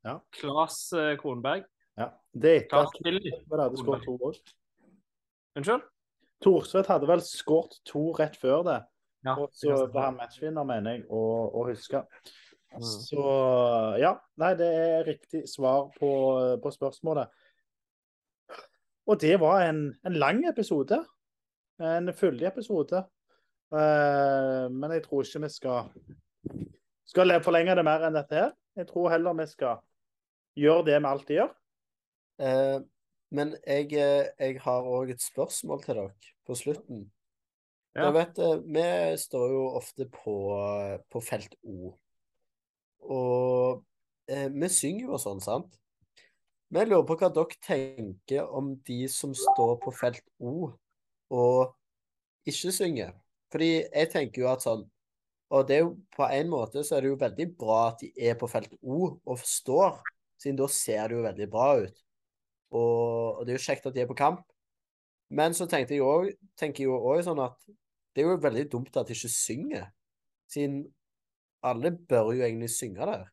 Ja. 0.02 0.14
Klas 0.32 0.78
uh, 0.96 1.12
Kronberg. 1.20 1.66
Ja. 2.00 2.08
Det 2.32 2.54
er 2.54 2.62
etter 2.62 2.80
at 3.66 3.76
skåret 3.78 4.06
to 4.06 4.16
mål. 4.16 4.38
Unnskyld? 5.58 5.84
Thorstvedt 6.42 6.88
hadde 6.90 7.10
vel 7.10 7.22
skåret 7.26 7.76
to 7.86 8.08
rett 8.16 8.38
før 8.40 8.64
det. 8.66 8.78
Ja. 9.26 9.36
Og 9.36 9.52
så 9.54 9.84
ble 9.92 10.06
han 10.08 10.16
matchvinner, 10.18 10.66
mener 10.66 10.96
jeg, 10.96 11.04
å, 11.12 11.22
å 11.52 11.66
huske. 11.68 12.00
Mm. 12.72 12.82
Så 12.88 13.26
ja. 14.00 14.16
Nei, 14.40 14.54
det 14.58 14.70
er 14.80 15.06
riktig 15.06 15.44
svar 15.50 15.92
på, 15.98 16.10
på 16.62 16.72
spørsmålet. 16.74 17.30
Og 19.06 19.18
det 19.20 19.34
var 19.42 19.64
en, 19.66 19.86
en 20.06 20.18
lang 20.18 20.44
episode. 20.48 20.98
En 21.82 22.12
fyldig 22.14 22.46
episode. 22.52 23.02
Uh, 23.72 24.68
men 24.70 24.92
jeg 24.92 25.02
tror 25.06 25.24
ikke 25.24 25.42
vi 25.46 25.48
skal, 25.50 25.88
skal 27.08 27.34
forlenge 27.42 27.74
det 27.78 27.86
mer 27.86 28.04
enn 28.06 28.18
dette 28.18 28.38
her. 28.38 28.52
Jeg 28.76 28.88
tror 28.90 29.10
heller 29.12 29.36
vi 29.38 29.48
skal 29.50 29.80
gjøre 30.58 30.86
det 30.90 31.00
vi 31.00 31.12
alltid 31.12 31.38
gjør. 31.40 31.52
Uh, 32.42 32.78
men 33.32 33.54
jeg, 33.64 33.88
eh, 33.96 34.28
jeg 34.38 34.60
har 34.60 34.84
òg 34.84 35.14
et 35.14 35.22
spørsmål 35.24 35.80
til 35.80 35.96
dere 35.96 36.32
på 36.44 36.56
slutten. 36.58 37.06
Ja. 37.96 38.10
Vet, 38.12 38.36
vi 38.64 38.84
står 39.20 39.52
jo 39.52 39.62
ofte 39.76 40.06
på, 40.12 40.34
på 41.12 41.20
felt 41.24 41.56
O. 41.62 41.94
Og 43.00 43.82
eh, 44.28 44.48
vi 44.52 44.68
synger 44.72 45.06
jo 45.06 45.14
og 45.16 45.22
sånn, 45.24 45.40
sant? 45.44 45.78
Men 46.72 46.86
jeg 46.86 46.88
lurer 46.88 47.04
på 47.04 47.18
hva 47.20 47.28
dere 47.36 47.58
tenker 47.66 48.54
om 48.56 48.70
de 48.88 49.02
som 49.12 49.34
står 49.36 49.74
på 49.82 49.92
felt 49.92 50.24
O 50.40 50.70
og 51.32 51.74
ikke 52.48 52.72
synger. 52.72 53.12
Fordi 53.52 53.68
jeg 53.82 54.08
tenker 54.12 54.42
jo 54.42 54.48
at 54.48 54.64
sånn 54.64 54.86
Og 55.52 55.66
det 55.68 55.74
er 55.76 55.82
jo 55.82 55.90
på 56.16 56.24
en 56.32 56.48
måte 56.48 56.80
så 56.80 56.96
er 56.96 57.04
det 57.04 57.10
jo 57.10 57.18
veldig 57.20 57.46
bra 57.60 57.80
at 57.90 58.00
de 58.00 58.08
er 58.16 58.38
på 58.40 58.48
felt 58.48 58.72
O 58.80 59.02
og 59.12 59.34
forstår, 59.36 59.98
siden 60.40 60.56
da 60.56 60.68
ser 60.72 61.10
det 61.12 61.18
jo 61.18 61.26
veldig 61.26 61.48
bra 61.52 61.66
ut. 61.82 61.98
Og, 62.72 63.36
og 63.36 63.42
det 63.44 63.52
er 63.52 63.58
jo 63.58 63.64
kjekt 63.66 63.88
at 63.90 63.92
de 63.92 64.00
er 64.00 64.08
på 64.08 64.16
kamp. 64.16 64.40
Men 65.28 65.52
så 65.52 65.66
tenkte 65.68 65.98
jeg 65.98 66.06
også, 66.06 66.32
tenker 66.56 66.86
jeg 66.86 66.96
òg 66.96 67.20
sånn 67.26 67.42
at 67.44 67.58
det 68.16 68.24
er 68.24 68.30
jo 68.30 68.38
veldig 68.40 68.64
dumt 68.72 68.96
at 68.96 69.12
de 69.12 69.16
ikke 69.18 69.28
synger. 69.28 69.90
Siden 70.48 70.86
alle 71.68 71.92
bør 71.92 72.32
jo 72.32 72.46
egentlig 72.46 72.72
synge 72.72 73.04
der. 73.12 73.28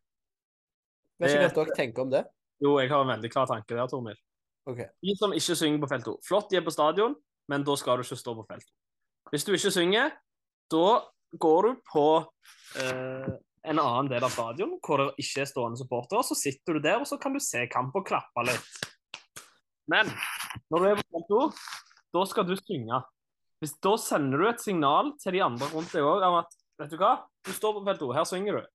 Vet 1.24 1.38
ikke 1.38 1.48
hva 1.48 1.56
dere 1.62 1.80
tenker 1.80 2.04
om 2.04 2.12
det. 2.12 2.26
Jo, 2.60 2.76
jeg 2.82 2.92
har 2.92 3.04
en 3.04 3.14
veldig 3.14 3.32
klar 3.32 3.48
tanke 3.50 3.76
der, 3.76 3.88
Tormil. 3.88 4.18
Okay. 4.70 4.90
De 5.02 5.16
som 5.18 5.34
ikke 5.34 5.56
synger 5.58 5.82
på 5.82 5.90
felt 5.90 6.06
2. 6.06 6.16
Flott, 6.28 6.50
de 6.52 6.60
er 6.60 6.66
på 6.66 6.74
stadion, 6.74 7.16
men 7.50 7.64
da 7.66 7.76
skal 7.80 7.98
du 7.98 8.06
ikke 8.06 8.20
stå 8.20 8.36
på 8.38 8.46
felt 8.50 8.68
2. 8.68 8.74
Hvis 9.34 9.46
du 9.46 9.54
ikke 9.56 9.72
synger, 9.74 10.12
da 10.74 10.88
går 11.40 11.68
du 11.68 11.82
på 11.90 12.06
eh, 12.82 13.30
en 13.70 13.82
annen 13.82 14.10
del 14.10 14.26
av 14.26 14.34
stadion 14.34 14.78
hvor 14.86 15.02
det 15.02 15.24
ikke 15.24 15.44
er 15.44 15.50
stående 15.50 15.80
supportere. 15.80 16.26
Så 16.26 16.38
sitter 16.38 16.78
du 16.78 16.84
der, 16.84 17.00
og 17.02 17.10
så 17.10 17.20
kan 17.22 17.36
du 17.36 17.42
se 17.44 17.66
kamp 17.72 17.96
og 17.98 18.08
klappe 18.10 18.46
litt. 18.48 18.90
Men 19.90 20.10
når 20.70 20.82
du 20.82 20.90
er 20.90 21.00
på 21.00 21.08
felt 21.16 21.32
2, 21.32 21.44
da 22.18 22.26
skal 22.30 22.50
du 22.50 22.56
synge. 22.60 23.04
Hvis, 23.60 23.76
da 23.84 23.96
sender 24.00 24.42
du 24.42 24.50
et 24.50 24.62
signal 24.64 25.14
til 25.22 25.36
de 25.36 25.44
andre 25.44 25.68
rundt 25.74 25.94
deg 25.94 26.06
òg 26.06 26.26
om 26.30 26.40
at 26.40 26.54
vet 26.80 26.94
du 26.94 27.00
hva, 27.00 27.16
du 27.46 27.52
står 27.56 27.76
på 27.76 27.86
felt 27.88 28.04
2, 28.06 28.12
her 28.16 28.28
synger 28.28 28.60
du. 28.60 28.70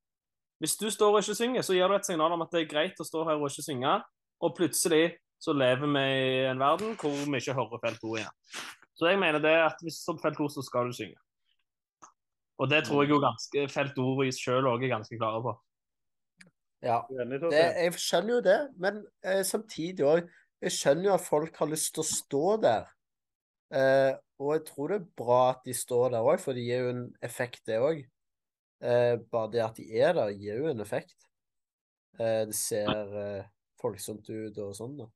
Hvis 0.63 0.77
du 0.81 0.87
står 0.91 1.17
og 1.17 1.25
ikke 1.25 1.37
synger, 1.37 1.65
så 1.67 1.75
gir 1.77 1.91
du 1.91 1.97
et 1.97 2.07
signal 2.07 2.33
om 2.33 2.45
at 2.45 2.53
det 2.55 2.63
er 2.63 2.71
greit 2.71 3.01
å 3.01 3.07
stå 3.07 3.25
her 3.29 3.41
og 3.41 3.51
ikke 3.51 3.67
synge, 3.67 3.99
og 4.45 4.57
plutselig 4.57 5.05
så 5.43 5.53
lever 5.53 5.91
vi 5.91 6.05
i 6.05 6.47
en 6.49 6.63
verden 6.63 6.95
hvor 7.01 7.13
vi 7.19 7.41
ikke 7.41 7.57
hører 7.59 7.83
felt 7.83 8.07
ord 8.07 8.21
igjen. 8.21 8.39
Så 8.95 9.11
jeg 9.11 9.19
mener 9.21 9.43
det 9.43 9.55
at 9.65 9.83
hvis 9.83 10.01
på 10.07 10.17
felt 10.23 10.41
ord, 10.41 10.53
så 10.55 10.63
skal 10.65 10.89
du 10.89 10.97
synge. 10.97 11.19
Og 12.63 12.71
det 12.71 12.85
tror 12.87 13.03
jeg 13.03 13.11
jo 13.11 13.21
ganske 13.23 13.67
felt 13.73 13.97
2 13.99 14.29
sjøl 14.39 14.69
òg 14.71 14.85
er 14.87 14.95
ganske 14.95 15.19
klare 15.19 15.43
på. 15.43 15.55
Ja. 16.85 17.01
Det, 17.09 17.51
jeg 17.59 17.95
skjønner 17.99 18.37
jo 18.37 18.41
det, 18.45 18.59
men 18.77 19.05
eh, 19.25 19.41
samtidig 19.47 20.05
òg 20.05 20.27
Jeg 20.65 20.73
skjønner 20.73 21.09
jo 21.09 21.13
at 21.13 21.21
folk 21.21 21.57
har 21.61 21.69
lyst 21.69 21.91
til 21.93 22.01
å 22.01 22.09
stå 22.09 22.45
der. 22.63 22.85
Eh, 23.75 24.15
og 24.41 24.55
jeg 24.55 24.63
tror 24.71 24.89
det 24.89 24.97
er 24.97 25.11
bra 25.19 25.41
at 25.51 25.67
de 25.67 25.75
står 25.77 26.15
der 26.15 26.25
òg, 26.25 26.39
for 26.41 26.57
det 26.57 26.63
gir 26.65 26.87
jo 26.87 26.93
en 26.95 27.03
effekt, 27.27 27.67
det 27.69 27.83
òg. 27.85 28.01
Eh, 28.85 29.17
bare 29.33 29.51
det 29.53 29.63
at 29.65 29.79
de 29.81 29.87
er 29.97 30.13
der, 30.17 30.33
gir 30.37 30.61
jo 30.61 30.71
en 30.71 30.85
effekt. 30.85 31.17
Eh, 32.19 32.45
det 32.51 32.57
ser 32.59 33.15
eh, 33.21 33.47
folksomt 33.81 34.29
ut 34.29 34.59
og 34.61 34.75
sånn. 34.77 34.99
da. 35.01 35.09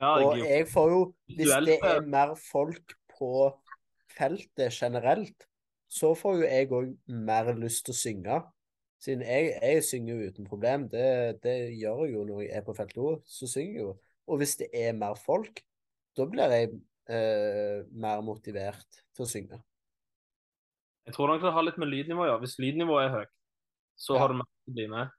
Ja, 0.00 0.14
Og 0.24 0.38
jeg, 0.40 0.64
får 0.68 0.90
jo 0.94 1.00
Hvis 1.28 1.52
det 1.66 1.76
er 1.84 2.00
mer 2.08 2.32
folk 2.40 2.94
på 3.12 3.50
feltet 4.16 4.72
generelt, 4.72 5.46
så 5.90 6.14
får 6.16 6.40
jo 6.40 6.46
jeg 6.48 6.70
òg 6.72 6.92
mer 7.28 7.52
lyst 7.58 7.84
til 7.86 7.96
å 7.96 8.00
synge. 8.00 8.38
Siden 9.00 9.24
jeg, 9.24 9.54
jeg 9.56 9.84
synger 9.84 10.12
jo 10.12 10.30
uten 10.30 10.48
problem. 10.48 10.86
Det, 10.92 11.40
det 11.44 11.56
gjør 11.80 12.04
jeg 12.04 12.14
jo 12.14 12.28
når 12.28 12.44
jeg 12.44 12.52
er 12.60 12.64
på 12.66 12.76
feltet 12.76 13.00
òg, 13.00 13.24
Så 13.24 13.48
synger 13.48 13.72
jeg 13.72 13.84
jo. 13.88 13.96
Og 14.30 14.40
hvis 14.40 14.56
det 14.60 14.68
er 14.76 14.96
mer 14.96 15.16
folk, 15.18 15.64
da 16.16 16.26
blir 16.28 16.52
jeg 16.52 16.70
eh, 17.10 17.80
mer 17.90 18.22
motivert 18.24 19.00
til 19.16 19.24
å 19.24 19.28
synge. 19.28 19.60
Jeg 21.10 21.16
tror 21.16 21.32
nok 21.32 21.42
det 21.42 21.52
har 21.56 21.66
litt 21.66 21.80
med 21.82 21.90
lydnivå 21.90 22.22
å 22.22 22.28
gjøre. 22.30 22.42
Hvis 22.44 22.58
lydnivået 22.62 23.06
er 23.08 23.14
høyt, 23.18 23.34
så 23.98 24.14
Ja. 24.14 24.20
har 24.22 24.28
du 24.32 24.38
mer 24.40 24.46
til 24.48 24.70
å 24.72 24.76
bli 24.78 24.86
med. 24.94 25.10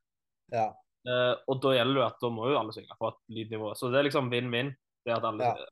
Ja. 0.51 0.67
Eh, 1.05 1.35
og 1.49 1.61
da 1.61 1.73
gjelder 1.75 1.97
det 1.99 2.05
at 2.07 2.19
da 2.21 2.29
må 2.29 2.47
jo 2.49 2.57
alle 2.59 2.73
synge 2.75 2.95
for 2.99 3.09
at 3.09 3.17
lydnivået 3.33 3.79
Så 3.79 3.89
det 3.91 3.99
er 3.99 4.05
liksom 4.05 4.29
vinn-vinn. 4.29 4.75
Det 5.05 5.13
at 5.15 5.23
alle 5.25 5.43
Ja. 5.43 5.65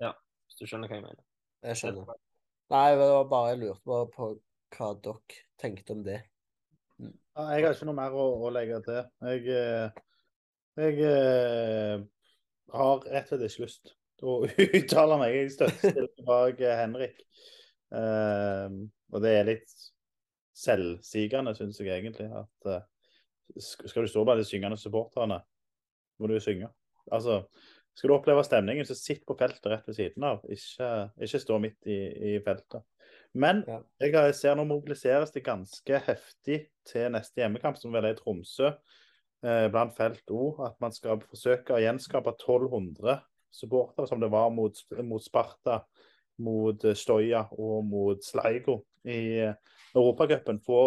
ja. 0.00 0.12
Hvis 0.46 0.58
du 0.60 0.66
skjønner 0.66 0.88
hva 0.88 0.96
jeg 1.00 1.02
mener. 1.02 1.24
Jeg 1.66 1.76
skjønner. 1.80 2.16
Nei, 2.70 2.90
det 2.96 3.08
var 3.10 3.24
bare 3.30 3.50
jeg 3.52 3.60
lurte 3.62 3.84
bare 3.86 4.06
på 4.14 4.40
hva 4.76 4.90
dere 5.02 5.40
tenkte 5.58 5.92
om 5.94 6.02
det. 6.06 6.22
Mm. 6.98 7.12
Jeg 7.36 7.64
har 7.64 7.74
ikke 7.74 7.86
noe 7.88 7.98
mer 7.98 8.14
å, 8.14 8.26
å 8.46 8.50
legge 8.54 8.80
til. 8.86 9.02
Jeg, 9.26 9.44
jeg, 9.46 9.92
jeg 10.76 11.00
eh, 11.10 12.04
har 12.72 13.06
rett 13.06 13.32
og 13.32 13.38
slett 13.38 13.50
ikke 13.50 13.66
lyst 13.66 13.94
til 14.18 14.30
å 14.32 14.36
uttale 14.80 15.18
meg. 15.20 15.34
Jeg 15.34 15.54
støtter 15.56 16.08
bak 16.30 16.60
eh, 16.60 16.78
Henrik. 16.82 17.20
Eh, 17.94 18.78
og 19.12 19.22
det 19.22 19.32
er 19.36 19.48
litt 19.48 19.76
selvsigende, 20.56 21.54
syns 21.56 21.80
jeg 21.80 21.92
egentlig. 21.92 22.28
At 22.32 22.70
uh, 22.70 22.82
skal 23.60 24.06
du 24.06 24.10
stå 24.10 24.24
blant 24.24 24.40
de 24.40 24.48
syngende 24.48 24.78
supporterne, 24.80 25.40
må 26.18 26.30
du 26.30 26.38
synge. 26.40 26.70
Altså, 27.12 27.42
skal 27.96 28.10
du 28.10 28.16
oppleve 28.16 28.44
stemningen, 28.44 28.86
så 28.88 28.96
sitt 28.98 29.24
på 29.28 29.36
feltet 29.38 29.70
rett 29.72 29.86
ved 29.88 29.96
siden 29.96 30.24
av. 30.26 30.42
Ikke, 30.52 30.90
ikke 31.24 31.40
stå 31.40 31.58
midt 31.62 31.88
i, 31.88 31.98
i 32.34 32.38
feltet. 32.44 32.84
Men 33.36 33.62
Ja. 33.68 33.80
jeg 34.00 34.34
ser 34.34 34.56
nå 34.56 34.64
mobiliseres 34.64 35.32
det 35.34 35.44
ganske 35.44 36.00
heftig 36.06 36.66
til 36.88 37.10
neste 37.12 37.42
hjemmekamp, 37.42 37.76
som 37.76 37.92
vel 37.92 38.08
er 38.08 38.16
i 38.16 38.18
Tromsø, 38.18 38.72
eh, 39.44 39.68
blant 39.72 39.96
felt 39.96 40.24
O. 40.32 40.56
At 40.64 40.80
man 40.80 40.92
skal 40.92 41.20
forsøke 41.20 41.76
å 41.76 41.80
gjenskape 41.82 42.32
1200 42.32 43.20
supportere, 43.52 44.08
som 44.08 44.20
det 44.20 44.30
var 44.32 44.50
mot, 44.50 44.76
mot 45.04 45.22
Sparta, 45.22 45.82
mot 46.38 46.80
Stoja 46.96 47.46
og 47.52 47.84
mot 47.84 48.24
Sligo 48.24 48.82
i 49.08 49.40
eh, 49.46 49.74
Europacupen. 49.94 50.60
Få, 50.66 50.78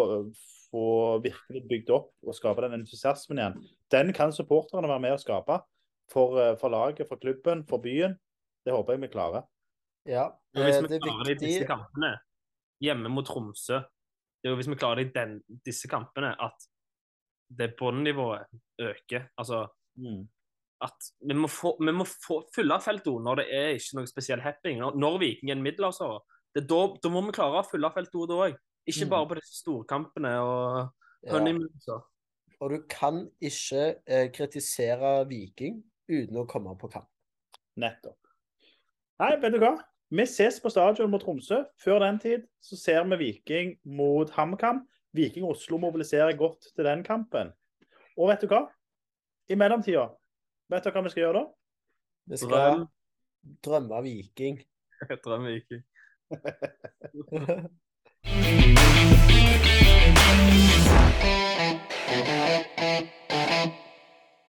få 0.70 0.86
virkelig 1.24 1.62
bygd 1.68 1.92
opp 1.96 2.10
og 2.26 2.36
skape 2.36 2.64
den 2.66 2.80
entusiasmen 2.80 3.40
igjen. 3.40 3.60
Den 3.92 4.12
kan 4.16 4.34
supporterne 4.34 4.90
være 4.90 5.04
med 5.06 5.16
å 5.16 5.22
skape. 5.22 5.60
For, 6.10 6.40
eh, 6.42 6.56
for 6.58 6.74
laget, 6.74 7.06
for 7.08 7.22
klubben, 7.22 7.64
for 7.70 7.82
byen. 7.82 8.16
Det 8.66 8.74
håper 8.74 8.96
jeg 8.96 9.04
vi 9.06 9.12
klarer. 9.12 9.46
Ja, 10.08 10.30
det, 10.54 10.64
hvis 10.66 10.76
eh, 10.76 10.82
vi 10.82 10.92
det 10.92 10.98
er 10.98 11.06
klarer 11.06 11.28
det 11.28 11.36
i 11.36 11.40
disse 11.44 11.68
kampene, 11.68 12.12
hjemme 12.80 13.12
mot 13.12 13.26
Tromsø 13.28 13.82
Det 14.40 14.48
er 14.48 14.54
jo 14.54 14.58
hvis 14.58 14.70
vi 14.72 14.78
klarer 14.80 15.02
det 15.02 15.10
i 15.10 15.14
den, 15.14 15.32
disse 15.66 15.88
kampene, 15.88 16.32
at 16.40 16.68
det 17.50 17.74
båndnivået 17.78 18.46
øker. 18.80 19.26
Altså 19.36 19.66
at 20.80 21.10
vi 21.28 21.34
må 21.36 21.48
få, 21.48 21.74
vi 21.84 21.92
må 21.92 22.06
få 22.08 22.40
fylle 22.54 22.78
feltet 22.80 23.24
når 23.24 23.42
det 23.42 23.46
er 23.52 23.74
ikke 23.76 23.98
noe 23.98 24.08
spesiell 24.08 24.40
happing. 24.40 24.78
Når, 24.80 24.96
når 24.96 25.18
Viking 25.20 25.50
er 25.50 25.58
en 25.58 25.64
middelhavsårer, 25.66 26.20
er 26.20 26.39
da, 26.54 26.80
da 27.02 27.12
må 27.12 27.22
vi 27.26 27.34
klare 27.36 27.60
å 27.60 27.66
fylle 27.68 27.90
feltet 27.94 28.28
da 28.28 28.38
òg. 28.46 28.56
Ikke 28.88 29.04
Mm. 29.06 29.10
bare 29.10 29.28
på 29.28 29.36
disse 29.38 29.60
storkampene 29.60 30.32
og 30.40 30.90
ja. 31.22 32.00
Og 32.60 32.70
du 32.70 32.82
kan 32.88 33.30
ikke 33.40 34.00
eh, 34.06 34.30
kritisere 34.32 35.26
Viking 35.28 35.82
uten 36.08 36.36
å 36.36 36.46
komme 36.48 36.76
på 36.78 36.90
kamp. 36.92 37.08
Nettopp. 37.76 38.18
Nei, 39.20 39.36
vet 39.40 39.52
du 39.52 39.58
hva? 39.60 39.74
Vi 40.10 40.26
ses 40.26 40.58
på 40.60 40.70
stadion 40.72 41.10
mot 41.10 41.22
Tromsø. 41.22 41.62
Før 41.78 42.00
den 42.00 42.18
tid 42.18 42.46
så 42.60 42.76
ser 42.76 43.04
vi 43.04 43.16
Viking 43.16 43.78
mot 43.84 44.30
HamKam. 44.30 44.82
Viking 45.14 45.44
Oslo 45.44 45.78
mobiliserer 45.78 46.36
godt 46.36 46.66
til 46.74 46.84
den 46.84 47.04
kampen. 47.04 47.52
Og 48.18 48.28
vet 48.28 48.40
du 48.42 48.48
hva? 48.50 48.64
I 49.50 49.56
mellomtida, 49.58 50.08
vet 50.70 50.84
dere 50.84 50.94
hva 50.94 51.02
vi 51.04 51.10
skal 51.10 51.22
gjøre 51.24 51.40
da? 51.40 51.44
Vi 52.30 52.36
skal 52.42 52.84
drømme 53.64 54.02
Viking. 54.04 54.60
drømme 55.24 55.54
Viking. 55.56 55.82
Thank 56.30 57.70
you. 60.64 60.69